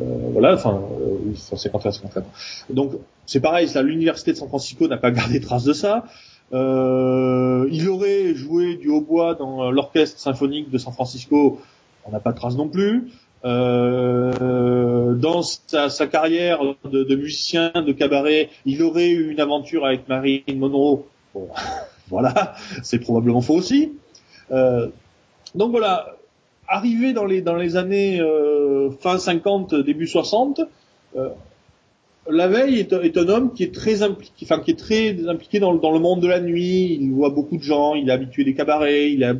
euh, 0.00 0.04
voilà, 0.32 0.54
enfin, 0.54 0.80
euh, 1.02 1.34
51 1.34 1.90
à 1.90 1.92
54. 1.92 2.26
Donc 2.70 2.92
c'est 3.26 3.40
pareil, 3.40 3.68
l'université 3.84 4.32
de 4.32 4.38
San 4.38 4.48
Francisco 4.48 4.88
n'a 4.88 4.96
pas 4.96 5.10
gardé 5.10 5.40
trace 5.40 5.64
de 5.64 5.74
ça. 5.74 6.04
Euh, 6.52 7.68
il 7.70 7.88
aurait 7.88 8.34
joué 8.34 8.76
du 8.76 8.88
hautbois 8.88 9.34
dans 9.34 9.70
l'orchestre 9.70 10.18
symphonique 10.18 10.70
de 10.70 10.78
San 10.78 10.92
Francisco, 10.92 11.60
on 12.04 12.10
n'a 12.10 12.20
pas 12.20 12.32
de 12.32 12.38
trace 12.38 12.56
non 12.56 12.68
plus. 12.68 13.10
Euh, 13.44 15.14
dans 15.14 15.42
sa, 15.42 16.06
carrière 16.06 16.60
de, 16.84 17.14
musicien 17.14 17.70
de 17.74 17.92
cabaret, 17.92 18.50
il 18.64 18.82
aurait 18.82 19.10
eu 19.10 19.30
une 19.30 19.40
aventure 19.40 19.86
avec 19.86 20.08
Marilyn 20.08 20.56
Monroe. 20.56 21.04
Bon, 21.34 21.48
voilà, 22.08 22.54
c'est 22.82 22.98
probablement 22.98 23.40
faux 23.40 23.54
aussi. 23.54 23.92
Euh, 24.50 24.88
donc 25.54 25.70
voilà, 25.70 26.16
arrivé 26.66 27.12
dans 27.12 27.24
les 27.24 27.42
dans 27.42 27.54
les 27.54 27.76
années 27.76 28.20
euh, 28.20 28.90
fin 29.00 29.18
50, 29.18 29.74
début 29.74 30.06
60, 30.06 30.60
euh, 31.16 31.28
la 32.30 32.48
veille 32.48 32.78
est, 32.78 32.92
un 32.92 33.28
homme 33.28 33.52
qui 33.52 33.64
est 33.64 33.74
très 33.74 34.02
impliqué, 34.02 34.44
enfin 34.44 34.60
qui 34.60 34.70
est 34.70 35.28
impliqué 35.28 35.60
dans, 35.60 35.72
le 35.72 35.98
monde 35.98 36.20
de 36.20 36.28
la 36.28 36.40
nuit. 36.40 36.98
Il 37.00 37.10
voit 37.12 37.30
beaucoup 37.30 37.56
de 37.56 37.62
gens, 37.62 37.94
il 37.94 38.08
est 38.08 38.12
habitué 38.12 38.44
des 38.44 38.54
cabarets, 38.54 39.12
il 39.12 39.22
est 39.22 39.32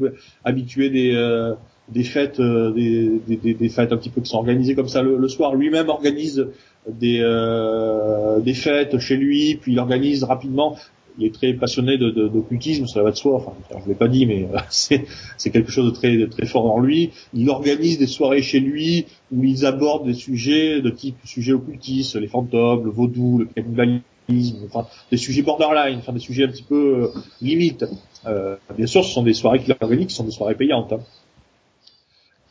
habitué 0.45 0.91
des 0.91 1.13
euh, 1.15 1.55
des 1.89 2.05
fêtes, 2.05 2.41
euh, 2.41 2.73
des, 2.73 3.69
fêtes 3.69 3.93
un 3.93 3.97
petit 3.97 4.11
peu 4.11 4.21
qui 4.21 4.29
sont 4.29 4.39
organisées 4.39 4.75
comme 4.75 4.89
ça 4.89 5.03
le, 5.03 5.29
soir. 5.29 5.55
Lui-même 5.55 5.89
organise 5.89 6.49
des 6.87 7.21
euh, 7.23 8.41
des 8.41 8.55
fêtes 8.55 8.99
chez 8.99 9.17
lui, 9.17 9.59
puis 9.61 9.73
il 9.73 9.79
organise 9.79 10.25
rapidement 10.25 10.77
est 11.27 11.35
très 11.35 11.53
passionné 11.53 11.99
de, 11.99 12.11
d'occultisme, 12.11 12.87
ça 12.87 13.03
va 13.03 13.11
de 13.11 13.17
soi. 13.17 13.37
Enfin, 13.37 13.53
je 13.83 13.89
l'ai 13.89 13.95
pas 13.95 14.09
dit, 14.09 14.27
mais 14.27 14.49
euh, 14.53 14.59
c'est, 14.71 15.51
quelque 15.51 15.71
chose 15.71 15.87
de 15.87 15.91
très, 15.91 16.17
de 16.17 16.27
très 16.27 16.47
fort 16.47 16.67
en 16.73 16.81
lui. 16.81 17.11
Il 17.35 17.51
organise 17.51 17.99
des 17.99 18.07
soirées 18.07 18.43
chez 18.43 18.61
lui 18.61 19.07
où 19.33 19.45
ils 19.45 19.67
abordent 19.67 20.07
des 20.07 20.15
sujets 20.15 20.81
de 20.81 20.91
type 20.91 21.17
sujet 21.25 21.53
occultiste, 21.53 22.17
les 22.17 22.29
fantômes, 22.29 22.85
le 22.85 22.91
vaudou, 22.91 23.39
le 23.39 23.47
cannibalisme, 23.47 24.67
enfin 24.67 24.87
des 25.11 25.17
sujets 25.17 25.43
borderline, 25.43 25.99
enfin 25.99 26.13
des 26.13 26.21
sujets 26.21 26.45
un 26.45 26.49
petit 26.49 26.63
peu 26.63 27.05
euh, 27.05 27.21
limites. 27.41 27.85
Euh, 28.27 28.57
bien 28.77 28.87
sûr, 28.87 29.05
ce 29.05 29.13
sont 29.13 29.23
des 29.23 29.35
soirées 29.35 29.61
qu'il 29.61 29.75
organise, 29.81 30.07
qui 30.07 30.15
sont 30.15 30.25
des 30.25 30.31
soirées 30.31 30.55
payantes. 30.55 30.93
Hein. 30.93 31.01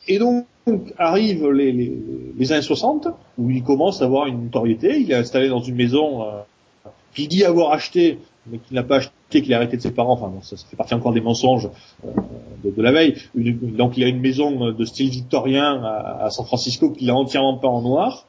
Et 0.08 0.18
donc 0.18 0.46
arrivent 0.98 1.50
les, 1.50 1.72
les, 1.72 1.92
les, 2.36 2.52
années 2.52 2.62
60 2.62 3.08
où 3.38 3.50
il 3.50 3.62
commence 3.62 4.02
à 4.02 4.06
avoir 4.06 4.26
une 4.26 4.44
notoriété. 4.44 4.98
Il 4.98 5.10
est 5.10 5.14
installé 5.14 5.48
dans 5.48 5.60
une 5.60 5.76
maison 5.76 6.22
euh, 6.22 6.40
qu'il 7.14 7.28
dit 7.28 7.44
avoir 7.44 7.72
acheté 7.72 8.18
mais 8.50 8.58
qu'il 8.58 8.74
n'a 8.74 8.82
pas 8.82 8.96
acheté, 8.96 9.42
qu'il 9.42 9.52
a 9.54 9.56
arrêté 9.56 9.76
de 9.76 9.82
ses 9.82 9.90
parents. 9.90 10.12
Enfin, 10.12 10.32
ça, 10.42 10.56
ça, 10.56 10.66
fait 10.66 10.76
partie 10.76 10.94
encore 10.94 11.12
des 11.12 11.20
mensonges 11.20 11.68
euh, 12.04 12.10
de, 12.64 12.70
de, 12.70 12.82
la 12.82 12.92
veille. 12.92 13.16
donc, 13.34 13.96
il 13.96 14.04
a 14.04 14.08
une 14.08 14.20
maison 14.20 14.72
de 14.72 14.84
style 14.84 15.10
victorien 15.10 15.82
à, 15.82 16.24
à 16.24 16.30
San 16.30 16.44
Francisco 16.46 16.90
qu'il 16.90 17.10
a 17.10 17.14
entièrement 17.14 17.56
peint 17.56 17.68
en 17.68 17.82
noir. 17.82 18.26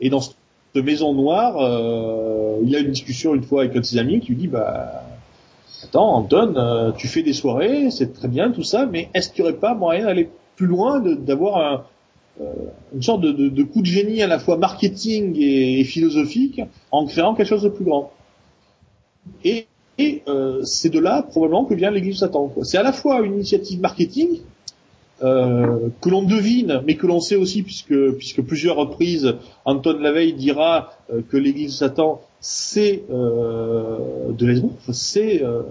Et 0.00 0.10
dans 0.10 0.20
cette 0.20 0.36
maison 0.84 1.14
noire, 1.14 1.56
euh, 1.58 2.58
il 2.64 2.74
a 2.76 2.80
une 2.80 2.90
discussion 2.90 3.34
une 3.34 3.42
fois 3.42 3.62
avec 3.62 3.76
un 3.76 3.80
de 3.80 3.84
ses 3.84 3.98
amis 3.98 4.20
qui 4.20 4.28
lui 4.28 4.36
dit, 4.36 4.48
bah, 4.48 5.04
attends, 5.82 6.14
Anton, 6.14 6.54
euh, 6.56 6.92
tu 6.92 7.08
fais 7.08 7.22
des 7.22 7.32
soirées, 7.32 7.90
c'est 7.90 8.12
très 8.12 8.28
bien 8.28 8.50
tout 8.50 8.62
ça, 8.62 8.86
mais 8.86 9.08
est-ce 9.14 9.30
qu'il 9.30 9.44
n'y 9.44 9.50
aurait 9.50 9.58
pas 9.58 9.74
moyen 9.74 10.06
d'aller 10.06 10.28
plus 10.56 10.66
loin, 10.66 11.00
d'avoir 11.00 11.56
un, 11.56 11.84
euh, 12.40 12.52
une 12.94 13.02
sorte 13.02 13.20
de, 13.22 13.32
de, 13.32 13.48
de, 13.48 13.62
coup 13.62 13.80
de 13.80 13.86
génie 13.86 14.22
à 14.22 14.26
la 14.26 14.38
fois 14.38 14.56
marketing 14.56 15.36
et, 15.38 15.80
et 15.80 15.84
philosophique 15.84 16.60
en 16.90 17.06
créant 17.06 17.34
quelque 17.34 17.48
chose 17.48 17.62
de 17.62 17.68
plus 17.68 17.84
grand? 17.84 18.12
Et, 19.44 19.66
euh, 20.28 20.62
c'est 20.64 20.90
de 20.90 20.98
là 20.98 21.22
probablement 21.22 21.64
que 21.64 21.74
vient 21.74 21.90
l'Église 21.90 22.18
Satan. 22.18 22.52
C'est 22.62 22.78
à 22.78 22.82
la 22.82 22.92
fois 22.92 23.20
une 23.20 23.34
initiative 23.34 23.80
marketing 23.80 24.40
euh, 25.22 25.88
que 26.02 26.10
l'on 26.10 26.22
devine, 26.22 26.82
mais 26.86 26.96
que 26.96 27.06
l'on 27.06 27.20
sait 27.20 27.36
aussi, 27.36 27.62
puisque, 27.62 28.10
puisque 28.12 28.42
plusieurs 28.42 28.76
reprises, 28.76 29.34
Anton 29.64 29.98
Lavey 29.98 30.32
dira 30.32 30.92
euh, 31.10 31.22
que 31.28 31.36
l'Église 31.36 31.76
Satan 31.76 32.20
c'est 32.40 33.02
euh, 33.10 34.30
de 34.30 34.46
l'esbrouf, 34.46 34.90
c'est 34.92 35.42
euh, 35.42 35.62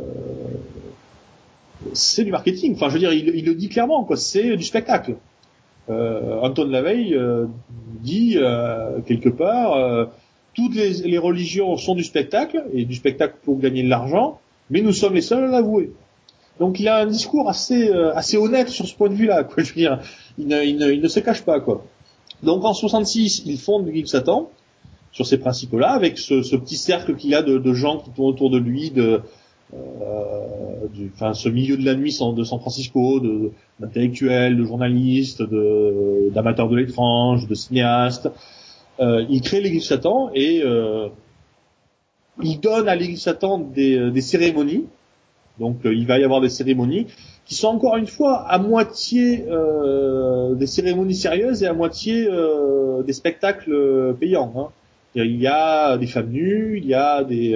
c'est 1.93 2.23
du 2.23 2.31
marketing. 2.31 2.73
Enfin, 2.73 2.89
je 2.89 2.93
veux 2.93 2.99
dire, 2.99 3.13
il, 3.13 3.45
le 3.45 3.53
dit 3.53 3.69
clairement, 3.69 4.03
quoi. 4.03 4.17
C'est 4.17 4.55
du 4.57 4.63
spectacle. 4.63 5.15
Euh, 5.89 6.39
Anton 6.41 6.65
Lavey 6.65 7.13
euh, 7.13 7.45
dit 8.01 8.37
euh, 8.37 8.99
quelque 9.05 9.29
part, 9.29 10.09
toutes 10.55 10.75
les, 10.75 10.93
les, 11.03 11.17
religions 11.17 11.77
sont 11.77 11.95
du 11.95 12.03
spectacle 12.03 12.63
et 12.73 12.85
du 12.85 12.95
spectacle 12.95 13.35
pour 13.43 13.59
gagner 13.59 13.83
de 13.83 13.89
l'argent, 13.89 14.39
mais 14.69 14.81
nous 14.81 14.93
sommes 14.93 15.13
les 15.13 15.21
seuls 15.21 15.43
à 15.43 15.47
l'avouer. 15.47 15.91
Donc 16.59 16.79
il 16.79 16.87
a 16.87 16.99
un 16.99 17.05
discours 17.05 17.49
assez 17.49 17.91
assez 17.91 18.37
honnête 18.37 18.69
sur 18.69 18.87
ce 18.87 18.95
point 18.95 19.09
de 19.09 19.15
vue-là. 19.15 19.43
Quoi, 19.43 19.63
je 19.63 19.69
veux 19.69 19.75
dire, 19.75 19.99
il 20.37 20.47
ne, 20.47 20.63
il 20.63 20.77
ne, 20.77 20.91
il 20.91 21.01
ne 21.01 21.07
se 21.07 21.19
cache 21.19 21.41
pas 21.41 21.59
quoi. 21.59 21.85
Donc 22.43 22.63
en 22.63 22.73
66, 22.73 23.43
il 23.45 23.57
fonde 23.57 23.87
le 23.87 24.05
Satan 24.05 24.49
sur 25.15 25.25
ces 25.25 25.37
principes-là, 25.37 25.91
avec 25.91 26.17
ce, 26.17 26.43
ce 26.43 26.57
petit 26.57 26.75
cercle 26.75 27.15
qu'il 27.15 27.33
a 27.35 27.41
de, 27.41 27.57
de, 27.57 27.73
gens 27.73 27.99
qui 27.99 28.09
tournent 28.11 28.29
autour 28.29 28.49
de 28.49 28.57
lui, 28.57 28.91
de, 28.91 29.21
euh, 29.73 29.77
du, 30.93 31.09
enfin, 31.15 31.33
ce 31.33 31.47
milieu 31.47 31.77
de 31.77 31.85
la 31.85 31.95
nuit 31.95 32.11
de 32.11 32.43
San 32.43 32.59
Francisco, 32.59 33.21
d'intellectuels, 33.79 34.57
de, 34.57 34.61
de, 34.61 34.67
journalistes, 34.67 35.41
d'amateurs 36.33 36.67
de, 36.67 36.75
l'étrange, 36.75 37.47
de 37.47 37.55
cinéastes. 37.55 38.29
Euh, 38.99 39.25
il 39.29 39.41
crée 39.41 39.61
l'Église 39.61 39.87
Satan 39.87 40.29
et 40.33 40.61
euh, 40.63 41.09
il 42.41 42.59
donne 42.59 42.87
à 42.87 42.95
l'Église 42.95 43.21
Satan 43.21 43.59
des, 43.59 44.11
des 44.11 44.21
cérémonies. 44.21 44.85
Donc 45.59 45.85
euh, 45.85 45.93
il 45.93 46.05
va 46.05 46.19
y 46.19 46.23
avoir 46.23 46.41
des 46.41 46.49
cérémonies 46.49 47.07
qui 47.45 47.55
sont 47.55 47.67
encore 47.67 47.97
une 47.97 48.07
fois 48.07 48.41
à 48.49 48.57
moitié 48.57 49.45
euh, 49.47 50.55
des 50.55 50.67
cérémonies 50.67 51.15
sérieuses 51.15 51.63
et 51.63 51.67
à 51.67 51.73
moitié 51.73 52.27
euh, 52.27 53.03
des 53.03 53.13
spectacles 53.13 54.15
payants. 54.19 54.53
Hein. 54.57 54.67
Il 55.15 55.41
y 55.41 55.47
a 55.47 55.97
des 55.97 56.07
femmes 56.07 56.29
nues, 56.29 56.79
il 56.81 56.87
y 56.87 56.93
a 56.93 57.23
des 57.23 57.53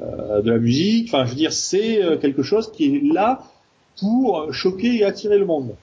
euh, 0.00 0.42
de 0.42 0.50
la 0.50 0.58
musique. 0.58 1.08
Enfin, 1.08 1.24
je 1.24 1.30
veux 1.30 1.36
dire, 1.36 1.52
c'est 1.52 2.02
euh, 2.02 2.18
quelque 2.18 2.42
chose 2.42 2.70
qui 2.70 2.96
est 2.96 3.14
là 3.14 3.42
pour 3.98 4.52
choquer 4.52 4.96
et 4.96 5.04
attirer 5.04 5.38
le 5.38 5.46
monde. 5.46 5.74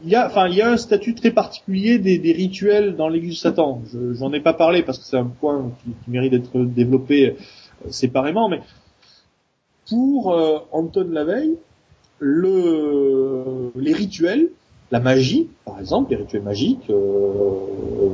Euh, 0.00 0.04
il 0.04 0.10
y 0.10 0.14
a, 0.14 0.26
enfin, 0.26 0.48
il 0.48 0.56
y 0.56 0.62
a 0.62 0.70
un 0.70 0.76
statut 0.76 1.14
très 1.14 1.30
particulier 1.30 1.98
des, 1.98 2.18
des 2.18 2.32
rituels 2.32 2.96
dans 2.96 3.08
l'Église 3.08 3.40
Satan. 3.40 3.82
J'en 4.12 4.32
ai 4.32 4.40
pas 4.40 4.54
parlé 4.54 4.82
parce 4.82 4.98
que 4.98 5.04
c'est 5.04 5.18
un 5.18 5.26
point 5.26 5.72
qui, 5.82 5.90
qui 5.90 6.10
mérite 6.10 6.32
d'être 6.32 6.58
développé 6.64 7.36
séparément, 7.90 8.48
mais 8.48 8.60
pour 9.88 10.36
Anton 10.72 11.08
Lavey, 11.10 11.50
le, 12.18 13.72
les 13.76 13.92
rituels, 13.92 14.50
la 14.90 15.00
magie, 15.00 15.48
par 15.64 15.78
exemple, 15.78 16.10
les 16.10 16.16
rituels 16.16 16.42
magiques, 16.42 16.90
euh, 16.90 18.10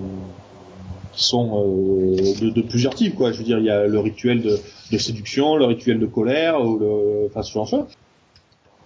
qui 1.12 1.25
sont 1.25 1.64
euh, 1.64 2.16
de, 2.40 2.51
de, 2.51 2.62
plusieurs 2.62 2.94
types 2.94 3.14
quoi. 3.14 3.33
Je 3.33 3.38
veux 3.38 3.44
dire, 3.44 3.59
il 3.59 3.64
y 3.64 3.70
a 3.70 3.87
le 3.87 3.99
rituel 4.01 4.42
de, 4.42 4.59
de 4.90 4.99
séduction, 4.99 5.57
le 5.57 5.64
rituel 5.66 6.01
de 6.01 6.07
colère, 6.07 6.61
ou 6.61 6.79
le, 6.79 7.27
enfin 7.27 7.42
ce 7.42 7.53
genre 7.53 7.64
de 7.64 7.70
choses. 7.70 7.85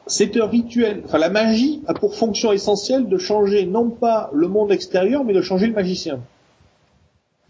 C'est 0.08 0.36
un 0.38 0.46
rituel. 0.46 1.02
Enfin, 1.04 1.18
la 1.18 1.28
magie 1.28 1.82
a 1.86 1.94
pour 1.94 2.14
fonction 2.14 2.50
essentielle 2.50 3.08
de 3.08 3.18
changer 3.18 3.66
non 3.66 3.90
pas 3.90 4.30
le 4.32 4.48
monde 4.48 4.72
extérieur, 4.72 5.22
mais 5.24 5.34
de 5.34 5.42
changer 5.42 5.66
le 5.66 5.74
magicien. 5.74 6.20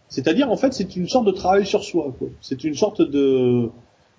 C'est-à-dire, 0.08 0.50
en 0.50 0.56
fait, 0.56 0.72
c'est 0.72 0.96
une 0.96 1.08
sorte 1.08 1.26
de 1.26 1.30
travail 1.30 1.66
sur 1.66 1.84
soi. 1.84 2.12
C'est 2.40 2.64
une 2.64 2.74
sorte 2.74 3.00
de, 3.00 3.68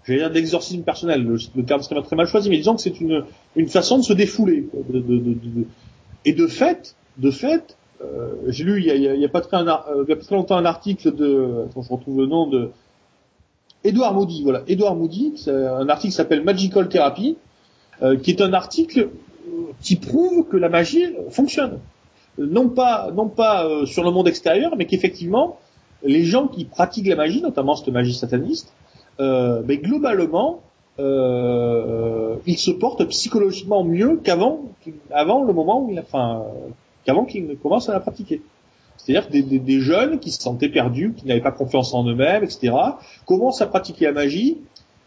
j'allais 0.05 0.19
dire 0.19 0.31
d'exorcisme 0.31 0.83
personnel. 0.83 1.23
Le, 1.23 1.37
le 1.55 1.65
terme 1.65 1.81
serait 1.81 2.01
très 2.01 2.15
mal 2.15 2.27
choisi, 2.27 2.49
mais 2.49 2.57
disons 2.57 2.75
que 2.75 2.81
c'est 2.81 3.01
une, 3.01 3.25
une 3.55 3.67
façon 3.67 3.97
de 3.97 4.03
se 4.03 4.13
défouler. 4.13 4.63
Quoi, 4.63 4.81
de, 4.89 4.99
de, 4.99 5.35
et 6.25 6.33
de 6.33 6.47
fait, 6.47 6.95
de 7.17 7.31
fait, 7.31 7.77
euh, 8.01 8.35
j'ai 8.47 8.63
lu 8.63 8.79
il 8.79 8.85
y, 8.85 8.91
a, 8.91 9.15
y 9.15 9.25
a, 9.25 9.29
pas 9.29 9.41
très, 9.41 9.57
euh, 9.57 10.05
y 10.07 10.13
a 10.13 10.15
pas 10.15 10.23
très 10.23 10.35
longtemps 10.35 10.57
un 10.57 10.65
article 10.65 11.13
de, 11.13 11.65
attends, 11.65 11.81
je 11.81 11.89
retrouve 11.89 12.19
le 12.19 12.27
nom 12.27 12.47
de 12.47 12.69
Edouard 13.83 14.13
Moody, 14.13 14.43
voilà, 14.43 14.63
Edouard 14.67 14.95
Moody, 14.95 15.33
un 15.47 15.87
article 15.89 16.13
s'appelle 16.13 16.43
Magical 16.43 16.89
Therapy, 16.89 17.37
euh, 18.01 18.17
qui 18.17 18.31
est 18.31 18.41
un 18.41 18.53
article 18.53 19.09
qui 19.81 19.95
prouve 19.95 20.47
que 20.47 20.57
la 20.57 20.69
magie 20.69 21.05
fonctionne. 21.31 21.79
Non 22.37 22.69
pas, 22.69 23.11
non 23.13 23.27
pas 23.27 23.65
euh, 23.65 23.85
sur 23.85 24.03
le 24.03 24.11
monde 24.11 24.27
extérieur, 24.27 24.75
mais 24.77 24.85
qu'effectivement, 24.85 25.57
les 26.03 26.23
gens 26.23 26.47
qui 26.47 26.65
pratiquent 26.65 27.07
la 27.07 27.15
magie, 27.15 27.41
notamment 27.41 27.75
cette 27.75 27.89
magie 27.89 28.13
sataniste, 28.13 28.73
euh, 29.19 29.61
mais 29.65 29.77
globalement, 29.77 30.61
euh, 30.99 32.35
ils 32.45 32.57
se 32.57 32.71
portent 32.71 33.05
psychologiquement 33.05 33.83
mieux 33.83 34.19
qu'avant, 34.23 34.61
avant 35.11 35.43
le 35.43 35.53
moment 35.53 35.81
où, 35.81 35.91
il, 35.91 35.99
enfin, 35.99 36.43
qu'avant 37.05 37.25
qu'ils 37.25 37.47
ne 37.47 37.55
commencent 37.55 37.89
à 37.89 37.93
la 37.93 37.99
pratiquer. 37.99 38.41
C'est-à-dire 38.97 39.29
des, 39.29 39.41
des, 39.41 39.59
des, 39.59 39.79
jeunes 39.79 40.19
qui 40.19 40.31
se 40.31 40.41
sentaient 40.41 40.69
perdus, 40.69 41.13
qui 41.15 41.25
n'avaient 41.25 41.41
pas 41.41 41.51
confiance 41.51 41.93
en 41.93 42.05
eux-mêmes, 42.05 42.43
etc., 42.43 42.73
commencent 43.25 43.61
à 43.61 43.65
pratiquer 43.65 44.05
la 44.05 44.11
magie 44.11 44.57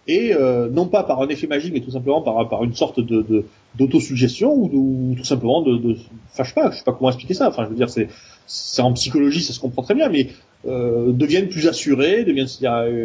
et 0.09 0.35
euh, 0.35 0.69
non 0.69 0.87
pas 0.87 1.05
par 1.05 1.23
un 1.23 1.29
effet 1.29 1.47
magique, 1.47 1.73
mais 1.73 1.81
tout 1.81 1.93
simplement 1.93 2.23
par, 2.23 2.49
par 2.49 2.65
une 2.65 2.75
sorte 2.75 3.01
de 3.01 3.45
d'autosuggestion 3.75 4.53
ou, 4.53 4.71
ou, 4.73 5.15
tout 5.17 5.25
simplement 5.25 5.63
de, 5.63 5.79
de, 5.79 5.97
enfin 6.33 6.43
je 6.43 6.49
sais 6.49 6.55
pas, 6.55 6.71
je 6.71 6.79
sais 6.79 6.85
pas 6.85 6.93
comment 6.93 7.11
expliquer 7.11 7.35
ça. 7.35 7.49
Enfin, 7.49 7.65
je 7.65 7.71
veux 7.71 7.77
dire, 7.77 7.89
c'est 7.89 8.09
c'est 8.47 8.83
en 8.83 8.93
psychologie, 8.93 9.41
ça 9.41 9.53
se 9.53 9.61
comprend 9.61 9.83
très 9.83 9.95
bien, 9.95 10.09
mais 10.09 10.29
euh, 10.67 11.13
deviennent 11.13 11.49
plus 11.49 11.69
assurés, 11.69 12.25
deviennent 12.25 12.49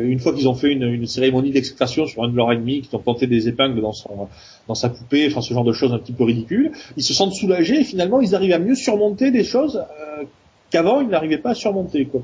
une 0.09 0.19
fois 0.19 0.33
qu'ils 0.33 0.49
ont 0.49 0.55
fait 0.55 0.71
une, 0.71 0.83
une 0.83 1.05
cérémonie 1.05 1.51
d'excrétion 1.51 2.05
sur 2.05 2.23
un 2.23 2.29
de 2.29 2.35
leurs 2.35 2.51
ennemis, 2.51 2.81
qui 2.81 2.93
ont 2.95 2.99
planté 2.99 3.27
des 3.27 3.47
épingles 3.47 3.79
dans 3.81 3.93
son 3.93 4.27
dans 4.67 4.75
sa 4.75 4.89
poupée, 4.89 5.27
enfin 5.27 5.41
ce 5.41 5.53
genre 5.53 5.63
de 5.63 5.73
choses 5.73 5.93
un 5.93 5.99
petit 5.99 6.13
peu 6.13 6.23
ridicules, 6.23 6.71
ils 6.97 7.03
se 7.03 7.13
sentent 7.13 7.33
soulagés 7.33 7.81
et 7.81 7.83
finalement 7.83 8.19
ils 8.19 8.35
arrivent 8.35 8.53
à 8.53 8.59
mieux 8.59 8.75
surmonter 8.75 9.31
des 9.31 9.43
choses 9.43 9.77
euh, 9.77 10.23
qu'avant 10.71 11.01
ils 11.01 11.07
n'arrivaient 11.07 11.37
pas 11.37 11.51
à 11.51 11.55
surmonter 11.55 12.05
quoi. 12.05 12.21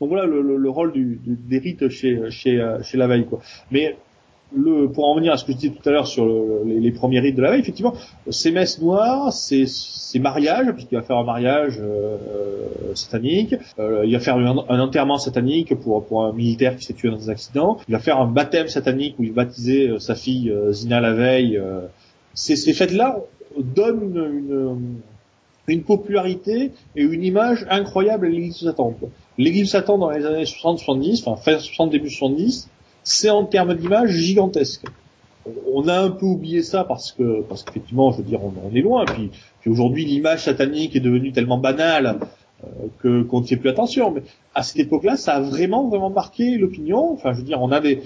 Donc 0.00 0.08
voilà 0.08 0.26
le, 0.26 0.42
le, 0.42 0.56
le 0.56 0.70
rôle 0.70 0.92
du, 0.92 1.20
du, 1.22 1.36
des 1.36 1.58
rites 1.58 1.88
chez 1.88 2.30
chez 2.30 2.60
euh, 2.60 2.82
chez 2.82 2.96
la 2.98 3.06
veille 3.06 3.26
quoi. 3.26 3.40
Mais 3.70 3.96
le, 4.54 4.88
pour 4.88 5.08
en 5.08 5.14
venir 5.14 5.32
à 5.32 5.36
ce 5.36 5.44
que 5.44 5.52
je 5.52 5.56
disais 5.56 5.72
tout 5.72 5.88
à 5.88 5.92
l'heure 5.92 6.06
sur 6.06 6.26
le, 6.26 6.62
les, 6.66 6.80
les, 6.80 6.90
premiers 6.90 7.20
rites 7.20 7.36
de 7.36 7.42
la 7.42 7.50
veille, 7.50 7.60
effectivement, 7.60 7.94
ces 8.30 8.50
messes 8.50 8.80
noires, 8.80 9.32
ces, 9.32 9.66
ces 9.66 10.18
mariages, 10.18 10.72
puisqu'il 10.72 10.96
va 10.96 11.02
faire 11.02 11.18
un 11.18 11.24
mariage 11.24 11.78
euh, 11.80 12.16
satanique, 12.94 13.54
euh, 13.78 14.02
il 14.04 14.12
va 14.12 14.20
faire 14.20 14.36
un, 14.36 14.64
un, 14.68 14.80
enterrement 14.80 15.18
satanique 15.18 15.74
pour, 15.76 16.04
pour 16.04 16.24
un 16.24 16.32
militaire 16.32 16.76
qui 16.76 16.84
s'est 16.84 16.94
tué 16.94 17.10
dans 17.10 17.28
un 17.28 17.32
accident, 17.32 17.78
il 17.88 17.92
va 17.92 18.00
faire 18.00 18.18
un 18.18 18.26
baptême 18.26 18.68
satanique 18.68 19.16
où 19.18 19.24
il 19.24 19.32
va 19.32 19.44
baptiser 19.44 19.88
euh, 19.88 19.98
sa 19.98 20.14
fille 20.14 20.50
euh, 20.50 20.72
Zina 20.72 21.00
la 21.00 21.12
veille. 21.12 21.56
Euh. 21.56 21.82
ces, 22.34 22.56
ces 22.56 22.72
fêtes-là 22.72 23.20
donnent 23.56 24.02
une, 24.02 24.38
une, 24.48 25.00
une, 25.68 25.82
popularité 25.82 26.72
et 26.96 27.02
une 27.02 27.22
image 27.22 27.66
incroyable 27.70 28.26
à 28.26 28.28
l'église 28.28 28.60
de 28.60 28.66
Satan. 28.70 28.94
L'église 29.40 29.70
Satan 29.70 29.96
dans 29.96 30.10
les 30.10 30.26
années 30.26 30.44
60-70, 30.44 31.22
enfin 31.24 31.40
fin 31.40 31.58
60 31.58 31.88
début 31.88 32.10
70, 32.10 32.68
c'est 33.02 33.30
en 33.30 33.46
termes 33.46 33.74
d'image 33.74 34.10
gigantesque. 34.10 34.84
On 35.72 35.88
a 35.88 35.98
un 35.98 36.10
peu 36.10 36.26
oublié 36.26 36.62
ça 36.62 36.84
parce 36.84 37.12
que 37.12 37.40
parce 37.48 37.62
qu'effectivement, 37.62 38.12
je 38.12 38.18
veux 38.18 38.22
dire, 38.24 38.40
on, 38.44 38.76
est 38.76 38.82
loin. 38.82 39.06
Puis, 39.06 39.30
puis 39.62 39.70
aujourd'hui, 39.70 40.04
l'image 40.04 40.44
satanique 40.44 40.94
est 40.94 41.00
devenue 41.00 41.32
tellement 41.32 41.56
banale 41.56 42.18
euh, 42.64 42.66
que 42.98 43.22
qu'on 43.22 43.40
ne 43.40 43.46
fait 43.46 43.56
plus 43.56 43.70
attention. 43.70 44.10
Mais 44.10 44.24
à 44.54 44.62
cette 44.62 44.78
époque-là, 44.78 45.16
ça 45.16 45.36
a 45.36 45.40
vraiment 45.40 45.88
vraiment 45.88 46.10
marqué 46.10 46.58
l'opinion. 46.58 47.10
Enfin, 47.14 47.32
je 47.32 47.38
veux 47.38 47.44
dire, 47.44 47.62
on 47.62 47.72
a 47.72 47.80
des, 47.80 48.02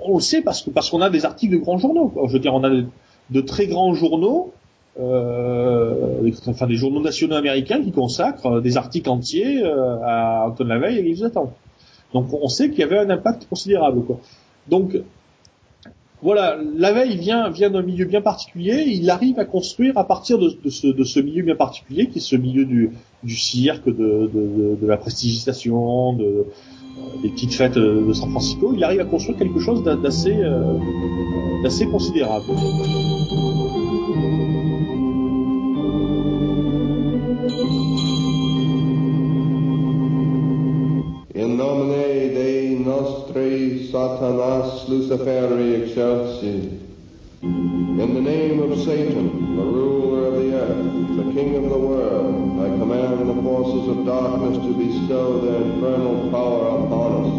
on 0.00 0.14
le 0.14 0.22
sait 0.22 0.40
parce 0.40 0.62
que 0.62 0.70
parce 0.70 0.88
qu'on 0.88 1.02
a 1.02 1.10
des 1.10 1.26
articles 1.26 1.52
de 1.52 1.58
grands 1.58 1.76
journaux. 1.76 2.08
Quoi. 2.08 2.22
Je 2.26 2.32
veux 2.32 2.38
dire, 2.38 2.54
on 2.54 2.64
a 2.64 2.70
de 2.70 3.40
très 3.42 3.66
grands 3.66 3.92
journaux, 3.92 4.54
euh, 5.00 6.30
enfin 6.46 6.66
des 6.66 6.76
journaux 6.76 7.00
nationaux 7.00 7.36
américains 7.36 7.82
qui 7.82 7.92
consacrent 7.92 8.60
des 8.60 8.76
articles 8.76 9.08
entiers 9.08 9.62
euh, 9.64 9.96
à 10.04 10.46
Anton 10.46 10.64
Lavey 10.64 10.96
et 10.96 11.08
Yves 11.08 11.24
Attend. 11.24 11.52
Donc 12.12 12.28
on 12.32 12.48
sait 12.48 12.70
qu'il 12.70 12.80
y 12.80 12.82
avait 12.82 12.98
un 12.98 13.10
impact 13.10 13.48
considérable. 13.48 14.04
Quoi. 14.04 14.20
Donc 14.68 14.96
voilà, 16.22 16.58
la 16.76 16.92
veille 16.92 17.16
vient 17.16 17.48
vient 17.48 17.70
d'un 17.70 17.82
milieu 17.82 18.04
bien 18.04 18.20
particulier. 18.20 18.84
Il 18.86 19.08
arrive 19.08 19.38
à 19.38 19.46
construire 19.46 19.96
à 19.96 20.06
partir 20.06 20.38
de, 20.38 20.50
ce, 20.68 21.20
milieu 21.20 21.42
bien 21.42 21.56
particulier, 21.56 22.08
qui 22.08 22.18
est 22.18 22.22
ce 22.22 22.36
milieu 22.36 22.66
du, 22.66 23.36
cirque, 23.36 23.88
de, 23.88 24.76
la 24.82 24.98
prestigitation, 24.98 26.18
euh, 26.20 26.42
des 27.22 27.30
petites 27.30 27.54
fêtes 27.54 27.78
de 27.78 28.12
San 28.12 28.30
Francisco. 28.30 28.72
Il 28.74 28.84
arrive 28.84 29.00
à 29.00 29.06
construire 29.06 29.38
quelque 29.38 29.60
chose 29.60 29.82
euh, 29.86 30.76
d'assez 31.62 31.86
considérable. 31.86 32.44
Satanas 43.90 44.86
Luciferi 44.88 45.82
excelsi. 45.82 46.78
In 47.42 48.14
the 48.14 48.20
name 48.20 48.60
of 48.62 48.78
Satan, 48.84 49.56
the 49.56 49.62
ruler 49.62 50.28
of 50.28 50.34
the 50.34 50.54
earth, 50.54 51.16
the 51.16 51.32
king 51.32 51.56
of 51.56 51.68
the 51.70 51.78
world, 51.78 52.60
I 52.60 52.68
command 52.78 53.28
the 53.28 53.34
forces 53.42 53.88
of 53.88 54.06
darkness 54.06 54.58
to 54.58 54.74
bestow 54.74 55.40
their 55.40 55.60
infernal 55.62 56.30
power 56.30 56.68
upon 56.86 57.24
us. 57.24 57.32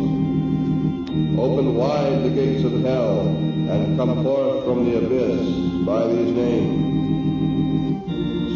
Open 1.40 1.76
wide 1.76 2.24
the 2.24 2.30
gates 2.30 2.66
of 2.66 2.82
hell, 2.84 3.28
and 3.30 3.98
come 3.98 4.22
forth 4.22 4.66
from 4.66 4.84
the 4.84 4.98
abyss 4.98 5.48
by 5.86 6.06
these 6.08 6.32
names. 6.36 6.92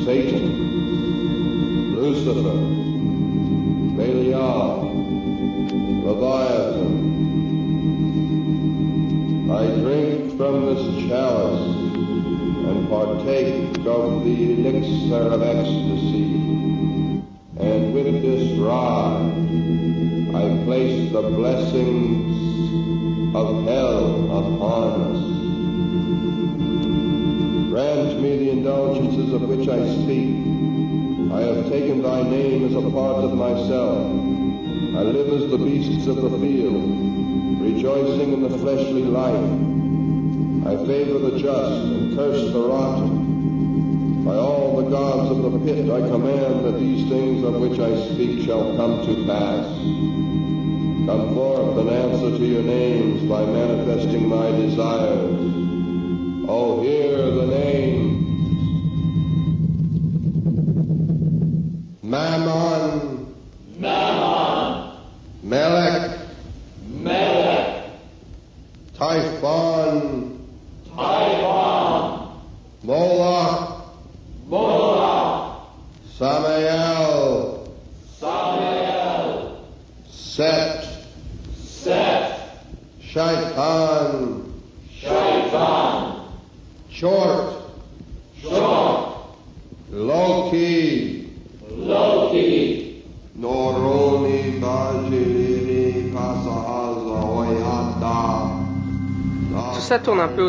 Satan, 0.06 1.96
Lucifer, 1.96 2.85
partake 12.90 13.78
of 13.86 14.24
the 14.24 14.54
elixir 14.54 15.22
of 15.34 15.42
ecstasy, 15.42 16.36
and 17.60 17.94
with 17.94 18.22
this 18.22 18.58
rod 18.60 19.22
I 20.36 20.64
place 20.66 21.12
the 21.12 21.22
blessings 21.22 23.36
of 23.36 23.66
hell 23.66 24.26
upon 24.40 25.02
us. 25.02 25.22
Grant 27.70 28.22
me 28.22 28.38
the 28.38 28.50
indulgences 28.52 29.34
of 29.34 29.50
which 29.50 29.68
I 29.68 29.80
speak. 30.04 30.46
I 31.34 31.42
have 31.42 31.70
taken 31.70 32.02
thy 32.02 32.24
name 32.24 32.66
as 32.66 32.76
a 32.76 32.90
part 32.92 33.24
of 33.24 33.34
myself. 33.34 34.06
I 34.96 35.02
live 35.02 35.42
as 35.42 35.50
the 35.50 35.58
beasts 35.58 36.08
of 36.08 36.18
the 36.18 36.30
field, 36.40 37.62
rejoicing 37.62 38.34
in 38.34 38.44
the 38.44 38.58
fleshly 38.58 39.04
life. 39.04 39.65
I 40.66 40.76
favor 40.88 41.20
the 41.20 41.38
just 41.38 41.86
and 41.86 42.18
curse 42.18 42.52
the 42.52 42.60
rotten. 42.60 44.26
By 44.26 44.34
all 44.34 44.82
the 44.82 44.90
gods 44.90 45.30
of 45.30 45.52
the 45.52 45.60
pit 45.60 45.92
I 45.92 46.00
command 46.10 46.66
that 46.66 46.80
these 46.80 47.08
things 47.08 47.44
of 47.44 47.62
which 47.62 47.80
I 47.80 47.96
speak 48.08 48.44
shall 48.48 48.76
come 48.76 49.06
to 49.06 49.26
pass. 49.28 49.68
Come 51.06 51.36
forth 51.36 51.78
and 51.78 51.90
answer 51.92 52.36
to 52.40 52.44
your 52.44 52.64
names 52.64 53.30
by 53.30 53.46
manifesting 53.46 54.28
my 54.28 54.50
desires. 54.54 55.35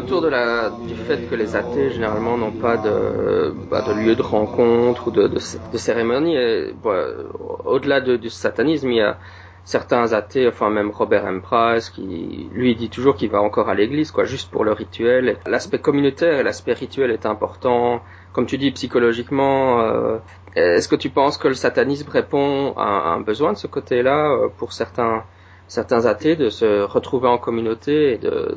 Autour 0.06 0.22
de 0.22 0.28
la, 0.28 0.70
du 0.70 0.94
fait 0.94 1.28
que 1.28 1.34
les 1.34 1.56
athées 1.56 1.90
généralement 1.90 2.38
n'ont 2.38 2.52
pas 2.52 2.76
de, 2.76 3.52
bah, 3.68 3.82
de 3.82 3.92
lieu 3.92 4.14
de 4.14 4.22
rencontre 4.22 5.08
ou 5.08 5.10
de, 5.10 5.26
de, 5.26 5.40
de 5.72 5.78
cérémonie. 5.78 6.36
Bah, 6.82 7.06
au-delà 7.64 8.00
de, 8.00 8.16
du 8.16 8.30
satanisme, 8.30 8.88
il 8.92 8.98
y 8.98 9.00
a 9.00 9.18
certains 9.64 10.12
athées, 10.12 10.46
enfin 10.46 10.70
même 10.70 10.90
Robert 10.90 11.26
M. 11.26 11.42
Price, 11.42 11.90
qui 11.90 12.48
lui 12.52 12.76
dit 12.76 12.88
toujours 12.88 13.16
qu'il 13.16 13.30
va 13.30 13.42
encore 13.42 13.68
à 13.68 13.74
l'église, 13.74 14.12
quoi, 14.12 14.22
juste 14.22 14.48
pour 14.48 14.64
le 14.64 14.70
rituel. 14.70 15.38
L'aspect 15.44 15.80
communautaire 15.80 16.38
et 16.38 16.44
l'aspect 16.44 16.74
rituel 16.74 17.10
est 17.10 17.26
important. 17.26 18.00
Comme 18.32 18.46
tu 18.46 18.58
dis, 18.58 18.70
psychologiquement, 18.70 19.80
euh, 19.80 20.18
est-ce 20.54 20.86
que 20.86 20.94
tu 20.94 21.10
penses 21.10 21.36
que 21.36 21.48
le 21.48 21.54
satanisme 21.54 22.08
répond 22.08 22.74
à, 22.76 23.10
un 23.10 23.20
besoin 23.20 23.52
de 23.54 23.58
ce 23.58 23.66
côté-là 23.66 24.30
euh, 24.30 24.48
pour 24.56 24.72
certains 24.72 25.24
certains 25.68 26.06
athées 26.06 26.36
de 26.36 26.48
se 26.48 26.82
retrouver 26.82 27.26
en 27.26 27.38
communauté 27.38 28.12
et 28.12 28.18
de 28.18 28.56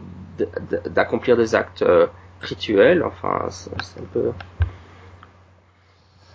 d'accomplir 0.94 1.38
des 1.38 1.56
actes 1.56 1.82
euh, 1.82 2.08
rituels. 2.42 3.04
Enfin, 3.04 3.48
c'est 3.50 4.00
un 4.00 4.06
peu. 4.14 4.32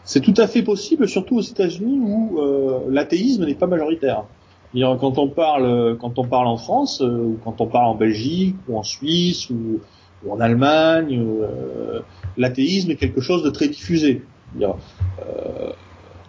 C'est 0.04 0.20
tout 0.20 0.34
à 0.36 0.46
fait 0.46 0.62
possible, 0.62 1.08
surtout 1.08 1.36
aux 1.36 1.42
États-Unis 1.42 1.98
où 1.98 2.38
euh, 2.38 2.80
l'athéisme 2.90 3.46
n'est 3.46 3.54
pas 3.54 3.66
majoritaire. 3.66 4.24
Quand 4.74 5.18
on 5.18 5.28
parle, 5.28 5.96
quand 6.00 6.18
on 6.18 6.24
parle 6.24 6.48
en 6.48 6.56
France, 6.56 7.00
euh, 7.00 7.06
ou 7.06 7.38
quand 7.44 7.60
on 7.60 7.66
parle 7.66 7.86
en 7.86 7.94
Belgique, 7.94 8.56
ou 8.68 8.76
en 8.76 8.82
Suisse, 8.82 9.48
ou, 9.50 9.80
en 10.28 10.40
Allemagne, 10.40 11.22
l'athéisme 12.38 12.90
est 12.90 12.96
quelque 12.96 13.20
chose 13.20 13.42
de 13.42 13.50
très 13.50 13.68
diffusé. 13.68 14.22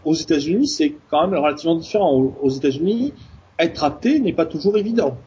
Aux 0.03 0.13
États-Unis, 0.13 0.67
c'est 0.67 0.95
quand 1.09 1.27
même 1.27 1.39
relativement 1.39 1.75
différent. 1.75 2.11
Aux 2.41 2.49
États-Unis, 2.49 3.13
être 3.57 3.85
athée 3.85 4.19
n'est 4.19 4.33
pas 4.33 4.45
toujours 4.45 4.77
évident. 4.77 5.17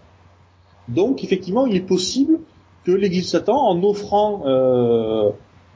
Donc, 0.88 1.24
effectivement, 1.24 1.66
il 1.66 1.76
est 1.76 1.80
possible 1.80 2.38
que 2.84 2.92
l'Église 2.92 3.28
Satan, 3.28 3.56
en 3.56 3.82
offrant 3.82 4.42
euh, 4.46 5.30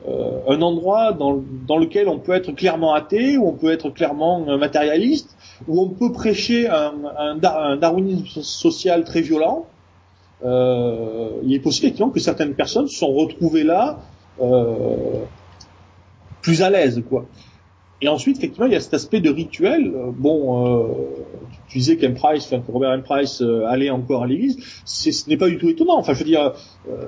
euh, 0.08 0.40
un 0.48 0.62
endroit 0.62 1.12
dans, 1.12 1.78
lequel 1.78 2.08
on 2.08 2.18
peut 2.18 2.32
être 2.32 2.52
clairement 2.52 2.94
athée, 2.94 3.36
ou 3.36 3.48
on 3.48 3.52
peut 3.52 3.70
être 3.70 3.90
clairement 3.90 4.56
matérialiste, 4.58 5.36
où 5.68 5.80
on 5.80 5.88
peut 5.88 6.12
prêcher 6.12 6.68
un 6.68 7.36
darwinisme 7.76 8.42
social 8.42 9.04
très 9.04 9.20
violent, 9.20 9.66
euh, 10.44 11.30
il 11.44 11.54
est 11.54 11.60
possible 11.60 11.86
effectivement 11.86 12.10
que 12.10 12.20
certaines 12.20 12.54
personnes 12.54 12.88
se 12.88 12.98
sont 12.98 13.12
retrouvées 13.12 13.62
là 13.62 14.00
euh, 14.40 15.24
plus 16.40 16.62
à 16.62 16.70
l'aise, 16.70 17.02
quoi. 17.08 17.26
Et 18.02 18.08
ensuite, 18.08 18.36
effectivement, 18.36 18.66
il 18.66 18.72
y 18.72 18.76
a 18.76 18.80
cet 18.80 18.94
aspect 18.94 19.20
de 19.20 19.30
rituel. 19.30 19.92
Bon, 20.18 20.66
euh, 20.66 20.88
tu 21.68 21.78
disais 21.78 21.96
qu'M. 21.96 22.14
Price, 22.14 22.44
enfin, 22.46 22.60
que 22.60 22.70
Robert 22.70 22.92
M. 22.92 23.02
Price 23.02 23.40
euh, 23.40 23.64
allait 23.66 23.88
encore 23.88 24.24
à 24.24 24.26
l'église. 24.26 24.58
Ce 24.84 25.08
n'est 25.30 25.36
pas 25.38 25.48
du 25.48 25.56
tout 25.56 25.68
étonnant. 25.70 25.96
Enfin, 25.96 26.12
je 26.12 26.18
veux 26.18 26.24
dire, 26.24 26.52
euh, 26.90 27.06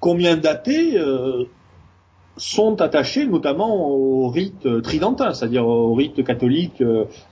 combien 0.00 0.36
d'athées 0.36 0.96
euh, 0.96 1.44
sont 2.36 2.80
attachés 2.80 3.26
notamment 3.26 3.90
au 3.90 4.28
rite 4.28 4.80
tridentin, 4.82 5.34
c'est-à-dire 5.34 5.66
au 5.66 5.92
rite 5.92 6.24
catholique 6.24 6.82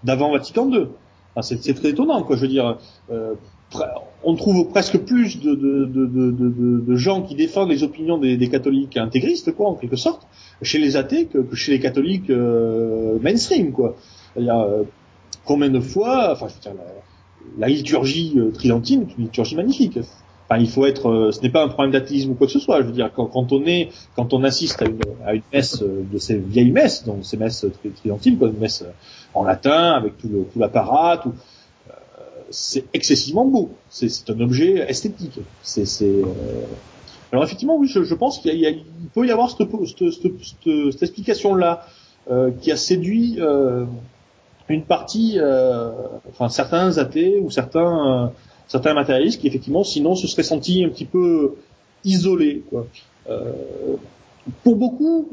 d'avant 0.03 0.33
Vatican 0.33 0.69
II. 0.69 0.89
Enfin, 1.35 1.57
c'est 1.57 1.75
très 1.75 1.91
étonnant, 1.91 2.23
quoi. 2.25 2.37
Je 2.37 2.43
veux 2.43 2.49
dire, 2.49 2.79
on 4.25 4.35
trouve 4.37 4.69
presque 4.69 4.99
plus 4.99 5.41
de, 5.41 5.55
de, 5.55 5.85
de, 5.87 6.81
de, 6.81 6.97
gens 6.97 7.23
qui 7.23 7.35
défendent 7.35 7.71
les 7.71 7.83
opinions 7.83 8.19
des, 8.19 8.37
des, 8.37 8.49
catholiques 8.49 8.97
intégristes, 8.97 9.55
quoi, 9.55 9.69
en 9.69 9.75
quelque 9.75 9.97
sorte, 9.97 10.27
chez 10.63 10.79
les 10.79 10.97
athées 10.97 11.27
que, 11.27 11.39
que 11.39 11.55
chez 11.55 11.73
les 11.73 11.81
catholiques 11.81 12.31
euh, 12.31 13.19
mainstream, 13.21 13.73
quoi. 13.73 13.97
C'est-à-dire, 14.33 14.59
euh, 14.59 14.83
combien 15.45 15.71
de 15.71 15.81
fois, 15.81 16.33
enfin, 16.33 16.47
je 16.49 16.55
veux 16.55 16.75
dire, 16.75 16.85
la, 17.59 17.69
liturgie 17.69 18.35
euh, 18.37 18.51
tridentine 18.51 19.03
est 19.03 19.19
une 19.19 19.25
liturgie 19.25 19.57
magnifique. 19.57 19.99
Enfin, 20.49 20.61
il 20.61 20.69
faut 20.69 20.87
être, 20.87 21.09
euh, 21.09 21.31
ce 21.31 21.41
n'est 21.41 21.51
pas 21.51 21.63
un 21.63 21.69
problème 21.69 21.93
d'athéisme 21.93 22.31
ou 22.31 22.35
quoi 22.35 22.47
que 22.47 22.53
ce 22.53 22.59
soit. 22.59 22.81
Je 22.81 22.87
veux 22.87 22.93
dire, 22.93 23.11
quand, 23.15 23.27
quand, 23.27 23.53
on 23.53 23.65
est, 23.67 23.91
quand 24.17 24.33
on 24.33 24.43
assiste 24.43 24.83
à 24.83 24.87
une, 24.87 24.99
à 25.27 25.35
une 25.35 25.43
messe 25.53 25.83
de 25.83 26.19
ces 26.19 26.37
vieilles 26.37 26.73
messes, 26.73 27.05
donc 27.05 27.25
ces 27.25 27.37
messes 27.37 27.67
tridentines, 27.97 28.39
quoi, 28.39 28.49
une 28.49 28.59
messe 28.59 28.85
en 29.35 29.45
latin 29.45 29.93
avec 29.93 30.19
tout 30.19 30.29
le, 30.29 30.45
tout 30.53 30.59
l'apparat, 30.59 31.19
tout, 31.19 31.33
c'est 32.51 32.85
excessivement 32.93 33.45
beau. 33.45 33.71
C'est 33.91 34.31
un 34.31 34.41
objet 34.41 34.85
esthétique. 34.89 35.41
C'est 35.63 35.85
euh... 36.03 36.23
alors 37.33 37.45
effectivement, 37.45 37.77
oui, 37.77 37.89
je, 37.89 38.03
je 38.03 38.15
pense 38.15 38.39
qu'il 38.39 38.55
y, 38.55 38.67
il 38.67 39.09
peut 39.15 39.27
y 39.27 39.31
avoir 39.31 39.51
cette, 39.51 39.69
cette, 39.87 40.23
cette, 40.23 40.93
cette 40.93 41.03
explication-là 41.03 41.87
euh, 42.31 42.51
qui 42.61 42.73
a 42.73 42.77
séduit 42.77 43.37
euh, 43.39 43.85
une 44.69 44.85
partie, 44.85 45.35
euh, 45.39 45.91
enfin 46.31 46.49
certains 46.49 46.99
athées 46.99 47.39
ou 47.41 47.51
certains 47.51 48.33
certains 48.67 48.95
matérialistes 48.95 49.41
qui 49.41 49.47
effectivement, 49.47 49.85
sinon, 49.85 50.15
se 50.15 50.27
seraient 50.27 50.43
sentis 50.43 50.85
un 50.85 50.89
petit 50.89 51.05
peu 51.05 51.55
isolés. 52.05 52.63
Quoi. 52.71 52.87
Euh, 53.29 53.53
pour 54.63 54.77
beaucoup, 54.77 55.29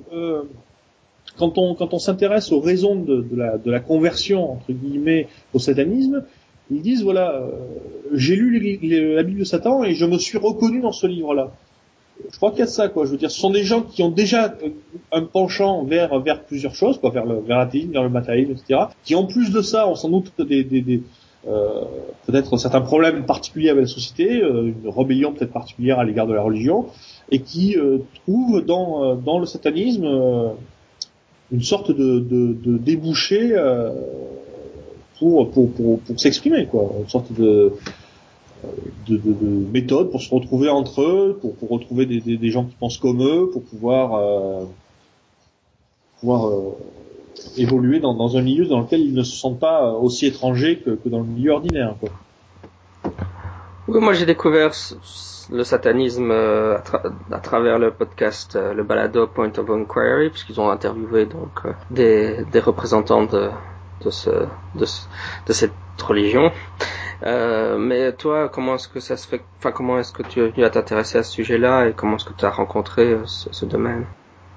quand 1.38 1.58
on 1.58 1.76
quand 1.76 1.94
on 1.94 2.00
s'intéresse 2.00 2.52
aux 2.52 2.60
raisons 2.60 2.96
de, 2.96 3.22
de, 3.22 3.36
la, 3.36 3.58
de 3.58 3.72
la 3.72 3.80
conversion 3.80 4.54
entre 4.54 4.72
guillemets 4.72 5.28
au 5.54 5.60
satanisme, 5.60 6.24
ils 6.72 6.82
disent 6.82 7.04
voilà, 7.04 7.36
euh, 7.36 7.50
j'ai 8.14 8.36
lu 8.36 8.60
la 9.16 9.24
Bible 9.24 9.40
de 9.40 9.46
Satan 9.46 9.84
et 9.84 9.94
je 9.94 10.06
me 10.06 10.18
suis 10.18 10.38
reconnu 10.38 10.82
dans 10.82 10.92
ce 10.92 11.06
livre-là. 11.06 11.52
Je 12.32 12.38
crois 12.38 12.52
qu'il 12.52 12.60
y 12.60 12.64
a 12.64 12.68
ça, 12.68 12.88
quoi. 12.88 13.06
Je 13.06 13.12
veux 13.12 13.18
dire, 13.18 13.32
ce 13.32 13.40
sont 13.40 13.50
des 13.50 13.64
gens 13.64 13.82
qui 13.82 14.04
ont 14.04 14.12
déjà 14.12 14.46
euh, 14.64 14.70
un 15.12 15.24
penchant 15.24 15.84
vers 15.84 16.20
vers 16.20 16.44
plusieurs 16.44 16.76
choses, 16.76 17.00
quoi, 17.00 17.10
vers 17.10 17.26
le 17.26 17.40
vers 17.40 17.58
l'athéisme, 17.58 17.92
vers 17.92 18.04
le 18.04 18.10
matérialisme, 18.10 18.52
etc. 18.52 18.82
Qui 19.04 19.16
en 19.16 19.26
plus 19.26 19.52
de 19.52 19.62
ça 19.62 19.88
ont 19.88 19.96
sans 19.96 20.10
doute 20.10 20.32
des, 20.40 20.64
des, 20.64 20.82
des 20.82 21.02
euh, 21.48 21.82
peut-être 22.28 22.56
certains 22.58 22.82
problèmes 22.82 23.26
particuliers 23.26 23.70
avec 23.70 23.84
la 23.84 23.88
société, 23.88 24.44
euh, 24.44 24.72
une 24.84 24.90
rébellion 24.90 25.34
peut-être 25.34 25.52
particulière 25.52 25.98
à 25.98 26.06
l'égard 26.06 26.28
de 26.28 26.34
la 26.34 26.44
religion, 26.44 26.86
et 27.32 27.40
qui 27.40 27.76
euh, 27.78 27.98
trouvent 28.24 28.64
dans 28.64 29.16
dans 29.16 29.40
le 29.40 29.48
satanisme 29.48 30.54
une 31.52 31.64
sorte 31.64 31.92
de, 31.92 32.20
de, 32.20 32.54
de 32.54 32.78
débouché 32.78 33.56
pour, 35.22 36.00
s'exprimer. 36.18 36.68
Une 36.74 37.10
sorte 37.10 37.32
de, 37.32 37.74
de, 39.08 39.18
de, 39.18 39.34
de, 39.34 39.72
méthode 39.72 40.12
pour 40.12 40.22
se 40.22 40.34
retrouver 40.34 40.70
entre 40.70 41.02
eux, 41.02 41.40
pour, 41.42 41.70
retrouver 41.70 42.06
des, 42.06 42.50
gens 42.50 42.66
qui 42.66 42.76
pensent 42.80 42.98
comme 42.98 43.22
eux, 43.22 43.50
pour 43.52 43.64
pouvoir, 43.64 44.16
euh, 44.16 44.66
euh, 46.24 46.72
évoluer 47.58 48.00
dans, 48.00 48.38
un 48.38 48.42
milieu 48.42 48.66
dans 48.66 48.82
lequel 48.82 49.02
ils 49.02 49.14
ne 49.14 49.24
se 49.24 49.36
sentent 49.36 49.60
pas 49.60 49.94
aussi 49.94 50.26
étrangers 50.26 50.78
que, 50.78 50.98
dans 51.06 51.20
le 51.20 51.26
milieu 51.26 51.52
ordinaire. 51.52 51.96
Oui, 53.88 54.00
moi 54.00 54.14
j'ai 54.14 54.26
découvert 54.26 54.74
le 55.52 55.64
satanisme 55.64 56.32
euh, 56.32 56.78
à, 57.32 57.40
travers 57.40 57.80
le 57.80 57.92
podcast 57.92 58.56
euh, 58.56 58.74
le 58.74 58.84
balado 58.84 59.28
Point 59.28 59.52
of 59.58 59.70
Inquiry 59.70 60.30
puisqu'ils 60.30 60.62
ont 60.62 60.70
interviewé 60.70 61.26
donc 61.26 61.66
euh, 61.66 62.44
des 62.52 62.60
représentants 62.60 63.26
de 63.26 63.50
de 64.04 64.10
ce 64.10 64.30
de, 64.30 64.86
de 65.48 65.54
cette 65.54 65.72
religion. 66.04 66.52
mais 67.24 68.12
toi, 68.14 68.50
comment 68.50 68.76
est-ce 68.76 68.88
que 68.88 69.00
ça 69.00 69.18
se 69.18 69.28
fait 69.28 69.42
Enfin, 69.60 69.72
comment 69.72 70.00
est-ce 70.00 70.12
que 70.12 70.24
tu 70.24 70.42
es 70.42 70.50
venu 70.50 70.64
à 70.64 70.70
t'intéresser 70.70 71.20
à 71.20 71.24
ce 71.24 71.32
sujet-là 71.32 71.88
et 71.88 71.94
comment 71.94 72.16
est-ce 72.16 72.26
que 72.26 72.34
tu 72.38 72.46
as 72.46 72.50
rencontré 72.50 73.18
ce, 73.26 73.50
ce 73.52 73.66
domaine? 73.66 74.06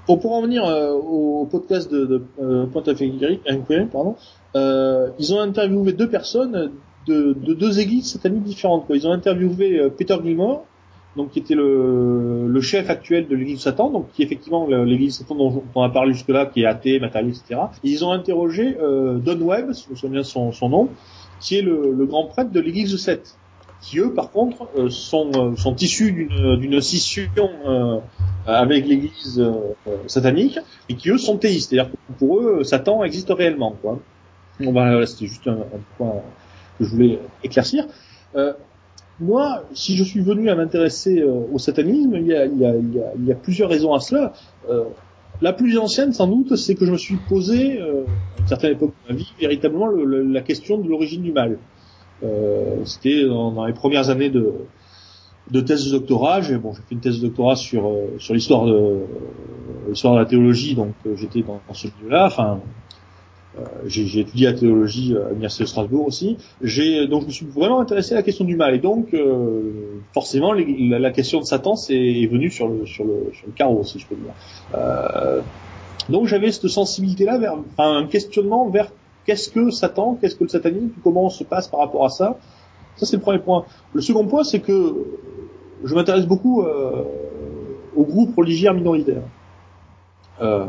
Pour, 0.07 0.21
pour 0.21 0.33
en 0.33 0.43
venir 0.43 0.65
au 0.65 1.47
podcast 1.51 1.91
de, 1.91 2.05
de 2.05 2.65
Point 2.67 2.83
of 2.87 3.01
Inquiry, 3.01 3.41
pardon, 3.93 4.17
ils 4.55 5.35
ont 5.35 5.41
interviewé 5.41 5.93
deux 5.93 6.09
personnes 6.09 6.73
de, 7.07 7.35
de, 7.35 7.55
deux 7.55 7.81
églises 7.81 8.13
sataniques 8.13 8.45
différentes. 8.45 8.87
Quoi. 8.87 8.97
Ils 8.97 9.07
ont 9.07 9.13
interviewé 9.13 9.91
Peter 9.97 10.17
Gilmore, 10.23 10.65
donc 11.17 11.31
qui 11.31 11.39
était 11.39 11.55
le, 11.55 12.49
le 12.49 12.61
chef 12.61 12.91
actuel 12.91 13.29
de 13.29 13.37
l'église 13.37 13.59
de 13.59 13.63
Satan, 13.63 13.91
donc 13.91 14.11
qui 14.13 14.23
est 14.23 14.25
effectivement 14.25 14.67
l'église 14.67 15.19
de 15.19 15.23
Satan 15.25 15.35
dont, 15.37 15.63
on 15.75 15.83
a 15.83 15.89
parlé 15.91 16.13
jusque-là, 16.13 16.47
qui 16.47 16.63
est 16.63 16.67
athée, 16.67 16.99
matérialiste, 17.01 17.45
etc. 17.47 17.69
ils 17.83 18.05
ont 18.05 18.13
interrogé 18.13 18.77
euh, 18.81 19.19
Don 19.19 19.41
Webb, 19.41 19.73
si 19.73 19.85
je 19.87 19.91
me 19.91 19.97
souviens 19.97 20.23
son, 20.23 20.53
son 20.53 20.69
nom, 20.69 20.89
qui 21.41 21.59
est 21.59 21.63
le, 21.63 21.93
le 21.93 22.07
grand 22.07 22.27
prêtre 22.27 22.51
de 22.51 22.61
l'église 22.61 22.93
de 22.93 22.97
Seth, 22.97 23.37
qui 23.85 23.99
eux, 23.99 24.13
par 24.15 24.31
contre, 24.31 24.67
euh, 24.77 24.89
sont, 24.89 25.31
euh, 25.35 25.57
sont 25.57 25.77
issus 25.77 26.29
d'une 26.59 26.81
scission 26.81 27.29
euh, 27.67 27.99
avec 28.47 28.87
l'église 28.87 29.39
euh, 29.41 29.53
satanique, 30.07 30.59
et 30.89 30.95
qui 30.95 31.11
eux 31.11 31.19
sont 31.19 31.37
théistes, 31.37 31.71
c'est-à-dire 31.71 31.93
que 31.93 32.13
pour 32.19 32.41
eux, 32.41 32.65
Satan 32.65 33.05
existe 33.05 33.31
réellement. 33.31 33.77
Quoi. 33.83 34.01
Bon 34.61 34.73
ben, 34.73 35.05
c'était 35.07 35.27
juste 35.27 35.47
un, 35.47 35.53
un, 35.53 35.81
point 35.99 36.23
que 36.79 36.85
je 36.85 36.91
voulais 36.91 37.19
éclaircir. 37.43 37.87
Euh, 38.37 38.53
moi, 39.21 39.63
si 39.75 39.97
je 39.97 40.05
suis 40.05 40.21
venu 40.21 40.51
à 40.51 40.57
m'intéresser 40.57 41.21
euh, 41.21 41.47
au 41.53 41.59
satanisme, 41.59 42.15
il 42.17 42.27
y, 42.27 42.35
a, 42.35 42.47
il, 42.47 42.59
y 42.59 42.67
a, 42.67 42.75
il 42.77 43.25
y, 43.27 43.33
a, 43.33 43.35
plusieurs 43.35 43.71
raisons 43.71 43.95
à 43.95 44.01
cela. 44.01 44.33
Euh, 44.69 44.85
la 45.41 45.53
plus 45.53 45.79
ancienne, 45.79 46.13
sans 46.13 46.27
doute, 46.27 46.57
c'est 46.57 46.75
que 46.75 46.87
je 46.87 46.93
me 46.93 46.97
suis 46.97 47.17
posé, 47.17 47.81
euh, 47.81 48.05
à 48.37 48.41
une 48.41 48.47
certaine 48.47 48.73
époque 48.73 48.93
de 49.07 49.13
ma 49.13 49.19
vie, 49.19 49.33
véritablement 49.41 49.87
le, 49.87 50.23
la 50.23 50.41
question 50.41 50.79
de 50.79 50.89
l'origine 50.89 51.23
du 51.23 51.33
mal. 51.33 51.59
Euh, 52.23 52.77
C'était 52.85 53.25
dans, 53.27 53.51
dans, 53.51 53.67
les 53.67 53.73
premières 53.73 54.11
années 54.11 54.31
de, 54.31 54.53
de 55.51 55.61
thèse 55.61 55.87
de 55.87 55.99
doctorat. 55.99 56.41
J'ai 56.41 56.57
bon, 56.57 56.73
fait 56.73 56.83
une 56.91 57.01
thèse 57.01 57.21
de 57.21 57.27
doctorat 57.27 57.57
sur 57.57 57.89
euh, 57.89 58.17
sur 58.19 58.35
l'histoire 58.35 58.67
de 58.67 59.01
l'histoire 59.89 60.15
de 60.15 60.21
la 60.21 60.27
théologie, 60.27 60.75
donc 60.75 60.95
j'étais 61.17 61.43
dans, 61.43 61.61
dans, 61.67 61.75
ce 61.75 61.89
milieu-là. 61.89 62.27
Enfin, 62.27 62.53
euh, 62.53 62.57
j'ai 63.87 64.21
étudié 64.21 64.47
la 64.47 64.55
théologie 64.55 65.17
à 65.17 65.29
l'université 65.29 65.65
de 65.65 65.69
Strasbourg 65.69 66.07
aussi. 66.07 66.37
J'ai 66.63 67.07
donc 67.07 67.23
je 67.23 67.27
me 67.27 67.33
suis 67.33 67.47
vraiment 67.47 67.81
intéressé 67.81 68.15
à 68.15 68.17
la 68.17 68.23
question 68.23 68.45
du 68.45 68.57
mal 68.57 68.75
et 68.75 68.79
donc 68.79 69.15
euh, 69.15 70.01
forcément 70.13 70.53
la, 70.53 70.99
la, 70.99 71.11
question 71.11 71.41
de 71.41 71.45
Satan 71.45 71.75
est, 71.89 72.23
est 72.23 72.27
venue 72.27 72.51
sur 72.51 72.69
le 72.69 72.87
sur 72.87 73.05
le 73.05 73.31
sur 73.33 73.47
le 73.47 73.53
carreau 73.53 73.85
si 73.85 73.99
je 73.99 74.07
peux 74.07 74.17
dire. 74.17 74.33
Euh, 74.75 75.41
donc 76.09 76.27
j'avais 76.27 76.51
cette 76.51 76.69
sensibilité 76.69 77.25
là 77.25 77.39
vers 77.39 77.55
enfin, 77.55 77.97
un 77.97 78.07
questionnement 78.07 78.69
vers 78.69 78.91
qu'est-ce 79.25 79.51
que 79.51 79.71
Satan, 79.71 80.19
qu'est-ce 80.21 80.37
que 80.37 80.45
le 80.45 80.51
satanisme, 80.51 80.91
comment 81.03 81.27
on 81.27 81.31
se 81.31 81.45
passe 81.45 81.69
par 81.69 81.81
rapport 81.81 82.05
à 82.05 82.11
ça. 82.11 82.39
Ça 82.97 83.07
c'est 83.07 83.17
le 83.17 83.23
premier 83.23 83.39
point. 83.39 83.65
Le 83.93 84.01
second 84.01 84.27
point 84.27 84.45
c'est 84.45 84.61
que 84.61 84.97
je 85.85 85.95
m'intéresse 85.95 86.27
beaucoup 86.27 86.63
euh, 86.63 87.05
aux 87.95 88.05
groupes 88.05 88.37
religieux 88.37 88.73
minoritaires. 88.73 89.23
Euh, 90.41 90.67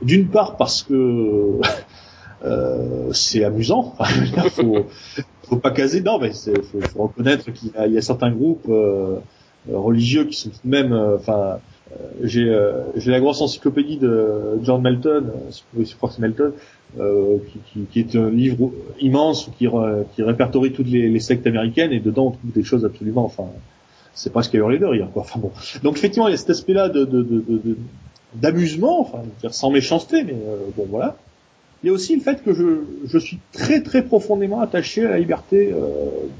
d'une 0.00 0.28
part 0.28 0.56
parce 0.56 0.82
que 0.82 1.60
euh, 2.44 3.12
c'est 3.12 3.44
amusant. 3.44 3.94
faut, 4.50 4.86
faut 5.44 5.56
pas 5.56 5.70
caser. 5.70 6.00
Non, 6.00 6.18
mais 6.18 6.32
faut, 6.32 6.80
faut 6.80 7.02
reconnaître 7.04 7.52
qu'il 7.52 7.70
y, 7.70 7.90
y, 7.92 7.98
a 7.98 8.02
certains 8.02 8.30
groupes 8.30 8.68
euh, 9.70 9.78
religieux 9.78 10.24
qui 10.24 10.36
sont 10.36 10.50
tout 10.50 10.58
de 10.64 10.70
même. 10.70 10.92
Euh, 10.92 11.16
enfin, 11.16 11.60
euh, 11.92 11.94
j'ai 12.22 12.52
j'ai 12.96 13.10
la 13.10 13.20
grosse 13.20 13.40
encyclopédie 13.40 13.98
de 13.98 14.58
John 14.62 14.82
Melton, 14.82 15.24
je 15.78 15.94
crois 15.94 16.08
que 16.08 16.14
c'est 16.14 16.22
Melton, 16.22 16.52
qui, 16.96 17.58
qui, 17.72 17.80
qui, 17.92 18.00
est 18.00 18.18
un 18.18 18.30
livre 18.30 18.72
immense 19.00 19.50
qui, 19.58 19.68
qui 20.14 20.22
répertorie 20.22 20.72
toutes 20.72 20.88
les, 20.88 21.08
les, 21.08 21.20
sectes 21.20 21.46
américaines 21.46 21.92
et 21.92 22.00
dedans 22.00 22.26
on 22.26 22.30
trouve 22.30 22.52
des 22.52 22.64
choses 22.64 22.84
absolument. 22.84 23.24
Enfin, 23.24 23.44
c'est 24.14 24.32
presque 24.32 24.54
à 24.54 24.58
hurler 24.58 24.78
de 24.78 24.86
rire. 24.86 25.08
Quoi. 25.12 25.22
Enfin 25.22 25.38
bon. 25.38 25.52
Donc 25.82 25.96
effectivement, 25.96 26.28
il 26.28 26.32
y 26.32 26.34
a 26.34 26.38
cet 26.38 26.50
aspect-là 26.50 26.88
de, 26.88 27.04
de, 27.04 27.22
de, 27.22 27.76
d'amusement, 28.34 29.00
enfin, 29.00 29.22
sans 29.50 29.70
méchanceté, 29.70 30.24
mais 30.24 30.36
bon 30.76 30.86
voilà 30.88 31.16
il 31.82 31.88
y 31.88 31.90
a 31.90 31.92
aussi 31.92 32.14
le 32.14 32.22
fait 32.22 32.42
que 32.42 32.52
je, 32.52 32.80
je 33.06 33.18
suis 33.18 33.38
très 33.52 33.82
très 33.82 34.02
profondément 34.02 34.60
attaché 34.60 35.04
à 35.04 35.10
la 35.10 35.18
liberté 35.18 35.72
euh, 35.72 35.86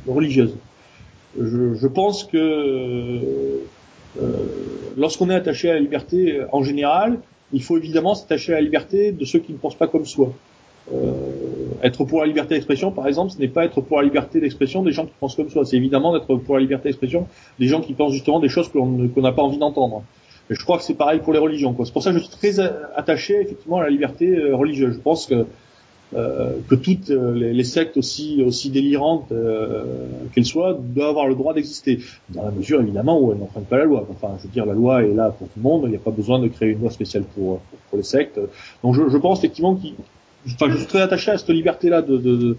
religieuse. 0.06 0.54
Je, 1.38 1.74
je, 1.74 1.86
pense 1.86 2.24
que 2.24 2.38
euh, 4.20 4.30
lorsqu'on 4.96 5.30
est 5.30 5.34
attaché 5.34 5.70
à 5.70 5.74
la 5.74 5.80
liberté 5.80 6.36
euh, 6.36 6.46
en 6.52 6.62
général, 6.62 7.18
il 7.52 7.62
faut 7.62 7.76
évidemment 7.76 8.14
s'attacher 8.14 8.52
à 8.52 8.56
la 8.56 8.62
liberté 8.62 9.12
de 9.12 9.24
ceux 9.24 9.38
qui 9.38 9.52
ne 9.52 9.58
pensent 9.58 9.74
pas 9.74 9.88
comme 9.88 10.04
soi. 10.04 10.32
Euh, 10.92 11.12
être 11.82 12.04
pour 12.04 12.20
la 12.20 12.26
liberté 12.26 12.54
d'expression, 12.54 12.90
par 12.90 13.06
exemple, 13.06 13.32
ce 13.32 13.38
n'est 13.38 13.48
pas 13.48 13.64
être 13.64 13.80
pour 13.80 13.98
la 13.98 14.04
liberté 14.04 14.40
d'expression 14.40 14.82
des 14.82 14.92
gens 14.92 15.06
qui 15.06 15.12
pensent 15.18 15.36
comme 15.36 15.48
soi. 15.48 15.64
C'est 15.64 15.76
évidemment 15.76 16.12
d'être 16.12 16.36
pour 16.36 16.56
la 16.56 16.60
liberté 16.60 16.88
d'expression 16.88 17.28
des 17.58 17.66
gens 17.66 17.80
qui 17.80 17.94
pensent 17.94 18.12
justement 18.12 18.40
des 18.40 18.48
choses 18.48 18.68
qu'on 18.68 19.08
n'a 19.16 19.32
pas 19.32 19.42
envie 19.42 19.58
d'entendre 19.58 20.02
je 20.50 20.62
crois 20.62 20.78
que 20.78 20.84
c'est 20.84 20.94
pareil 20.94 21.20
pour 21.20 21.32
les 21.32 21.38
religions. 21.38 21.74
C'est 21.84 21.92
pour 21.92 22.02
ça 22.02 22.12
que 22.12 22.18
je 22.18 22.22
suis 22.24 22.36
très 22.36 22.60
attaché 22.60 23.40
effectivement 23.40 23.78
à 23.78 23.82
la 23.84 23.90
liberté 23.90 24.28
euh, 24.28 24.54
religieuse. 24.54 24.94
Je 24.94 25.00
pense 25.00 25.26
que 25.26 25.46
euh, 26.14 26.58
que 26.68 26.74
toutes 26.74 27.08
euh, 27.08 27.32
les, 27.32 27.64
sectes 27.64 27.96
aussi 27.96 28.42
aussi 28.46 28.68
délirantes 28.68 29.32
euh, 29.32 29.82
qu'elles 30.34 30.44
soient 30.44 30.78
doivent 30.78 31.08
avoir 31.08 31.26
le 31.26 31.34
droit 31.34 31.54
d'exister 31.54 32.00
dans 32.28 32.42
la 32.42 32.50
mesure 32.50 32.82
évidemment 32.82 33.18
où 33.18 33.32
elles 33.32 33.38
n'enfreignent 33.38 33.64
pas 33.64 33.78
la 33.78 33.86
loi. 33.86 34.06
Enfin, 34.10 34.34
je 34.36 34.42
veux 34.42 34.52
dire, 34.52 34.66
la 34.66 34.74
loi 34.74 35.04
est 35.04 35.14
là 35.14 35.30
pour 35.30 35.48
tout 35.48 35.54
le 35.56 35.62
monde. 35.62 35.84
Il 35.86 35.90
n'y 35.90 35.96
a 35.96 36.00
pas 36.00 36.10
besoin 36.10 36.38
de 36.38 36.48
créer 36.48 36.68
une 36.68 36.80
loi 36.80 36.90
spéciale 36.90 37.22
pour 37.34 37.60
pour, 37.88 37.96
les 37.96 38.02
sectes. 38.04 38.38
Donc, 38.82 38.94
je, 38.94 39.08
je 39.08 39.16
pense 39.16 39.38
effectivement 39.38 39.74
qu'il, 39.74 39.94
enfin, 40.52 40.70
je 40.70 40.76
suis 40.76 40.86
très 40.86 41.00
attaché 41.00 41.30
à 41.30 41.38
cette 41.38 41.48
liberté-là 41.48 42.02
de, 42.02 42.18
de, 42.18 42.58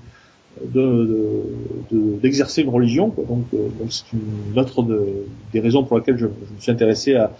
de 0.74 2.20
d'exercer 2.24 2.64
de, 2.64 2.68
une 2.68 2.74
religion. 2.74 3.12
Quoi. 3.12 3.24
Donc, 3.26 3.46
donc 3.52 3.92
c'est 3.92 4.06
une 4.14 4.58
autre 4.58 4.82
de, 4.82 5.28
des 5.52 5.60
raisons 5.60 5.84
pour 5.84 6.00
lesquelles 6.00 6.18
je, 6.18 6.26
je 6.26 6.56
me 6.56 6.60
suis 6.60 6.72
intéressé 6.72 7.14
à, 7.14 7.32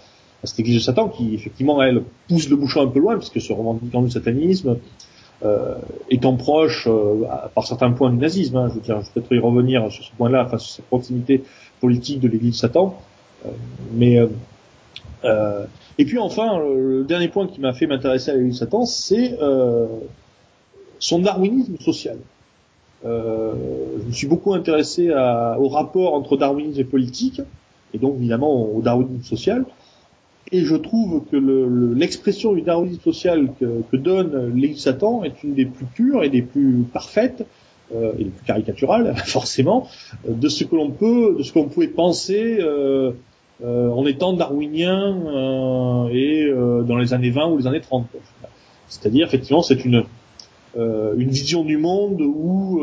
cette 0.46 0.60
église 0.60 0.76
de 0.76 0.80
Satan 0.80 1.08
qui 1.08 1.34
effectivement 1.34 1.82
elle 1.82 2.02
pousse 2.28 2.48
le 2.48 2.56
bouchon 2.56 2.82
un 2.82 2.88
peu 2.88 3.00
loin 3.00 3.16
puisque 3.16 3.40
se 3.40 3.52
revendiquant 3.52 4.02
du 4.02 4.10
satanisme, 4.10 4.76
euh, 5.44 5.74
étant 6.10 6.36
proche 6.36 6.86
euh, 6.86 7.24
par 7.54 7.66
certains 7.66 7.90
points 7.90 8.10
du 8.10 8.16
nazisme. 8.16 8.56
Hein, 8.56 8.68
je 8.70 8.74
veux 8.74 8.80
dire, 8.80 9.00
je 9.00 9.06
vais 9.06 9.10
peut-être 9.14 9.34
y 9.34 9.38
revenir 9.38 9.90
sur 9.90 10.04
ce 10.04 10.12
point-là, 10.16 10.46
face 10.46 10.62
à 10.62 10.76
cette 10.76 10.86
proximité 10.86 11.42
politique 11.80 12.20
de 12.20 12.28
l'église 12.28 12.52
de 12.52 12.56
Satan. 12.56 12.96
Euh, 13.44 13.50
mais 13.92 14.18
euh, 14.18 14.28
euh, 15.24 15.64
et 15.98 16.04
puis 16.04 16.18
enfin, 16.18 16.58
le 16.58 17.04
dernier 17.04 17.28
point 17.28 17.46
qui 17.46 17.60
m'a 17.60 17.72
fait 17.72 17.86
m'intéresser 17.86 18.30
à 18.30 18.34
l'église 18.34 18.54
de 18.54 18.58
Satan, 18.58 18.86
c'est 18.86 19.36
son 20.98 21.18
darwinisme 21.18 21.76
social. 21.78 22.18
je 23.04 24.06
me 24.06 24.12
suis 24.12 24.26
beaucoup 24.26 24.54
intéressé 24.54 25.10
à, 25.10 25.58
au 25.60 25.68
rapport 25.68 26.14
entre 26.14 26.36
darwinisme 26.36 26.80
et 26.80 26.84
politique, 26.84 27.42
et 27.92 27.98
donc 27.98 28.16
évidemment 28.16 28.64
au 28.64 28.80
darwinisme 28.80 29.22
social. 29.24 29.64
Et 30.52 30.64
je 30.64 30.76
trouve 30.76 31.22
que 31.30 31.36
l'expression 31.96 32.52
le, 32.52 32.60
du 32.60 32.62
darwinisme 32.62 33.02
social 33.02 33.48
que, 33.58 33.82
que 33.90 33.96
donne 33.96 34.52
l'Église 34.54 34.82
Satan 34.82 35.24
est 35.24 35.42
une 35.42 35.54
des 35.54 35.64
plus 35.64 35.86
pures 35.86 36.22
et 36.22 36.28
des 36.28 36.42
plus 36.42 36.84
parfaites 36.92 37.46
euh, 37.94 38.12
et 38.18 38.24
des 38.24 38.30
plus 38.30 38.44
caricaturales, 38.46 39.14
forcément, 39.24 39.88
de 40.28 40.48
ce 40.48 40.64
que 40.64 40.76
l'on 40.76 40.90
peut, 40.90 41.36
de 41.38 41.42
ce 41.42 41.52
qu'on 41.52 41.64
pouvait 41.64 41.88
penser 41.88 42.58
euh, 42.60 43.12
euh, 43.62 43.88
en 43.90 44.04
étant 44.04 44.32
darwinien 44.32 45.16
euh, 45.26 46.08
et 46.10 46.42
euh, 46.44 46.82
dans 46.82 46.96
les 46.96 47.14
années 47.14 47.30
20 47.30 47.50
ou 47.50 47.58
les 47.58 47.66
années 47.66 47.80
30. 47.80 48.06
C'est-à-dire, 48.88 49.26
effectivement, 49.26 49.62
c'est 49.62 49.84
une 49.84 50.04
euh, 50.76 51.14
une 51.16 51.30
vision 51.30 51.64
du 51.64 51.76
monde 51.76 52.20
où 52.20 52.82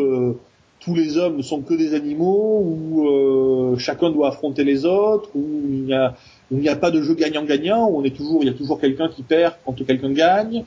tous 0.80 0.96
les 0.96 1.18
hommes 1.18 1.38
ne 1.38 1.42
sont 1.42 1.62
que 1.62 1.74
des 1.74 1.94
animaux, 1.94 2.64
où 2.66 3.76
chacun 3.78 4.10
doit 4.12 4.30
affronter 4.30 4.64
les 4.64 4.86
autres, 4.86 5.30
où 5.36 5.46
il 5.70 5.88
y 5.88 5.94
a 5.94 6.16
il 6.52 6.60
n'y 6.60 6.70
a 6.70 6.76
pas 6.76 6.92
de 6.92 7.02
jeu 7.02 7.16
gagnant-gagnant, 7.16 7.88
où 7.90 8.00
on 8.00 8.04
est 8.04 8.16
toujours, 8.16 8.44
il 8.44 8.48
y 8.48 8.50
a 8.50 8.54
toujours 8.54 8.80
quelqu'un 8.80 9.08
qui 9.08 9.24
perd 9.24 9.56
quand 9.66 9.74
quelqu'un 9.74 10.12
gagne. 10.12 10.64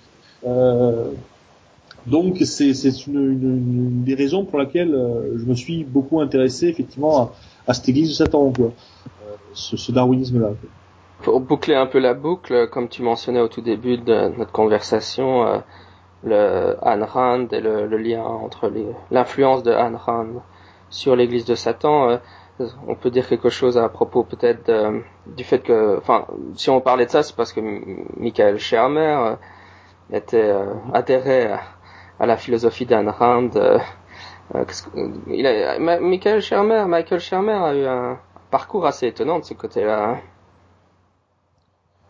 Euh, 0.46 1.10
donc 2.06 2.38
c'est 2.44 2.72
une, 3.06 3.14
une, 3.14 3.42
une, 3.42 4.04
des 4.04 4.14
raisons 4.14 4.44
pour 4.44 4.58
laquelle 4.58 4.94
euh, 4.94 5.38
je 5.38 5.44
me 5.44 5.54
suis 5.54 5.84
beaucoup 5.84 6.20
intéressé 6.20 6.68
effectivement 6.68 7.18
à, 7.20 7.32
à 7.68 7.74
cette 7.74 7.88
église 7.88 8.08
de 8.10 8.14
Satan, 8.14 8.52
quoi. 8.52 8.66
Euh, 8.66 9.34
ce, 9.54 9.76
ce 9.76 9.92
darwinisme-là. 9.92 10.50
Pour 11.22 11.40
boucler 11.40 11.74
un 11.74 11.86
peu 11.86 11.98
la 11.98 12.12
boucle, 12.12 12.68
comme 12.68 12.88
tu 12.88 13.02
mentionnais 13.02 13.40
au 13.40 13.48
tout 13.48 13.62
début 13.62 13.96
de 13.96 14.36
notre 14.36 14.52
conversation, 14.52 15.46
euh, 15.46 15.58
le 16.24 16.76
Ayn 16.82 17.02
Rand 17.02 17.48
et 17.52 17.60
le, 17.60 17.86
le 17.86 17.96
lien 17.98 18.22
entre 18.22 18.70
l'influence 19.10 19.62
de 19.62 19.70
Ayn 19.70 19.94
Rand 19.96 20.42
sur 20.90 21.16
l'église 21.16 21.44
de 21.44 21.54
Satan, 21.54 22.18
on 22.86 22.94
peut 22.94 23.10
dire 23.10 23.28
quelque 23.28 23.50
chose 23.50 23.76
à 23.78 23.88
propos 23.88 24.22
peut-être 24.22 24.70
du 25.26 25.44
fait 25.44 25.60
que, 25.60 25.98
enfin, 25.98 26.26
si 26.54 26.70
on 26.70 26.80
parlait 26.80 27.06
de 27.06 27.10
ça, 27.10 27.22
c'est 27.22 27.34
parce 27.34 27.52
que 27.52 27.60
Michael 28.18 28.58
Shermer 28.58 29.00
euh, 29.00 29.36
était 30.12 30.50
euh, 30.50 30.74
adhéré 30.92 31.52
à, 32.18 32.26
la 32.26 32.36
philosophie 32.36 32.86
d'Anne 32.86 33.08
Rand, 33.08 33.50
euh, 33.56 33.78
Euh, 34.54 34.64
Michael 36.00 36.42
Shermer, 36.42 37.54
a 37.54 37.74
eu 37.74 37.86
un 37.86 38.18
parcours 38.50 38.86
assez 38.86 39.06
étonnant 39.06 39.38
de 39.38 39.44
ce 39.44 39.54
côté-là. 39.54 40.10
Hein. 40.10 40.18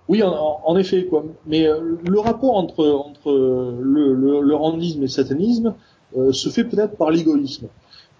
Oui, 0.09 0.23
en, 0.23 0.77
effet, 0.77 1.07
quoi. 1.07 1.25
Mais 1.47 1.67
euh, 1.67 1.97
le 2.07 2.21
rapport 2.21 2.57
entre 2.57 2.85
le, 3.81 4.15
le, 4.15 4.41
le 4.43 4.55
randisme 4.55 4.99
et 4.99 5.03
le 5.03 5.09
satanisme 5.09 5.75
euh, 6.17 6.33
se 6.33 6.51
fait 6.51 6.65
peut-être 6.65 6.97
par 6.97 7.11
l'égoïsme. 7.11 7.69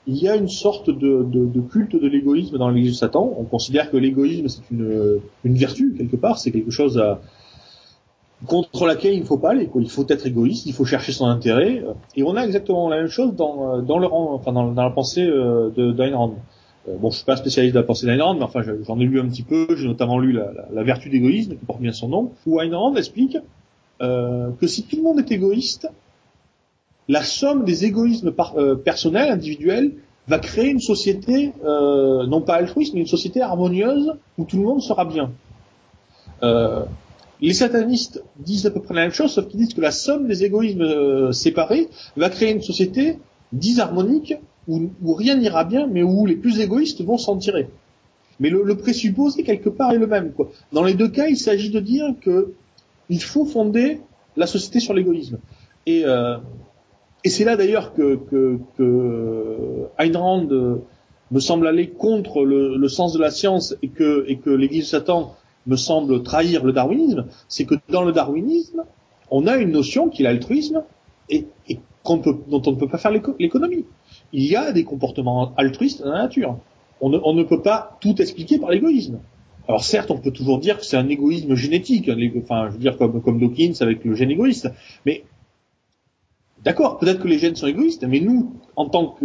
Il 0.07 0.17
y 0.17 0.29
a 0.29 0.37
une 0.37 0.49
sorte 0.49 0.91
de, 0.91 1.23
de, 1.23 1.47
de 1.47 1.61
culte 1.61 1.97
de 1.97 2.07
l'égoïsme 2.07 2.59
dans 2.59 2.69
l'Église 2.69 2.93
de 2.93 2.97
Satan. 2.97 3.35
On 3.39 3.45
considère 3.45 3.91
que 3.91 3.97
l'égoïsme 3.97 4.49
c'est 4.49 4.63
une, 4.71 5.21
une 5.45 5.55
vertu 5.57 5.95
quelque 5.97 6.17
part, 6.17 6.39
c'est 6.39 6.51
quelque 6.51 6.71
chose 6.71 6.99
à, 6.99 7.21
contre 8.47 8.87
laquelle 8.87 9.15
il 9.15 9.21
ne 9.21 9.25
faut 9.25 9.39
pas 9.39 9.51
aller. 9.51 9.67
Quoi. 9.67 9.83
Il 9.83 9.91
faut 9.91 10.07
être 10.09 10.27
égoïste, 10.27 10.67
il 10.67 10.73
faut 10.73 10.85
chercher 10.85 11.13
son 11.13 11.27
intérêt. 11.27 11.83
Et 12.17 12.23
on 12.23 12.37
a 12.37 12.45
exactement 12.45 12.89
la 12.89 12.99
même 12.99 13.09
chose 13.09 13.35
dans, 13.35 13.81
dans, 13.83 13.99
le, 13.99 14.07
enfin, 14.11 14.53
dans, 14.53 14.73
la 14.73 14.91
pensée 14.91 15.23
euh, 15.23 15.93
d'Ayn 15.93 16.17
Rand. 16.17 16.35
Euh, 16.89 16.97
bon, 16.99 17.11
je 17.11 17.17
suis 17.17 17.25
pas 17.25 17.37
spécialiste 17.37 17.75
de 17.75 17.81
la 17.81 17.87
pensée 17.87 18.07
d'Ayn 18.07 18.23
Rand, 18.23 18.35
mais 18.35 18.43
enfin, 18.43 18.61
j'en 18.87 18.99
ai 19.01 19.05
lu 19.05 19.21
un 19.21 19.29
petit 19.29 19.43
peu. 19.43 19.67
J'ai 19.77 19.87
notamment 19.87 20.19
lu 20.19 20.33
la 20.33 20.83
vertu 20.83 21.09
d'égoïsme, 21.09 21.57
qui 21.57 21.65
porte 21.65 21.81
bien 21.81 21.93
son 21.93 22.09
nom, 22.09 22.33
où 22.47 22.61
Ayn 22.61 22.75
Rand 22.75 22.95
explique 22.97 23.39
euh, 24.03 24.51
que 24.61 24.67
si 24.67 24.83
tout 24.83 24.97
le 24.97 25.03
monde 25.03 25.19
est 25.19 25.31
égoïste, 25.31 25.89
la 27.09 27.23
somme 27.23 27.65
des 27.65 27.85
égoïsmes 27.85 28.33
par, 28.33 28.57
euh, 28.57 28.75
personnels, 28.75 29.31
individuels, 29.31 29.93
va 30.27 30.39
créer 30.39 30.71
une 30.71 30.81
société, 30.81 31.53
euh, 31.65 32.27
non 32.27 32.41
pas 32.41 32.55
altruiste, 32.55 32.95
mais 32.95 33.01
une 33.01 33.07
société 33.07 33.43
harmonieuse 33.43 34.15
où 34.39 34.45
tout 34.45 34.57
le 34.57 34.63
monde 34.63 34.81
sera 34.81 35.05
bien. 35.05 35.33
Euh, 36.43 36.85
les 37.41 37.53
satanistes 37.53 38.23
disent 38.39 38.67
à 38.67 38.71
peu 38.71 38.81
près 38.81 38.95
la 38.95 39.03
même 39.03 39.13
chose, 39.13 39.33
sauf 39.33 39.49
qu'ils 39.49 39.61
disent 39.61 39.75
que 39.75 39.81
la 39.81 39.91
somme 39.91 40.27
des 40.27 40.45
égoïsmes 40.45 40.83
euh, 40.83 41.33
séparés 41.33 41.89
va 42.17 42.31
créer 42.31 42.53
une 42.53 42.63
société 42.63 43.19
disharmonique 43.53 44.35
où, 44.67 44.89
rien 45.15 45.37
n'ira 45.37 45.65
bien, 45.65 45.87
mais 45.87 46.03
où 46.03 46.25
les 46.25 46.37
plus 46.37 46.61
égoïstes 46.61 47.03
vont 47.03 47.19
s'en 47.19 47.37
tirer. 47.37 47.69
Mais 48.41 48.49
le, 48.49 48.77
présupposé 48.77 49.43
quelque 49.43 49.69
part 49.69 49.93
est 49.93 49.99
le 49.99 50.07
même. 50.07 50.33
Quoi. 50.33 50.51
Dans 50.73 50.83
les 50.83 50.95
deux 50.95 51.09
cas, 51.09 51.27
il 51.29 51.37
s'agit 51.37 51.71
de 51.71 51.81
dire 51.81 52.15
que 52.23 52.55
il 53.11 53.23
faut 53.23 53.45
fonder 53.45 54.01
la 54.37 54.47
société 54.47 54.81
sur 54.81 54.95
l'égoïsme. 54.95 55.39
Et, 55.85 56.07
euh, 56.07 56.39
et 57.25 57.31
c'est 57.31 57.45
là 57.45 57.57
d'ailleurs 57.57 57.95
que, 57.95 58.17
que, 58.17 58.59
que 58.77 59.89
Ayn 59.99 60.17
Rand 60.17 60.47
euh, 60.51 60.77
me 61.31 61.41
semble 61.41 61.67
aller 61.67 61.89
contre 61.89 62.45
le, 62.45 62.77
le, 62.77 62.89
sens 62.89 63.15
de 63.15 63.19
la 63.19 63.31
science 63.31 63.75
et 63.83 63.89
que, 63.89 64.25
et 64.29 64.37
que 64.37 64.51
l'Église 64.51 64.85
de 64.85 64.89
Satan 64.89 65.35
me 65.67 65.77
semble 65.77 66.23
trahir 66.23 66.65
le 66.65 66.73
darwinisme, 66.73 67.27
c'est 67.49 67.65
que 67.65 67.75
dans 67.89 68.05
le 68.05 68.13
darwinisme, 68.13 68.85
on 69.31 69.47
a 69.47 69.57
une 69.57 69.71
notion 69.71 70.11
qui 70.11 70.23
est 70.23 70.25
l'altruisme 70.25 70.85
et, 71.31 71.47
et 71.69 71.79
peut, 72.05 72.37
dont 72.49 72.63
on 72.67 72.73
ne 72.73 72.77
peut 72.77 72.89
pas 72.89 72.99
faire 72.99 73.13
l'économie. 73.39 73.87
Il 74.33 74.45
y 74.45 74.57
a 74.57 74.73
des 74.73 74.85
comportements 74.85 75.55
altruistes 75.57 76.03
dans 76.03 76.11
la 76.11 76.25
nature. 76.25 76.59
On 77.01 77.09
ne, 77.09 77.19
on 77.25 77.33
ne 77.33 77.43
peut 77.43 77.63
pas 77.63 77.97
tout 78.01 78.21
expliquer 78.21 78.59
par 78.59 78.71
l'égoïsme. 78.71 79.19
Alors 79.67 79.83
certes, 79.83 80.11
on 80.11 80.19
peut 80.19 80.31
toujours 80.31 80.59
dire 80.59 80.79
que 80.79 80.85
c'est 80.85 80.99
un 80.99 81.09
égoïsme 81.09 81.55
génétique, 81.55 82.11
enfin, 82.43 82.67
je 82.69 82.75
veux 82.75 82.79
dire 82.79 82.99
comme, 82.99 83.23
comme 83.23 83.41
Dawkins 83.41 83.73
avec 83.81 84.05
le 84.05 84.15
gène 84.15 84.31
égoïste, 84.31 84.71
mais 85.07 85.25
D'accord, 86.65 86.97
peut-être 86.97 87.21
que 87.21 87.29
les 87.29 87.39
gènes 87.39 87.57
sont 87.57 87.67
égoïstes, 87.67 88.05
mais 88.09 88.21
nous, 88.21 88.55
en 88.75 88.89
tant 88.89 89.17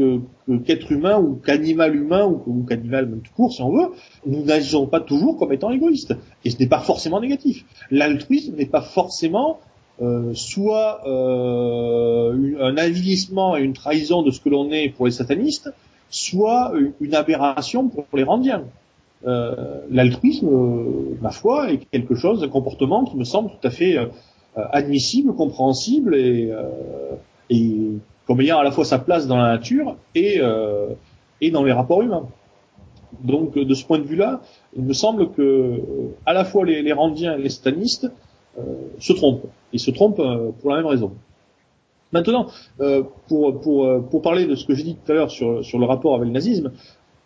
qu'être 0.66 0.92
humain 0.92 1.18
ou 1.18 1.36
qu'animal 1.36 1.96
humain 1.96 2.26
ou, 2.26 2.66
qu'animal 2.68 3.06
même 3.06 3.22
tout 3.22 3.32
court, 3.34 3.54
si 3.54 3.62
on 3.62 3.72
veut, 3.72 3.92
nous 4.26 4.44
n'agissons 4.44 4.88
pas 4.88 5.00
toujours 5.00 5.38
comme 5.38 5.54
étant 5.54 5.72
égoïstes. 5.72 6.14
Et 6.44 6.50
ce 6.50 6.60
n'est 6.60 6.68
pas 6.68 6.82
forcément 6.82 7.22
négatif. 7.22 7.64
L'altruisme 7.92 8.56
n'est 8.58 8.66
pas 8.66 8.82
forcément 8.82 9.60
euh, 10.02 10.34
soit 10.34 11.02
euh, 11.08 12.58
un 12.62 12.76
avilissement 12.76 13.56
et 13.56 13.62
une 13.62 13.74
trahison 13.74 14.22
de 14.22 14.32
ce 14.32 14.42
que 14.42 14.50
l'on 14.50 14.70
est 14.72 14.90
pour 14.90 15.06
les 15.06 15.14
satanistes, 15.14 15.72
soit 16.10 16.74
une 17.00 17.16
aberration 17.16 17.88
pour 17.88 18.06
les 18.16 18.24
randiens. 18.24 18.64
Euh, 19.28 19.80
L'altruisme, 19.90 20.50
ma 21.22 21.32
foi, 21.32 21.72
est 21.72 21.90
quelque 21.90 22.16
chose, 22.16 22.44
un 22.44 22.50
comportement 22.50 23.06
qui 23.06 23.16
me 23.16 23.24
semble 23.24 23.50
tout 23.50 23.66
à 23.66 23.72
fait 23.72 23.98
admissible, 24.56 25.34
compréhensible 25.36 26.16
et, 26.16 26.52
et 27.50 27.76
comme 28.28 28.42
ayant 28.42 28.60
à 28.60 28.64
la 28.64 28.72
fois 28.72 28.86
sa 28.86 29.00
place 29.00 29.28
dans 29.28 29.38
la 29.38 29.48
nature 29.48 29.96
et, 30.16 30.38
euh, 30.40 30.90
et 31.42 31.52
dans 31.52 31.64
les 31.64 31.72
rapports 31.72 32.02
humains. 32.02 32.28
Donc 33.24 33.58
de 33.58 33.74
ce 33.74 33.86
point 33.86 34.00
de 34.00 34.04
vue-là, 34.04 34.42
il 34.78 34.84
me 34.84 34.94
semble 34.94 35.32
que 35.32 35.82
à 36.26 36.34
la 36.34 36.46
fois 36.46 36.66
les, 36.66 36.82
les 36.82 36.94
Randiens 36.94 37.38
et 37.38 37.42
les 37.42 37.50
satanistes 37.50 38.12
euh, 38.58 38.62
se 39.00 39.14
trompent. 39.14 39.48
Ils 39.74 39.80
se 39.80 39.92
trompent 39.92 40.20
euh, 40.20 40.52
pour 40.62 40.70
la 40.70 40.78
même 40.78 40.86
raison. 40.86 41.12
Maintenant, 42.12 42.48
euh, 42.82 43.04
pour, 43.28 43.60
pour, 43.60 43.86
euh, 43.86 44.00
pour 44.00 44.22
parler 44.22 44.46
de 44.46 44.56
ce 44.56 44.66
que 44.66 44.74
j'ai 44.74 44.84
dit 44.84 44.96
tout 44.96 45.12
à 45.12 45.16
l'heure 45.16 45.32
sur, 45.32 45.64
sur 45.64 45.78
le 45.78 45.86
rapport 45.86 46.16
avec 46.16 46.28
le 46.28 46.34
nazisme, 46.34 46.72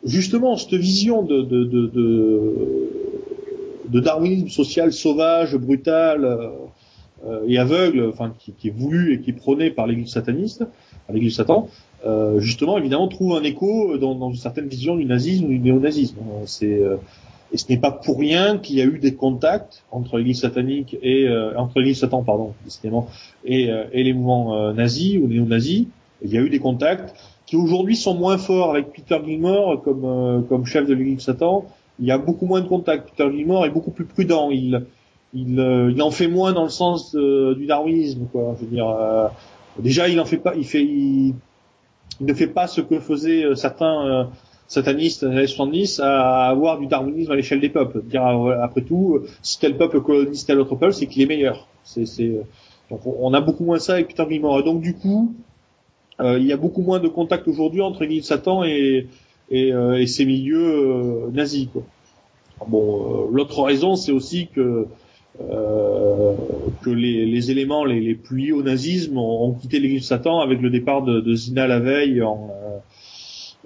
justement, 0.03 0.57
cette 0.57 0.73
vision 0.73 1.21
de, 1.21 1.41
de, 1.41 1.63
de, 1.63 1.87
de, 1.87 2.89
de 3.87 3.99
darwinisme 4.01 4.49
social 4.49 4.91
sauvage, 4.91 5.55
brutal, 5.55 6.25
euh, 6.25 6.49
et 7.47 7.57
aveugle, 7.57 8.09
enfin 8.11 8.33
qui, 8.37 8.51
qui, 8.51 8.67
est 8.67 8.71
voulu 8.75 9.13
et 9.13 9.21
qui 9.21 9.29
est 9.29 9.33
prôné 9.33 9.71
par 9.71 9.87
l'Église 9.87 10.11
sataniste, 10.11 10.65
par 11.07 11.13
l'Église 11.13 11.35
Satan, 11.35 11.69
euh, 12.05 12.39
justement 12.39 12.77
évidemment 12.77 13.07
trouve 13.07 13.35
un 13.35 13.43
écho 13.43 13.97
dans, 13.97 14.15
dans, 14.15 14.29
une 14.29 14.35
certaine 14.35 14.67
vision 14.67 14.97
du 14.97 15.05
nazisme 15.05 15.45
ou 15.45 15.49
du 15.49 15.59
néonazisme. 15.59 16.17
C'est 16.45 16.81
euh, 16.81 16.97
et 17.53 17.57
ce 17.57 17.69
n'est 17.69 17.77
pas 17.77 17.91
pour 17.91 18.17
rien 18.17 18.57
qu'il 18.57 18.77
y 18.77 18.81
a 18.81 18.85
eu 18.85 18.97
des 18.97 19.13
contacts 19.13 19.83
entre 19.91 20.17
l'Église 20.17 20.41
satanique 20.41 20.97
et 21.03 21.27
euh, 21.27 21.55
entre 21.55 21.79
l'Église 21.79 21.99
Satan, 21.99 22.23
pardon, 22.23 22.53
décidément, 22.65 23.07
et, 23.45 23.69
euh, 23.69 23.83
et 23.93 24.03
les 24.03 24.11
mouvements 24.11 24.73
nazis 24.73 25.17
ou 25.17 25.27
néo-nazis. 25.27 25.85
Il 26.23 26.31
y 26.31 26.37
a 26.37 26.41
eu 26.41 26.49
des 26.49 26.59
contacts 26.59 27.13
qui 27.45 27.55
aujourd'hui 27.55 27.95
sont 27.95 28.15
moins 28.15 28.37
forts 28.37 28.71
avec 28.71 28.91
Peter 28.91 29.19
Gilmore 29.23 29.81
comme 29.83 30.45
comme 30.49 30.65
chef 30.65 30.87
de 30.87 30.93
l'Église 30.93 31.21
Satan. 31.21 31.65
Il 31.99 32.05
y 32.07 32.11
a 32.11 32.17
beaucoup 32.17 32.47
moins 32.47 32.61
de 32.61 32.67
contacts. 32.67 33.11
Peter 33.11 33.29
Gilmore 33.31 33.65
est 33.65 33.69
beaucoup 33.69 33.91
plus 33.91 34.05
prudent. 34.05 34.49
Il 34.49 34.85
il, 35.33 35.59
euh, 35.59 35.91
il 35.91 36.01
en 36.01 36.11
fait 36.11 36.27
moins 36.27 36.53
dans 36.53 36.63
le 36.63 36.69
sens 36.69 37.15
euh, 37.15 37.55
du 37.55 37.65
darwinisme, 37.65 38.27
quoi. 38.31 38.55
Je 38.59 38.65
veux 38.65 38.71
dire, 38.71 38.87
euh, 38.87 39.27
déjà, 39.79 40.07
il 40.07 40.19
en 40.19 40.25
fait 40.25 40.37
pas, 40.37 40.55
il 40.55 40.65
fait, 40.65 40.83
il, 40.83 41.33
ne 42.21 42.33
fait 42.33 42.47
pas 42.47 42.67
ce 42.67 42.81
que 42.81 42.99
faisaient 42.99 43.55
certains 43.55 44.29
satanistes 44.67 45.25
dans 45.25 45.31
les 45.31 45.37
années 45.37 45.47
70 45.47 45.99
à 45.99 46.47
avoir 46.47 46.79
du 46.79 46.85
darwinisme 46.85 47.31
à 47.31 47.35
l'échelle 47.35 47.59
des 47.59 47.69
peuples. 47.69 48.03
Dire 48.03 48.23
après 48.61 48.81
tout, 48.81 49.19
si 49.41 49.59
tel 49.59 49.75
peuple 49.77 50.01
colonise 50.01 50.45
tel 50.45 50.59
autre 50.59 50.75
peuple, 50.75 50.93
c'est 50.93 51.07
qu'il 51.07 51.23
est 51.23 51.25
meilleur. 51.25 51.67
C'est, 51.83 52.05
c'est, 52.05 52.31
donc 52.91 53.01
on 53.05 53.33
a 53.33 53.41
beaucoup 53.41 53.65
moins 53.65 53.79
ça 53.79 53.93
avec 53.93 54.09
Peter 54.09 54.25
Gilmore. 54.29 54.63
Donc 54.63 54.81
du 54.81 54.93
coup, 54.93 55.33
euh, 56.19 56.37
il 56.37 56.45
y 56.45 56.53
a 56.53 56.57
beaucoup 56.57 56.83
moins 56.83 56.99
de 56.99 57.07
contact 57.07 57.47
aujourd'hui 57.47 57.81
entre 57.81 58.01
l'Église 58.01 58.25
Satan 58.25 58.63
et, 58.63 59.07
et, 59.49 59.69
et 59.69 60.07
ces 60.07 60.25
milieux 60.25 61.31
nazis. 61.33 61.67
Quoi. 61.73 61.81
Bon, 62.67 63.27
l'autre 63.31 63.63
raison, 63.63 63.95
c'est 63.95 64.11
aussi 64.11 64.47
que 64.47 64.87
euh, 65.41 66.33
que 66.83 66.89
les, 66.89 67.25
les, 67.25 67.51
éléments 67.51 67.85
les, 67.85 67.99
les, 67.99 68.15
plus 68.15 68.37
liés 68.37 68.51
au 68.51 68.61
nazisme 68.61 69.17
ont, 69.17 69.45
ont 69.45 69.53
quitté 69.53 69.79
l'Église 69.79 70.01
de 70.01 70.05
Satan 70.05 70.39
avec 70.39 70.61
le 70.61 70.69
départ 70.69 71.01
de, 71.01 71.21
de 71.21 71.33
Zina 71.33 71.65
la 71.65 71.79
veille 71.79 72.21
en, 72.21 72.51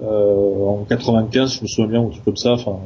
euh, 0.01 0.65
en 0.65 0.85
95, 0.85 1.57
je 1.57 1.61
me 1.63 1.67
souviens 1.67 1.87
bien, 1.87 2.01
ou 2.01 2.07
un 2.07 2.11
truc 2.11 2.23
comme 2.23 2.37
ça. 2.37 2.53
Enfin, 2.53 2.79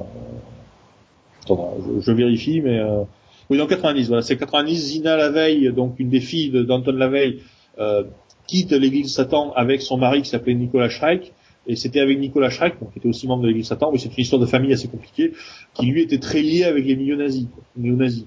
attends, 1.44 1.78
je, 1.86 2.02
je, 2.02 2.12
vérifie, 2.12 2.62
mais 2.62 2.80
euh, 2.80 3.04
oui, 3.50 3.62
en 3.62 3.68
90. 3.68 4.08
Voilà, 4.08 4.22
c'est 4.22 4.38
90. 4.38 4.76
Zina 4.76 5.18
la 5.18 5.30
veille, 5.30 5.72
donc 5.74 6.00
une 6.00 6.10
des 6.10 6.22
filles 6.22 6.52
d'Anton 6.66 6.96
veille, 7.10 7.40
euh, 7.80 8.04
quitte 8.48 8.72
l'Église 8.72 9.08
de 9.08 9.12
Satan 9.12 9.52
avec 9.54 9.82
son 9.82 9.98
mari 9.98 10.22
qui 10.22 10.30
s'appelait 10.30 10.54
Nicolas 10.54 10.90
Schreck. 10.90 11.34
Et 11.68 11.76
c'était 11.76 12.00
avec 12.00 12.18
Nicolas 12.18 12.50
Schreck, 12.50 12.80
donc, 12.80 12.92
qui 12.92 13.00
était 13.00 13.08
aussi 13.08 13.28
membre 13.28 13.44
de 13.44 13.48
l'Église 13.48 13.66
de 13.66 13.70
Satan, 13.70 13.92
mais 13.92 14.00
c'est 14.00 14.10
une 14.10 14.22
histoire 14.22 14.42
de 14.42 14.48
famille 14.48 14.74
assez 14.74 14.88
compliquée, 14.88 15.34
qui 15.76 15.86
lui 15.86 16.02
était 16.02 16.18
très 16.18 16.42
lié 16.42 16.64
avec 16.64 16.86
les 16.86 16.96
milieux 16.96 17.18
nazis, 17.18 17.46
néo-nazis. 17.78 18.26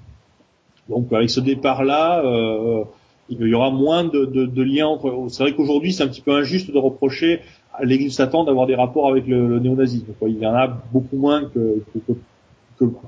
Donc 0.89 1.13
avec 1.13 1.31
ce 1.31 1.41
départ-là, 1.41 2.25
euh, 2.25 2.85
il 3.29 3.41
y 3.47 3.55
aura 3.55 3.71
moins 3.71 4.05
de, 4.05 4.25
de, 4.27 4.47
de 4.47 4.63
liens 4.63 4.87
entre. 4.87 5.27
C'est 5.29 5.43
vrai 5.43 5.53
qu'aujourd'hui, 5.55 5.93
c'est 5.93 6.03
un 6.03 6.09
petit 6.09 6.21
peu 6.21 6.33
injuste 6.33 6.71
de 6.71 6.79
reprocher 6.79 7.41
à 7.73 7.85
l'Église 7.85 8.15
Satan 8.15 8.45
d'avoir 8.45 8.67
des 8.67 8.75
rapports 8.75 9.09
avec 9.09 9.27
le, 9.27 9.49
le 9.49 9.59
néonazisme. 9.61 10.13
Quoi. 10.19 10.29
Il 10.29 10.39
y 10.39 10.47
en 10.47 10.55
a 10.55 10.69
beaucoup 10.93 11.17
moins 11.17 11.45
que, 11.47 11.83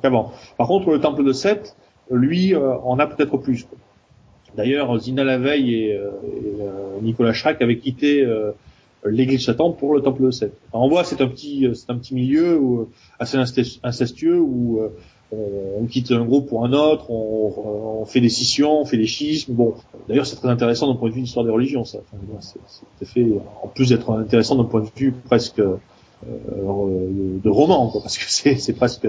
qu'avant. 0.02 0.32
Par 0.56 0.66
contre, 0.66 0.90
le 0.90 1.00
temple 1.00 1.24
de 1.24 1.32
Seth, 1.32 1.76
lui, 2.10 2.54
euh, 2.54 2.76
en 2.78 2.98
a 2.98 3.06
peut-être 3.06 3.36
plus. 3.36 3.66
D'ailleurs, 4.56 4.98
Zina 4.98 5.22
Laveille 5.22 5.74
et, 5.74 5.92
euh, 5.92 6.10
et 6.24 6.62
euh, 6.62 7.00
Nicolas 7.02 7.34
Schrack 7.34 7.60
avaient 7.60 7.78
quitté 7.78 8.22
euh, 8.24 8.52
l'Église 9.04 9.44
Satan 9.44 9.72
pour 9.72 9.94
le 9.94 10.00
temple 10.00 10.24
de 10.24 10.30
Seth. 10.30 10.52
on 10.72 10.88
voit, 10.88 11.04
c'est 11.04 11.20
un 11.20 11.28
petit, 11.28 11.68
c'est 11.74 11.90
un 11.90 11.96
petit 11.96 12.14
milieu 12.14 12.58
où, 12.58 12.88
assez 13.18 13.36
incestueux 13.82 14.40
où 14.40 14.80
on, 15.32 15.86
quitte 15.86 16.12
un 16.12 16.24
groupe 16.24 16.48
pour 16.48 16.64
un 16.64 16.72
autre, 16.72 17.10
on, 17.10 18.04
fait 18.04 18.20
des 18.20 18.28
scissions, 18.28 18.80
on 18.80 18.84
fait 18.84 18.96
des 18.96 19.06
schismes. 19.06 19.54
Bon, 19.54 19.74
d'ailleurs, 20.08 20.26
c'est 20.26 20.36
très 20.36 20.48
intéressant 20.48 20.88
d'un 20.88 20.98
point 20.98 21.08
de 21.08 21.14
vue 21.14 21.22
d'histoire 21.22 21.44
des 21.44 21.50
religions, 21.50 21.84
ça. 21.84 21.98
c'est 22.98 23.08
fait, 23.08 23.26
en 23.62 23.68
plus 23.68 23.88
d'être 23.88 24.10
intéressant 24.12 24.56
d'un 24.56 24.64
point 24.64 24.80
de 24.80 24.88
vue 24.96 25.12
presque 25.12 25.60
euh, 25.60 25.76
de, 26.24 27.48
roman, 27.48 27.88
quoi, 27.90 28.02
parce 28.02 28.18
que 28.18 28.24
c'est 28.58 28.72
presque 28.74 29.06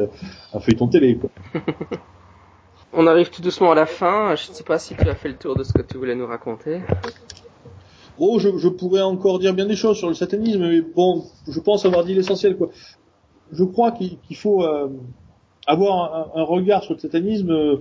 un 0.53 0.59
feuilleton 0.59 0.87
télé. 0.87 1.17
Quoi. 1.17 1.29
on 2.93 3.07
arrive 3.07 3.29
tout 3.29 3.41
doucement 3.41 3.71
à 3.71 3.75
la 3.75 3.85
fin. 3.85 4.35
Je 4.35 4.49
ne 4.49 4.55
sais 4.55 4.63
pas 4.63 4.79
si 4.79 4.95
tu 4.95 5.07
as 5.07 5.15
fait 5.15 5.29
le 5.29 5.37
tour 5.37 5.55
de 5.55 5.63
ce 5.63 5.73
que 5.73 5.81
tu 5.81 5.97
voulais 5.97 6.15
nous 6.15 6.27
raconter. 6.27 6.81
Oh, 8.19 8.39
je, 8.39 8.57
je 8.57 8.67
pourrais 8.67 9.01
encore 9.01 9.39
dire 9.39 9.53
bien 9.53 9.65
des 9.65 9.75
choses 9.75 9.97
sur 9.97 10.07
le 10.07 10.15
satanisme, 10.15 10.67
mais 10.67 10.81
bon, 10.81 11.23
je 11.47 11.59
pense 11.59 11.85
avoir 11.85 12.03
dit 12.03 12.13
l'essentiel, 12.13 12.57
quoi. 12.57 12.69
Je 13.51 13.63
crois 13.63 13.91
qu'il 13.91 14.17
qu'il 14.19 14.35
faut 14.35 14.63
euh, 14.63 14.89
avoir 15.67 16.33
un, 16.35 16.41
un 16.41 16.43
regard 16.43 16.83
sur 16.83 16.93
le 16.95 16.99
satanisme 16.99 17.51
euh, 17.51 17.77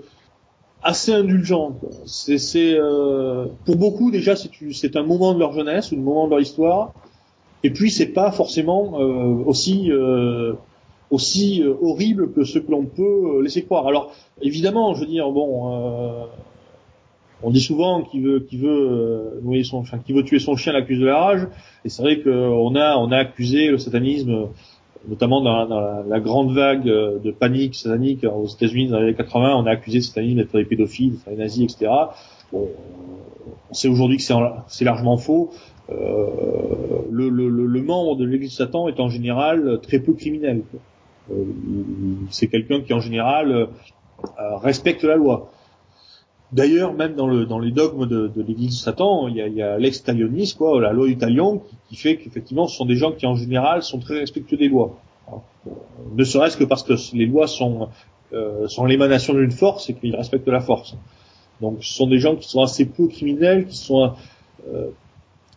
assez 0.82 1.12
indulgent. 1.12 1.74
C'est, 2.06 2.38
euh, 2.78 3.46
pour 3.64 3.76
beaucoup 3.76 4.10
déjà, 4.10 4.34
c'est, 4.36 4.96
un 4.96 5.02
moment 5.02 5.34
de 5.34 5.40
leur 5.40 5.52
jeunesse, 5.52 5.90
ou 5.92 5.96
un 5.96 5.98
moment 5.98 6.26
de 6.26 6.30
leur 6.30 6.40
histoire, 6.40 6.92
et 7.64 7.70
puis 7.70 7.90
c'est 7.90 8.06
pas 8.12 8.30
forcément 8.30 9.00
euh, 9.00 9.42
aussi 9.44 9.90
euh, 9.90 10.54
aussi 11.10 11.62
horrible 11.82 12.32
que 12.32 12.44
ce 12.44 12.58
que 12.58 12.70
l'on 12.70 12.84
peut 12.84 13.40
laisser 13.42 13.64
croire. 13.64 13.86
Alors 13.86 14.12
évidemment, 14.42 14.94
je 14.94 15.00
veux 15.00 15.06
dire, 15.06 15.30
bon, 15.30 16.26
on 17.42 17.50
dit 17.50 17.60
souvent 17.60 18.02
qu'il 18.02 18.22
veut, 18.22 18.46
euh, 18.54 19.40
noyer 19.42 19.64
son, 19.64 19.82
veut 19.82 20.24
tuer 20.24 20.38
son 20.38 20.56
chien, 20.56 20.72
l'accuse 20.72 20.98
de 21.00 21.06
la 21.06 21.18
rage. 21.18 21.46
Et 21.84 21.88
c'est 21.88 22.02
vrai 22.02 22.20
qu'on 22.20 22.74
a, 22.74 22.96
on 22.96 23.12
a 23.12 23.18
accusé 23.18 23.68
le 23.68 23.78
satanisme, 23.78 24.30
euh, 24.30 24.44
notamment 25.06 25.42
dans, 25.42 26.02
la, 26.08 26.20
grande 26.20 26.54
vague 26.54 26.88
euh, 26.88 27.18
de 27.18 27.30
panique 27.30 27.74
satanique 27.74 28.24
aux 28.24 28.46
États-Unis 28.46 28.88
dans 28.88 28.98
les 28.98 29.08
années 29.08 29.14
80, 29.14 29.54
on 29.56 29.66
a 29.66 29.70
accusé 29.70 29.98
le 29.98 30.02
satanisme 30.02 30.36
d'être 30.36 30.56
des 30.56 30.64
pédophiles, 30.64 31.12
d'être 31.12 31.36
des 31.36 31.36
nazis, 31.36 31.64
etc. 31.64 31.92
On 32.52 32.68
sait 33.72 33.88
aujourd'hui 33.88 34.16
que 34.16 34.22
c'est, 34.22 34.32
en- 34.32 34.64
c'est 34.68 34.84
largement 34.84 35.18
faux. 35.18 35.50
Le, 35.88 37.82
membre 37.82 38.16
de 38.16 38.24
l'Église 38.24 38.50
de 38.50 38.56
Satan 38.56 38.88
est 38.88 38.98
en 38.98 39.08
général 39.08 39.80
très 39.82 39.98
peu 39.98 40.14
criminel. 40.14 40.62
Euh, 41.30 41.44
c'est 42.30 42.46
quelqu'un 42.46 42.80
qui 42.80 42.94
en 42.94 43.00
général 43.00 43.68
respecte 44.62 45.04
la 45.04 45.16
loi. 45.16 45.50
D'ailleurs, 46.52 46.92
même 46.92 47.14
dans, 47.14 47.26
le, 47.26 47.44
dans 47.44 47.58
les 47.58 47.72
dogmes 47.72 48.06
de, 48.06 48.30
l'Église 48.36 48.76
de 48.76 48.80
Satan, 48.80 49.26
il 49.28 49.36
y 49.36 49.62
a, 49.62 49.78
l'ex 49.78 50.02
quoi, 50.54 50.80
la 50.80 50.92
loi 50.92 51.08
talion, 51.18 51.62
qui, 51.88 51.96
fait 51.96 52.16
qu'effectivement, 52.16 52.68
ce 52.68 52.76
sont 52.76 52.84
des 52.84 52.94
gens 52.94 53.12
qui 53.12 53.26
en 53.26 53.34
général 53.34 53.82
sont 53.82 53.98
très 53.98 54.20
respectueux 54.20 54.56
des 54.56 54.68
lois. 54.68 54.96
Ne 56.14 56.22
serait-ce 56.22 56.56
que 56.56 56.64
parce 56.64 56.84
que 56.84 56.92
les 57.14 57.26
lois 57.26 57.48
sont, 57.48 57.88
euh, 58.32 58.68
sont 58.68 58.84
l'émanation 58.84 59.34
d'une 59.34 59.50
force 59.50 59.90
et 59.90 59.94
qu'ils 59.94 60.14
respectent 60.14 60.48
la 60.48 60.60
force. 60.60 60.96
Donc, 61.60 61.78
ce 61.82 61.92
sont 61.92 62.06
des 62.06 62.18
gens 62.18 62.36
qui 62.36 62.48
sont 62.48 62.62
assez 62.62 62.84
peu 62.84 63.08
criminels, 63.08 63.66
qui 63.66 63.76
sont, 63.76 64.12
euh, 64.72 64.90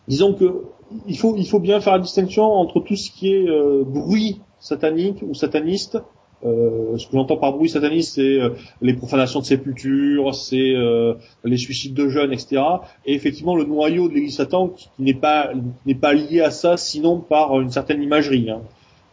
disons 0.08 0.34
que 0.34 0.64
il 1.06 1.16
faut, 1.16 1.36
il 1.36 1.46
faut 1.46 1.60
bien 1.60 1.80
faire 1.80 1.92
la 1.92 2.00
distinction 2.00 2.44
entre 2.44 2.80
tout 2.80 2.96
ce 2.96 3.10
qui 3.12 3.32
est 3.32 3.48
euh, 3.48 3.84
bruit 3.86 4.40
satanique 4.58 5.22
ou 5.22 5.34
sataniste. 5.34 5.98
Euh, 6.44 6.96
ce 6.96 7.06
que 7.06 7.12
j'entends 7.12 7.36
par 7.36 7.52
bruit 7.52 7.68
sataniste, 7.68 8.14
c'est 8.14 8.40
euh, 8.40 8.50
les 8.80 8.94
profanations 8.94 9.40
de 9.40 9.44
sépultures, 9.44 10.34
c'est 10.34 10.74
euh, 10.74 11.14
les 11.44 11.58
suicides 11.58 11.92
de 11.92 12.08
jeunes, 12.08 12.32
etc. 12.32 12.62
Et 13.04 13.14
effectivement, 13.14 13.56
le 13.56 13.64
noyau 13.64 14.08
de 14.08 14.14
l'Église 14.14 14.36
Satan 14.36 14.68
qui, 14.68 14.88
qui 14.96 15.02
n'est 15.02 15.14
pas 15.14 15.50
n'est 15.84 15.94
pas 15.94 16.14
lié 16.14 16.40
à 16.40 16.50
ça, 16.50 16.76
sinon 16.78 17.18
par 17.20 17.60
une 17.60 17.70
certaine 17.70 18.02
imagerie. 18.02 18.50
Hein. 18.50 18.62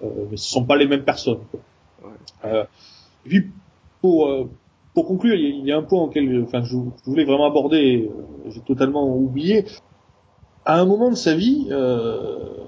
Euh, 0.04 0.08
mais 0.32 0.38
ce 0.38 0.50
sont 0.50 0.64
pas 0.64 0.78
les 0.78 0.88
mêmes 0.88 1.04
personnes. 1.04 1.40
quoi. 1.52 1.60
Ouais. 2.04 2.16
Euh, 2.46 2.64
et 3.26 3.30
puis 3.30 3.52
pour 4.02 4.28
euh, 4.28 4.50
pour 4.94 5.06
conclure, 5.06 5.36
il 5.36 5.42
y, 5.42 5.46
a, 5.46 5.50
il 5.50 5.66
y 5.66 5.72
a 5.72 5.78
un 5.78 5.84
point 5.84 6.02
auquel, 6.02 6.44
enfin, 6.44 6.64
je, 6.64 6.70
je 6.76 7.10
voulais 7.10 7.26
vraiment 7.26 7.46
aborder, 7.46 8.10
j'ai 8.48 8.62
totalement 8.62 9.08
oublié. 9.16 9.66
À 10.66 10.80
un 10.80 10.86
moment 10.86 11.10
de 11.10 11.16
sa 11.16 11.36
vie, 11.36 11.68
euh, 11.72 12.67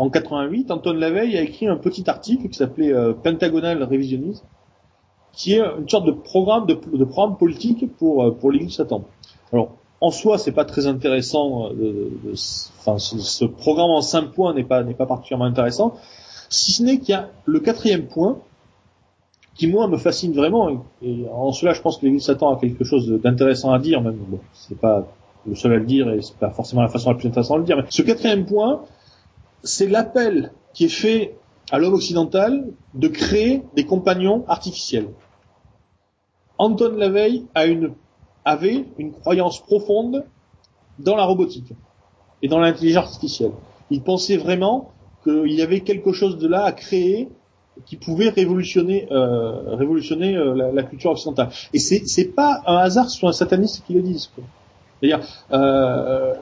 en 0.00 0.08
88, 0.08 0.70
Anton 0.70 0.94
Lavey 0.94 1.36
a 1.36 1.42
écrit 1.42 1.66
un 1.66 1.76
petit 1.76 2.08
article 2.08 2.48
qui 2.48 2.56
s'appelait 2.56 2.90
euh, 2.90 3.12
Pentagonal 3.12 3.82
Revisionism, 3.82 4.42
qui 5.34 5.52
est 5.52 5.60
une 5.60 5.86
sorte 5.90 6.06
de 6.06 6.12
programme 6.12 6.64
de, 6.64 7.04
programme 7.04 7.36
politique 7.36 7.84
pour 7.98 8.24
euh, 8.24 8.30
pour 8.30 8.50
l'Église 8.50 8.76
Satan. 8.76 9.04
Alors 9.52 9.72
en 10.00 10.10
soi, 10.10 10.38
c'est 10.38 10.52
pas 10.52 10.64
très 10.64 10.86
intéressant. 10.86 11.70
euh, 11.72 12.08
enfin, 12.78 12.96
ce, 12.96 13.18
ce 13.18 13.44
programme 13.44 13.90
en 13.90 14.00
cinq 14.00 14.32
points 14.32 14.54
n'est 14.54 14.64
pas 14.64 14.82
n'est 14.82 14.94
pas 14.94 15.04
particulièrement 15.04 15.44
intéressant, 15.44 15.92
si 16.48 16.72
ce 16.72 16.82
n'est 16.82 16.98
qu'il 16.98 17.10
y 17.10 17.18
a 17.18 17.28
le 17.44 17.60
quatrième 17.60 18.06
point 18.06 18.38
qui 19.54 19.66
moi 19.66 19.86
me 19.86 19.98
fascine 19.98 20.32
vraiment 20.32 20.70
et, 20.70 20.78
et 21.02 21.26
en 21.30 21.52
cela 21.52 21.74
je 21.74 21.82
pense 21.82 21.98
que 21.98 22.06
l'Église 22.06 22.24
Satan 22.24 22.56
a 22.56 22.58
quelque 22.58 22.84
chose 22.84 23.06
d'intéressant 23.22 23.70
à 23.70 23.78
dire 23.78 24.00
même 24.00 24.16
bon 24.16 24.40
c'est 24.54 24.78
pas 24.80 25.06
le 25.46 25.54
seul 25.54 25.74
à 25.74 25.76
le 25.76 25.84
dire 25.84 26.10
et 26.10 26.22
c'est 26.22 26.38
pas 26.38 26.48
forcément 26.48 26.80
la 26.80 26.88
façon 26.88 27.10
la 27.10 27.16
plus 27.16 27.28
intéressante 27.28 27.56
de 27.56 27.60
le 27.60 27.66
dire 27.66 27.76
mais 27.76 27.84
ce 27.90 28.00
quatrième 28.00 28.46
point 28.46 28.80
c'est 29.62 29.86
l'appel 29.86 30.52
qui 30.74 30.84
est 30.84 30.88
fait 30.88 31.36
à 31.70 31.78
l'homme 31.78 31.94
occidental 31.94 32.72
de 32.94 33.08
créer 33.08 33.62
des 33.76 33.84
compagnons 33.84 34.44
artificiels. 34.48 35.08
Anton 36.58 36.94
Lavey 36.96 37.42
a 37.54 37.66
une, 37.66 37.94
avait 38.44 38.84
une 38.98 39.12
croyance 39.12 39.60
profonde 39.62 40.24
dans 40.98 41.16
la 41.16 41.24
robotique 41.24 41.72
et 42.42 42.48
dans 42.48 42.58
l'intelligence 42.58 43.14
artificielle. 43.14 43.52
Il 43.90 44.02
pensait 44.02 44.36
vraiment 44.36 44.92
qu'il 45.24 45.52
y 45.52 45.62
avait 45.62 45.80
quelque 45.80 46.12
chose 46.12 46.38
de 46.38 46.48
là 46.48 46.64
à 46.64 46.72
créer 46.72 47.28
qui 47.86 47.96
pouvait 47.96 48.28
révolutionner, 48.28 49.08
euh, 49.10 49.74
révolutionner 49.74 50.36
euh, 50.36 50.72
la, 50.72 50.82
culture 50.82 51.12
occidentale. 51.12 51.48
Et 51.72 51.78
c'est, 51.78 52.02
c'est 52.06 52.34
pas 52.34 52.62
un 52.66 52.76
hasard 52.76 53.08
sur 53.08 53.28
un 53.28 53.32
sataniste 53.32 53.84
qui 53.86 53.94
le 53.94 54.02
dise. 54.02 54.30
C'est-à-dire, 55.00 55.26
euh, 55.52 56.34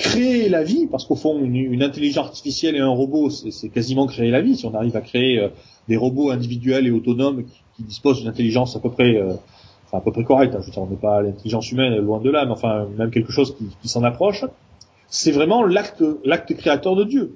créer 0.00 0.48
la 0.48 0.64
vie, 0.64 0.86
parce 0.86 1.04
qu'au 1.04 1.14
fond, 1.14 1.38
une, 1.38 1.54
une 1.54 1.82
intelligence 1.82 2.26
artificielle 2.26 2.74
et 2.74 2.80
un 2.80 2.88
robot, 2.88 3.30
c'est, 3.30 3.68
quasiment 3.68 4.06
créer 4.06 4.30
la 4.30 4.40
vie. 4.40 4.56
Si 4.56 4.66
on 4.66 4.74
arrive 4.74 4.96
à 4.96 5.02
créer 5.02 5.38
euh, 5.38 5.48
des 5.88 5.96
robots 5.96 6.30
individuels 6.30 6.86
et 6.86 6.90
autonomes 6.90 7.44
qui, 7.44 7.62
qui 7.76 7.82
disposent 7.84 8.18
d'une 8.20 8.28
intelligence 8.28 8.74
à 8.76 8.80
peu 8.80 8.90
près, 8.90 9.16
euh, 9.16 9.34
enfin 9.86 9.98
à 9.98 10.00
peu 10.00 10.10
près 10.10 10.24
correcte. 10.24 10.54
hein. 10.54 10.60
Je 10.62 10.66
veux 10.66 10.72
dire, 10.72 10.82
on 10.82 10.86
n'est 10.86 10.96
pas 10.96 11.22
l'intelligence 11.22 11.70
humaine, 11.70 11.96
loin 11.96 12.18
de 12.18 12.30
là, 12.30 12.44
mais 12.46 12.52
enfin 12.52 12.86
même 12.96 13.10
quelque 13.10 13.30
chose 13.30 13.54
qui, 13.56 13.66
qui 13.82 13.88
s'en 13.88 14.02
approche. 14.02 14.44
C'est 15.08 15.32
vraiment 15.32 15.64
l'acte, 15.64 16.02
l'acte 16.24 16.54
créateur 16.56 16.96
de 16.96 17.04
Dieu. 17.04 17.34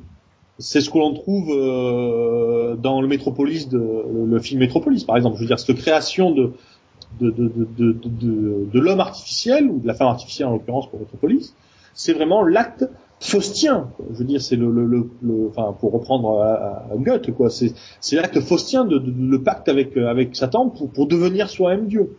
C'est 0.58 0.80
ce 0.80 0.88
que 0.88 0.98
l'on 0.98 1.12
trouve 1.12 1.50
euh, 1.50 2.76
dans 2.76 3.00
le 3.00 3.08
Métropolis, 3.08 3.68
de, 3.68 4.04
le, 4.26 4.38
film 4.38 4.60
Métropolis, 4.60 5.04
par 5.04 5.16
exemple. 5.16 5.36
Je 5.36 5.42
veux 5.42 5.48
dire, 5.48 5.58
cette 5.58 5.76
création 5.76 6.30
de 6.30 6.52
de, 7.20 7.30
de, 7.30 7.50
de, 7.78 8.66
de, 8.72 8.80
l'homme 8.80 8.98
artificiel 8.98 9.68
ou 9.68 9.78
de 9.78 9.86
la 9.86 9.94
femme 9.94 10.08
artificielle 10.08 10.48
en 10.48 10.52
l'occurrence 10.52 10.88
pour 10.90 10.98
Métropolis, 10.98 11.54
c'est 11.94 12.12
vraiment 12.12 12.42
l'acte 12.44 12.84
faustien. 13.20 13.90
Je 14.12 14.18
veux 14.18 14.24
dire, 14.24 14.42
c'est 14.42 14.56
le, 14.56 14.70
le, 14.70 14.84
le, 14.86 15.10
le- 15.22 15.48
enfin 15.48 15.74
pour 15.78 15.92
reprendre 15.92 16.40
à, 16.42 16.86
à 16.92 16.96
Goethe, 16.96 17.30
quoi. 17.32 17.48
C'est 17.50 17.72
l'acte 18.16 18.40
faustien 18.40 18.84
de, 18.84 18.98
de- 18.98 19.10
de- 19.10 19.26
le 19.30 19.42
pacte 19.42 19.68
avec 19.68 19.96
euh, 19.96 20.08
avec 20.08 20.36
Satan 20.36 20.68
pour, 20.68 20.90
pour 20.90 21.06
devenir 21.06 21.48
soi-même 21.48 21.86
Dieu. 21.86 22.16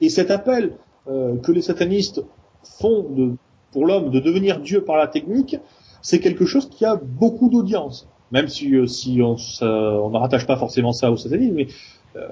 Et 0.00 0.08
cet 0.08 0.30
appel 0.30 0.74
euh, 1.08 1.36
que 1.38 1.52
les 1.52 1.62
satanistes 1.62 2.22
font 2.62 3.02
de, 3.10 3.32
pour 3.72 3.86
l'homme 3.86 4.10
de 4.10 4.20
devenir 4.20 4.60
Dieu 4.60 4.82
par 4.84 4.96
la 4.96 5.06
technique, 5.06 5.56
c'est 6.02 6.20
quelque 6.20 6.44
chose 6.44 6.68
qui 6.68 6.84
a 6.84 6.96
beaucoup 6.96 7.48
d'audience. 7.48 8.08
Même 8.32 8.48
si, 8.48 8.74
euh, 8.74 8.86
si 8.86 9.20
on, 9.22 9.36
ça- 9.36 9.66
on 9.66 10.10
ne 10.10 10.18
rattache 10.18 10.46
pas 10.46 10.56
forcément 10.56 10.92
ça 10.92 11.10
au 11.10 11.16
satanisme, 11.16 11.54
mais 11.54 11.68
euh, 12.16 12.28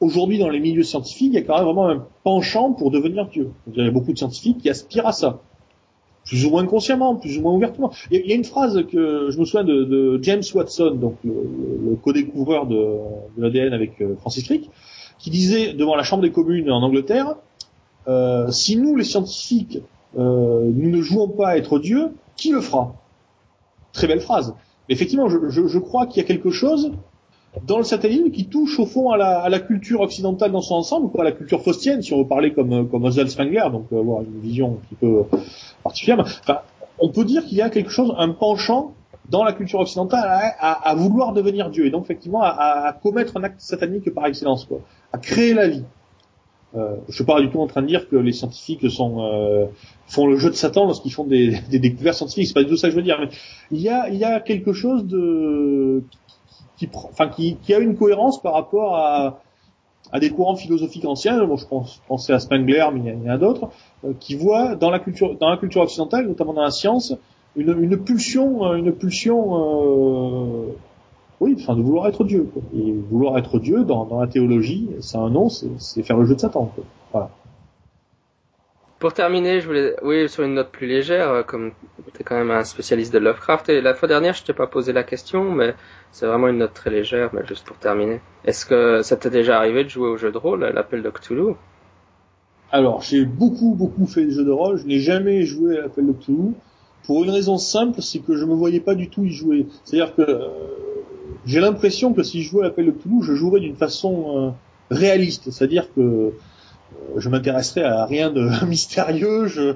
aujourd'hui 0.00 0.38
dans 0.38 0.48
les 0.50 0.60
milieux 0.60 0.82
scientifiques, 0.82 1.32
il 1.32 1.34
y 1.34 1.38
a 1.38 1.42
quand 1.42 1.56
même 1.56 1.64
vraiment 1.64 1.88
un 1.88 2.06
penchant 2.22 2.72
pour 2.72 2.90
devenir 2.90 3.26
Dieu. 3.28 3.50
Il 3.66 3.82
y 3.84 3.86
a 3.86 3.90
beaucoup 3.90 4.12
de 4.12 4.18
scientifiques 4.18 4.58
qui 4.58 4.70
aspirent 4.70 5.06
à 5.06 5.12
ça. 5.12 5.40
Plus 6.26 6.44
ou 6.44 6.50
moins 6.50 6.66
consciemment, 6.66 7.14
plus 7.14 7.38
ou 7.38 7.42
moins 7.42 7.52
ouvertement. 7.52 7.92
Il 8.10 8.26
y 8.26 8.32
a, 8.32 8.34
une 8.34 8.44
phrase 8.44 8.84
que 8.90 9.30
je 9.30 9.38
me 9.38 9.44
souviens 9.44 9.64
de, 9.64 10.18
James 10.22 10.42
Watson, 10.54 10.90
donc 10.90 11.16
le, 11.24 11.96
co-découvreur 12.02 12.66
de, 12.66 12.98
l'ADN 13.38 13.72
avec 13.72 14.00
euh, 14.00 14.16
Francis 14.20 14.44
Crick, 14.44 14.70
qui 15.18 15.30
disait 15.30 15.72
devant 15.72 15.94
la 15.94 16.02
Chambre 16.02 16.22
des 16.22 16.32
communes 16.32 16.70
en 16.70 16.82
Angleterre, 16.82 17.36
euh, 18.08 18.50
si 18.50 18.76
nous 18.76 18.96
les 18.96 19.04
scientifiques, 19.04 19.78
euh, 20.18 20.70
nous 20.74 20.90
ne 20.90 21.00
jouons 21.00 21.28
pas 21.28 21.50
à 21.50 21.56
être 21.56 21.78
Dieu, 21.78 22.10
qui 22.36 22.50
le 22.50 22.60
fera? 22.60 22.94
Très 23.92 24.06
belle 24.06 24.20
phrase. 24.20 24.54
Effectivement, 24.88 25.28
je 25.28 25.78
crois 25.78 26.06
qu'il 26.06 26.22
y 26.22 26.24
a 26.24 26.28
quelque 26.28 26.50
chose 26.50 26.92
dans 27.66 27.78
le 27.78 27.84
satanisme 27.84 28.30
qui 28.30 28.46
touche 28.46 28.78
au 28.78 28.86
fond 28.86 29.10
à 29.10 29.16
la, 29.16 29.38
à 29.40 29.48
la 29.48 29.60
culture 29.60 30.00
occidentale 30.00 30.52
dans 30.52 30.60
son 30.60 30.74
ensemble, 30.74 31.10
quoi, 31.10 31.22
à 31.22 31.24
la 31.24 31.32
culture 31.32 31.62
faustienne, 31.62 32.02
si 32.02 32.12
on 32.12 32.18
veut 32.18 32.26
parler 32.28 32.52
comme 32.52 32.88
comme 32.88 33.04
Oswald 33.04 33.30
Spengler, 33.30 33.64
donc 33.72 33.86
euh, 33.92 34.00
avoir 34.00 34.22
une 34.22 34.40
vision 34.40 34.72
un 34.72 34.86
petit 34.86 34.94
peu 34.96 35.22
particulière. 35.82 36.18
Mais, 36.18 36.24
Enfin, 36.24 36.58
on 36.98 37.10
peut 37.10 37.24
dire 37.24 37.44
qu'il 37.44 37.58
y 37.58 37.62
a 37.62 37.70
quelque 37.70 37.90
chose, 37.90 38.14
un 38.18 38.30
penchant 38.30 38.92
dans 39.30 39.42
la 39.42 39.52
culture 39.52 39.80
occidentale 39.80 40.24
à, 40.24 40.38
à- 40.70 40.90
à 40.90 40.94
vouloir 40.94 41.32
devenir 41.32 41.70
Dieu 41.70 41.86
et 41.86 41.90
donc 41.90 42.04
effectivement 42.04 42.42
à 42.42 42.94
commettre 43.02 43.36
un 43.36 43.42
acte 43.44 43.60
satanique 43.60 44.12
par 44.14 44.26
excellence, 44.26 44.64
quoi, 44.66 44.78
à 45.12 45.18
créer 45.18 45.52
la 45.54 45.68
vie. 45.68 45.82
Euh, 46.76 46.96
je 47.08 47.14
suis 47.14 47.24
pas 47.24 47.40
du 47.40 47.48
tout 47.48 47.60
en 47.60 47.66
train 47.68 47.80
de 47.80 47.86
dire 47.86 48.08
que 48.08 48.16
les 48.16 48.32
scientifiques 48.32 48.88
sont 48.90 49.20
euh, 49.22 49.66
font 50.06 50.26
le 50.26 50.36
jeu 50.36 50.50
de 50.50 50.54
Satan 50.56 50.84
lorsqu'ils 50.84 51.12
font 51.12 51.24
des, 51.24 51.56
des 51.70 51.78
découvertes 51.78 52.16
scientifiques. 52.18 52.48
C'est 52.48 52.54
pas 52.54 52.64
du 52.64 52.68
tout 52.70 52.76
ça 52.76 52.88
que 52.88 52.92
je 52.92 52.96
veux 52.96 53.02
dire, 53.04 53.16
mais 53.20 53.28
il 53.70 53.80
y 53.80 53.88
a 53.88 54.08
il 54.10 54.16
y 54.16 54.24
a 54.24 54.40
quelque 54.40 54.72
chose 54.72 55.06
de 55.06 56.02
qui, 56.76 56.88
enfin 56.94 57.28
qui, 57.28 57.56
qui 57.62 57.74
a 57.74 57.78
une 57.78 57.96
cohérence 57.96 58.40
par 58.42 58.54
rapport 58.54 58.96
à 58.96 59.40
à 60.12 60.20
des 60.20 60.30
courants 60.30 60.54
philosophiques 60.54 61.04
anciens. 61.04 61.44
Bon, 61.44 61.56
je 61.56 61.66
pense 61.66 62.00
pensais 62.06 62.32
à 62.32 62.38
Spengler, 62.38 62.84
mais 62.94 63.00
il 63.00 63.24
y 63.24 63.28
en 63.28 63.34
a- 63.34 63.38
d'autres 63.38 63.70
euh, 64.04 64.12
qui 64.20 64.36
voient 64.36 64.76
dans 64.76 64.90
la 64.90 65.00
culture 65.00 65.36
dans 65.36 65.50
la 65.50 65.56
culture 65.56 65.82
occidentale, 65.82 66.28
notamment 66.28 66.52
dans 66.52 66.62
la 66.62 66.70
science, 66.70 67.12
une, 67.56 67.76
une 67.82 67.96
pulsion 67.96 68.64
euh, 68.66 68.76
une 68.76 68.92
pulsion 68.92 69.38
euh, 69.56 70.66
oui, 71.40 71.56
enfin 71.58 71.74
de 71.74 71.82
vouloir 71.82 72.06
être 72.06 72.22
Dieu. 72.24 72.48
Quoi. 72.52 72.62
Et 72.74 72.92
vouloir 73.10 73.36
être 73.36 73.58
Dieu 73.58 73.84
dans, 73.84 74.04
dans 74.04 74.20
la 74.20 74.26
théologie, 74.28 74.88
c'est 75.00 75.18
un 75.18 75.28
nom, 75.28 75.48
c'est 75.48 76.02
faire 76.02 76.16
le 76.16 76.24
jeu 76.24 76.34
de 76.36 76.40
Satan. 76.40 76.70
Quoi. 76.74 76.84
Voilà. 77.12 77.30
Pour 78.98 79.12
terminer, 79.12 79.60
je 79.60 79.66
voulais, 79.66 79.94
oui, 80.02 80.26
sur 80.26 80.42
une 80.42 80.54
note 80.54 80.70
plus 80.70 80.86
légère, 80.86 81.28
euh, 81.28 81.42
comme 81.42 81.72
tu 82.14 82.20
es 82.22 82.24
quand 82.24 82.36
même 82.36 82.50
un 82.50 82.64
spécialiste 82.64 83.12
de 83.12 83.18
Lovecraft, 83.18 83.68
et 83.68 83.82
la 83.82 83.92
fois 83.92 84.08
dernière, 84.08 84.32
je 84.32 84.42
t'ai 84.42 84.54
pas 84.54 84.66
posé 84.66 84.94
la 84.94 85.02
question, 85.02 85.50
mais 85.50 85.74
c'est 86.12 86.24
vraiment 86.24 86.48
une 86.48 86.58
note 86.58 86.72
très 86.72 86.88
légère, 86.88 87.28
mais 87.34 87.44
juste 87.46 87.66
pour 87.66 87.76
terminer. 87.76 88.20
Est-ce 88.46 88.64
que 88.64 89.02
ça 89.02 89.16
t'est 89.16 89.28
déjà 89.28 89.58
arrivé 89.58 89.84
de 89.84 89.90
jouer 89.90 90.08
au 90.08 90.16
jeu 90.16 90.32
de 90.32 90.38
rôle, 90.38 90.64
l'appel 90.64 91.02
de 91.02 91.10
Cthulhu? 91.10 91.56
Alors, 92.72 93.02
j'ai 93.02 93.26
beaucoup, 93.26 93.74
beaucoup 93.74 94.06
fait 94.06 94.24
de 94.24 94.30
jeux 94.30 94.46
de 94.46 94.50
rôle, 94.50 94.78
je 94.78 94.86
n'ai 94.86 94.98
jamais 94.98 95.42
joué 95.42 95.76
à 95.76 95.82
l'appel 95.82 96.06
de 96.06 96.12
Cthulhu, 96.12 96.54
pour 97.04 97.22
une 97.22 97.30
raison 97.30 97.58
simple, 97.58 98.00
c'est 98.00 98.20
que 98.20 98.34
je 98.34 98.46
me 98.46 98.54
voyais 98.54 98.80
pas 98.80 98.94
du 98.94 99.10
tout 99.10 99.24
y 99.24 99.30
jouer. 99.30 99.66
C'est-à-dire 99.84 100.14
que 100.14 100.22
euh, 100.22 100.48
j'ai 101.44 101.60
l'impression 101.60 102.14
que 102.14 102.22
si 102.22 102.42
je 102.42 102.48
jouais 102.48 102.62
à 102.62 102.68
l'appel 102.68 102.86
de 102.86 102.92
Cthulhu, 102.92 103.22
je 103.22 103.34
jouerais 103.34 103.60
d'une 103.60 103.76
façon 103.76 104.38
euh, 104.38 104.50
réaliste, 104.90 105.50
c'est-à-dire 105.50 105.92
que 105.94 106.32
je 107.16 107.28
m'intéresserai 107.28 107.82
à 107.82 108.04
rien 108.06 108.30
de 108.30 108.48
mystérieux, 108.66 109.46
je, 109.46 109.74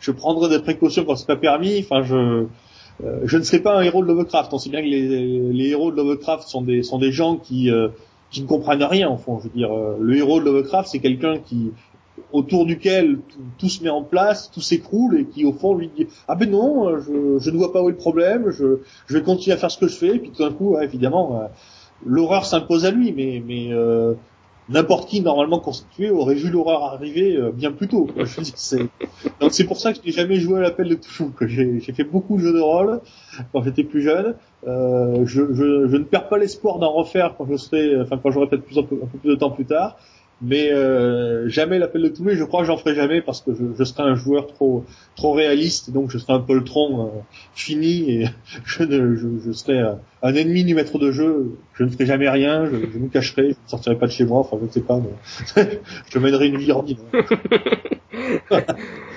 je 0.00 0.10
prendrai 0.10 0.48
des 0.48 0.62
précautions 0.62 1.04
quand 1.04 1.16
c'est 1.16 1.26
pas 1.26 1.36
permis, 1.36 1.80
enfin 1.80 2.02
je 2.02 2.46
euh, 3.04 3.20
je 3.24 3.36
ne 3.36 3.42
serai 3.42 3.60
pas 3.60 3.76
un 3.78 3.82
héros 3.82 4.02
de 4.02 4.08
Lovecraft. 4.08 4.52
On 4.54 4.58
sait 4.58 4.70
bien 4.70 4.80
que 4.80 4.86
les, 4.86 5.52
les 5.52 5.68
héros 5.68 5.90
de 5.90 5.96
Lovecraft 5.96 6.48
sont 6.48 6.62
des 6.62 6.82
sont 6.82 6.98
des 6.98 7.12
gens 7.12 7.36
qui 7.36 7.70
euh, 7.70 7.88
qui 8.30 8.40
ne 8.42 8.46
comprennent 8.46 8.82
rien 8.82 9.08
en 9.08 9.18
fond. 9.18 9.38
Je 9.38 9.44
veux 9.44 9.54
dire, 9.54 9.70
le 10.00 10.16
héros 10.16 10.40
de 10.40 10.46
Lovecraft, 10.46 10.88
c'est 10.90 10.98
quelqu'un 10.98 11.38
qui 11.38 11.72
autour 12.32 12.64
duquel 12.64 13.18
tout, 13.58 13.68
se 13.68 13.84
met 13.84 13.90
en 13.90 14.02
place, 14.02 14.50
tout 14.50 14.62
s'écroule 14.62 15.20
et 15.20 15.24
qui 15.26 15.44
au 15.44 15.52
fond 15.52 15.74
lui 15.74 15.90
dit 15.94 16.06
ah 16.26 16.34
ben 16.34 16.50
non, 16.50 16.98
je, 16.98 17.38
je 17.38 17.50
ne 17.50 17.56
vois 17.58 17.72
pas 17.72 17.82
où 17.82 17.88
est 17.88 17.92
le 17.92 17.98
problème, 17.98 18.50
je, 18.50 18.78
je 19.06 19.18
vais 19.18 19.22
continuer 19.22 19.54
à 19.54 19.58
faire 19.58 19.70
ce 19.70 19.78
que 19.78 19.86
je 19.86 19.96
fais, 19.96 20.16
et 20.16 20.18
puis 20.18 20.30
tout 20.30 20.42
d'un 20.42 20.52
coup, 20.52 20.78
évidemment, 20.78 21.42
l'horreur 22.04 22.46
s'impose 22.46 22.86
à 22.86 22.90
lui, 22.90 23.12
mais 23.12 23.42
mais 23.46 23.70
n'importe 24.68 25.08
qui 25.08 25.20
normalement 25.20 25.60
constitué 25.60 26.10
aurait 26.10 26.34
vu 26.34 26.50
l'horreur 26.50 26.84
arriver 26.84 27.36
euh, 27.36 27.50
bien 27.52 27.72
plus 27.72 27.88
tôt. 27.88 28.08
Donc 29.40 29.52
c'est 29.52 29.64
pour 29.64 29.78
ça 29.78 29.92
que 29.92 29.98
je 30.00 30.06
n'ai 30.06 30.12
jamais 30.12 30.36
joué 30.36 30.58
à 30.58 30.62
l'appel 30.62 30.88
de 30.88 30.94
Touchou. 30.94 31.32
J'ai 31.40 31.80
fait 31.80 32.04
beaucoup 32.04 32.36
de 32.36 32.42
jeux 32.42 32.52
de 32.52 32.60
rôle 32.60 33.00
quand 33.52 33.62
j'étais 33.62 33.84
plus 33.84 34.02
jeune. 34.02 34.34
Euh, 34.66 35.24
je, 35.24 35.52
je, 35.52 35.88
je, 35.88 35.96
ne 35.96 36.04
perds 36.04 36.28
pas 36.28 36.38
l'espoir 36.38 36.78
d'en 36.78 36.92
refaire 36.92 37.34
quand 37.38 37.46
je 37.48 37.56
serai, 37.56 38.00
enfin 38.00 38.18
quand 38.20 38.30
j'aurai 38.30 38.48
peut-être 38.48 38.64
plus 38.64 38.78
un 38.78 38.82
peu 38.82 38.96
plus 38.96 39.28
de 39.28 39.34
temps 39.36 39.50
plus 39.50 39.66
tard 39.66 39.96
mais 40.42 40.70
euh, 40.70 41.48
jamais 41.48 41.78
l'appel 41.78 42.02
de 42.02 42.08
Toulouse, 42.08 42.34
je 42.36 42.44
crois 42.44 42.60
que 42.60 42.66
j'en 42.66 42.76
ferai 42.76 42.94
jamais 42.94 43.22
parce 43.22 43.40
que 43.40 43.52
je, 43.54 43.64
je, 43.78 43.84
serai 43.84 44.02
un 44.02 44.16
joueur 44.16 44.46
trop 44.46 44.84
trop 45.14 45.32
réaliste, 45.32 45.92
donc 45.92 46.10
je 46.10 46.18
serai 46.18 46.34
un 46.34 46.40
poltron 46.40 47.06
euh, 47.06 47.08
fini 47.54 48.10
et 48.10 48.28
je, 48.66 48.82
ne, 48.82 49.16
je, 49.16 49.28
je, 49.44 49.52
serai 49.52 49.78
euh, 49.78 49.94
un 50.22 50.34
ennemi 50.34 50.64
du 50.64 50.74
maître 50.74 50.98
de 50.98 51.10
jeu. 51.10 51.56
Je 51.74 51.84
ne 51.84 51.88
ferai 51.88 52.06
jamais 52.06 52.28
rien, 52.28 52.66
je, 52.66 52.76
je 52.92 52.98
me 52.98 53.08
cacherai, 53.08 53.44
je 53.44 53.48
ne 53.48 53.68
sortirai 53.68 53.96
pas 53.96 54.06
de 54.06 54.12
chez 54.12 54.24
moi, 54.24 54.40
enfin 54.40 54.58
je 54.60 54.66
ne 54.66 54.70
sais 54.70 54.82
pas, 54.82 55.00
je 56.10 56.18
mènerai 56.18 56.48
une 56.48 56.58
vie 56.58 56.72
ordinaire. 56.72 57.04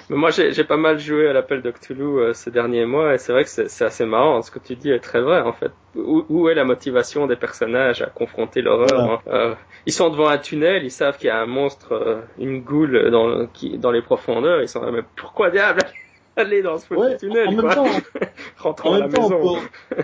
moi, 0.10 0.32
j'ai 0.32 0.64
pas 0.64 0.78
mal 0.78 0.98
joué 1.00 1.28
à 1.28 1.34
l'appel 1.34 1.62
de 1.62 1.70
Cthulhu 1.70 2.04
euh, 2.04 2.34
ces 2.34 2.50
derniers 2.50 2.86
mois, 2.86 3.14
et 3.14 3.18
c'est 3.20 3.32
vrai 3.32 3.44
que 3.44 3.50
c'est 3.50 3.86
assez 3.86 4.06
marrant. 4.06 4.42
Ce 4.42 4.50
que 4.50 4.58
tu 4.58 4.76
dis 4.76 4.90
est 4.90 5.00
très 5.00 5.22
vrai, 5.22 5.42
en 5.42 5.54
fait. 5.54 5.72
Où, 5.96 6.26
où 6.30 6.50
est 6.50 6.56
la 6.56 6.66
motivation 6.66 7.28
des 7.28 7.36
personnages 7.36 8.02
à 8.02 8.08
confronter 8.08 8.62
l'horreur 8.62 9.00
hein 9.00 9.20
euh, 9.28 9.54
Ils 9.86 9.94
sont 9.94 10.10
devant 10.10 10.28
un 10.28 10.40
tunnel, 10.40 10.84
ils 10.84 10.92
savent 10.92 11.18
qu'il 11.18 11.28
y 11.28 11.32
a 11.32 11.40
un 11.40 11.46
monstre, 11.46 11.94
euh, 11.94 12.22
une 12.40 12.62
goule 12.62 13.12
dans, 13.12 13.46
qui, 13.48 13.78
dans 13.78 13.92
les 13.92 14.02
profondeurs. 14.02 14.62
Ils 14.62 14.68
sont 14.68 14.82
là, 14.82 14.92
mais 14.92 15.04
pourquoi 15.16 15.52
diable 15.52 15.82
aller 16.36 16.64
dans 16.64 16.80
ce 16.80 16.92
ouais, 16.94 17.18
tunnel 17.18 17.50
En 17.50 17.52
même 17.52 17.74
temps, 17.74 17.86
rentrons 18.58 18.94
à 18.94 19.00
la 19.00 19.08
maison. 19.08 19.30
On 19.32 19.56
peut, 19.56 20.04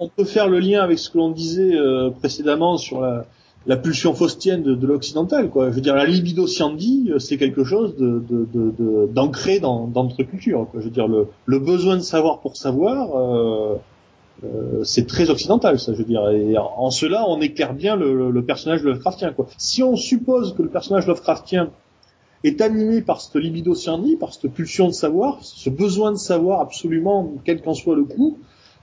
on 0.00 0.08
peut, 0.08 0.24
faire 0.24 0.48
le 0.48 0.58
lien 0.58 0.82
avec 0.82 0.98
ce 0.98 1.10
que 1.10 1.18
l'on 1.18 1.30
disait 1.30 1.78
précédemment 2.18 2.76
sur 2.76 3.00
la 3.00 3.26
la 3.66 3.76
pulsion 3.76 4.14
faustienne 4.14 4.62
de, 4.62 4.74
de 4.74 4.86
l'occidental, 4.86 5.48
quoi. 5.50 5.70
Je 5.70 5.76
veux 5.76 5.80
dire, 5.80 5.94
la 5.94 6.04
libido 6.04 6.46
scienti, 6.46 7.10
euh, 7.10 7.18
c'est 7.18 7.36
quelque 7.36 7.64
chose 7.64 7.96
de, 7.96 9.06
d'ancré 9.06 9.58
dans, 9.58 9.86
dans, 9.86 10.04
notre 10.04 10.22
culture. 10.22 10.66
Quoi. 10.70 10.80
Je 10.80 10.86
veux 10.86 10.90
dire, 10.90 11.08
le, 11.08 11.28
le 11.46 11.58
besoin 11.58 11.96
de 11.96 12.02
savoir 12.02 12.40
pour 12.40 12.56
savoir, 12.56 13.16
euh, 13.16 13.76
euh, 14.44 14.84
c'est 14.84 15.06
très 15.06 15.30
occidental, 15.30 15.78
ça. 15.78 15.92
Je 15.92 15.98
veux 15.98 16.04
dire, 16.04 16.28
et 16.30 16.56
en 16.58 16.90
cela, 16.90 17.24
on 17.28 17.40
éclaire 17.40 17.72
bien 17.72 17.96
le, 17.96 18.30
le 18.30 18.44
personnage 18.44 18.82
Lovecraftien. 18.82 19.32
Quoi. 19.32 19.46
Si 19.56 19.82
on 19.82 19.96
suppose 19.96 20.54
que 20.54 20.62
le 20.62 20.68
personnage 20.68 21.06
Lovecraftien 21.06 21.70
est 22.42 22.60
animé 22.60 23.00
par 23.00 23.22
cette 23.22 23.36
libido 23.36 23.74
scienti, 23.74 24.16
par 24.16 24.34
cette 24.34 24.52
pulsion 24.52 24.88
de 24.88 24.92
savoir, 24.92 25.38
ce 25.40 25.70
besoin 25.70 26.12
de 26.12 26.18
savoir 26.18 26.60
absolument, 26.60 27.32
quel 27.44 27.62
qu'en 27.62 27.72
soit 27.72 27.96
le 27.96 28.04
coup, 28.04 28.38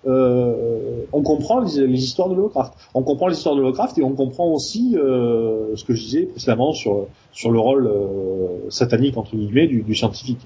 euh, 0.07 1.05
on 1.11 1.21
comprend 1.21 1.59
les, 1.59 1.77
histoires 1.77 2.29
de 2.29 2.35
Lovecraft. 2.35 2.73
On 2.93 3.03
comprend 3.03 3.27
les 3.27 3.37
histoires 3.37 3.55
de 3.55 3.61
Lovecraft 3.61 3.97
et 3.97 4.03
on 4.03 4.13
comprend 4.13 4.47
aussi 4.47 4.97
euh, 4.97 5.75
ce 5.75 5.83
que 5.83 5.93
je 5.93 6.01
disais 6.01 6.23
précédemment 6.23 6.73
sur 6.73 7.07
sur 7.31 7.51
le 7.51 7.59
rôle 7.59 7.87
euh, 7.87 8.69
satanique 8.69 9.17
entre 9.17 9.35
guillemets 9.35 9.67
du, 9.67 9.83
du 9.83 9.95
scientifique. 9.95 10.39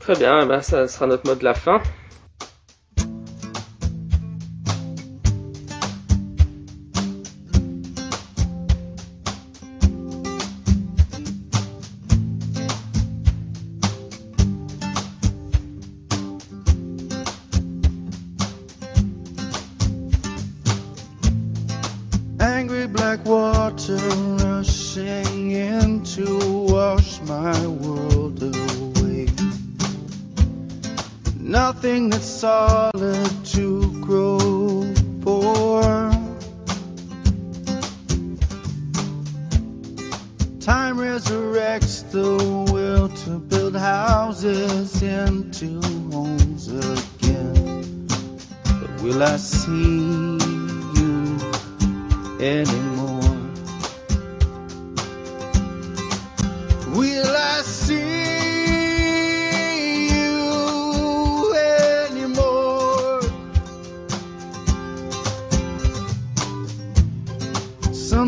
Très 0.00 0.16
bien, 0.16 0.42
eh 0.42 0.46
ben 0.46 0.60
ça 0.60 0.88
sera 0.88 1.06
notre 1.06 1.26
mot 1.28 1.36
de 1.36 1.44
la 1.44 1.54
fin. 1.54 1.80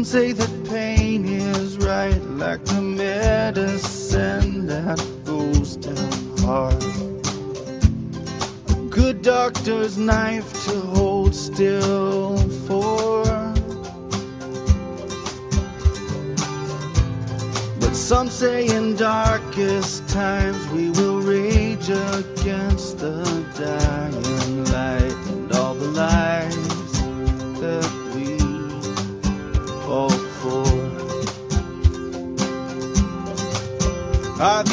say 0.09 0.33
that 0.33 0.65
pain 0.71 1.27
is 1.27 1.77
right, 1.77 2.23
like 2.43 2.65
the 2.65 2.81
medicine 2.81 4.67
that 4.67 4.99
goes 5.27 5.77
down 5.77 6.39
hard. 6.39 6.83
A 8.71 8.89
good 8.89 9.21
doctor's 9.21 9.99
knife 9.99 10.51
to 10.65 10.81
hold 10.81 11.35
still 11.35 12.39
for. 12.67 13.23
But 17.79 17.95
some 17.95 18.31
say 18.31 18.67
in 18.67 18.97
darkest 18.97 20.09
times 20.09 20.67
we 20.69 20.89
will 20.89 21.21
rage 21.21 21.91
against 21.91 22.97
the 22.97 23.25
dark. 23.59 23.88
I'd 34.41 34.68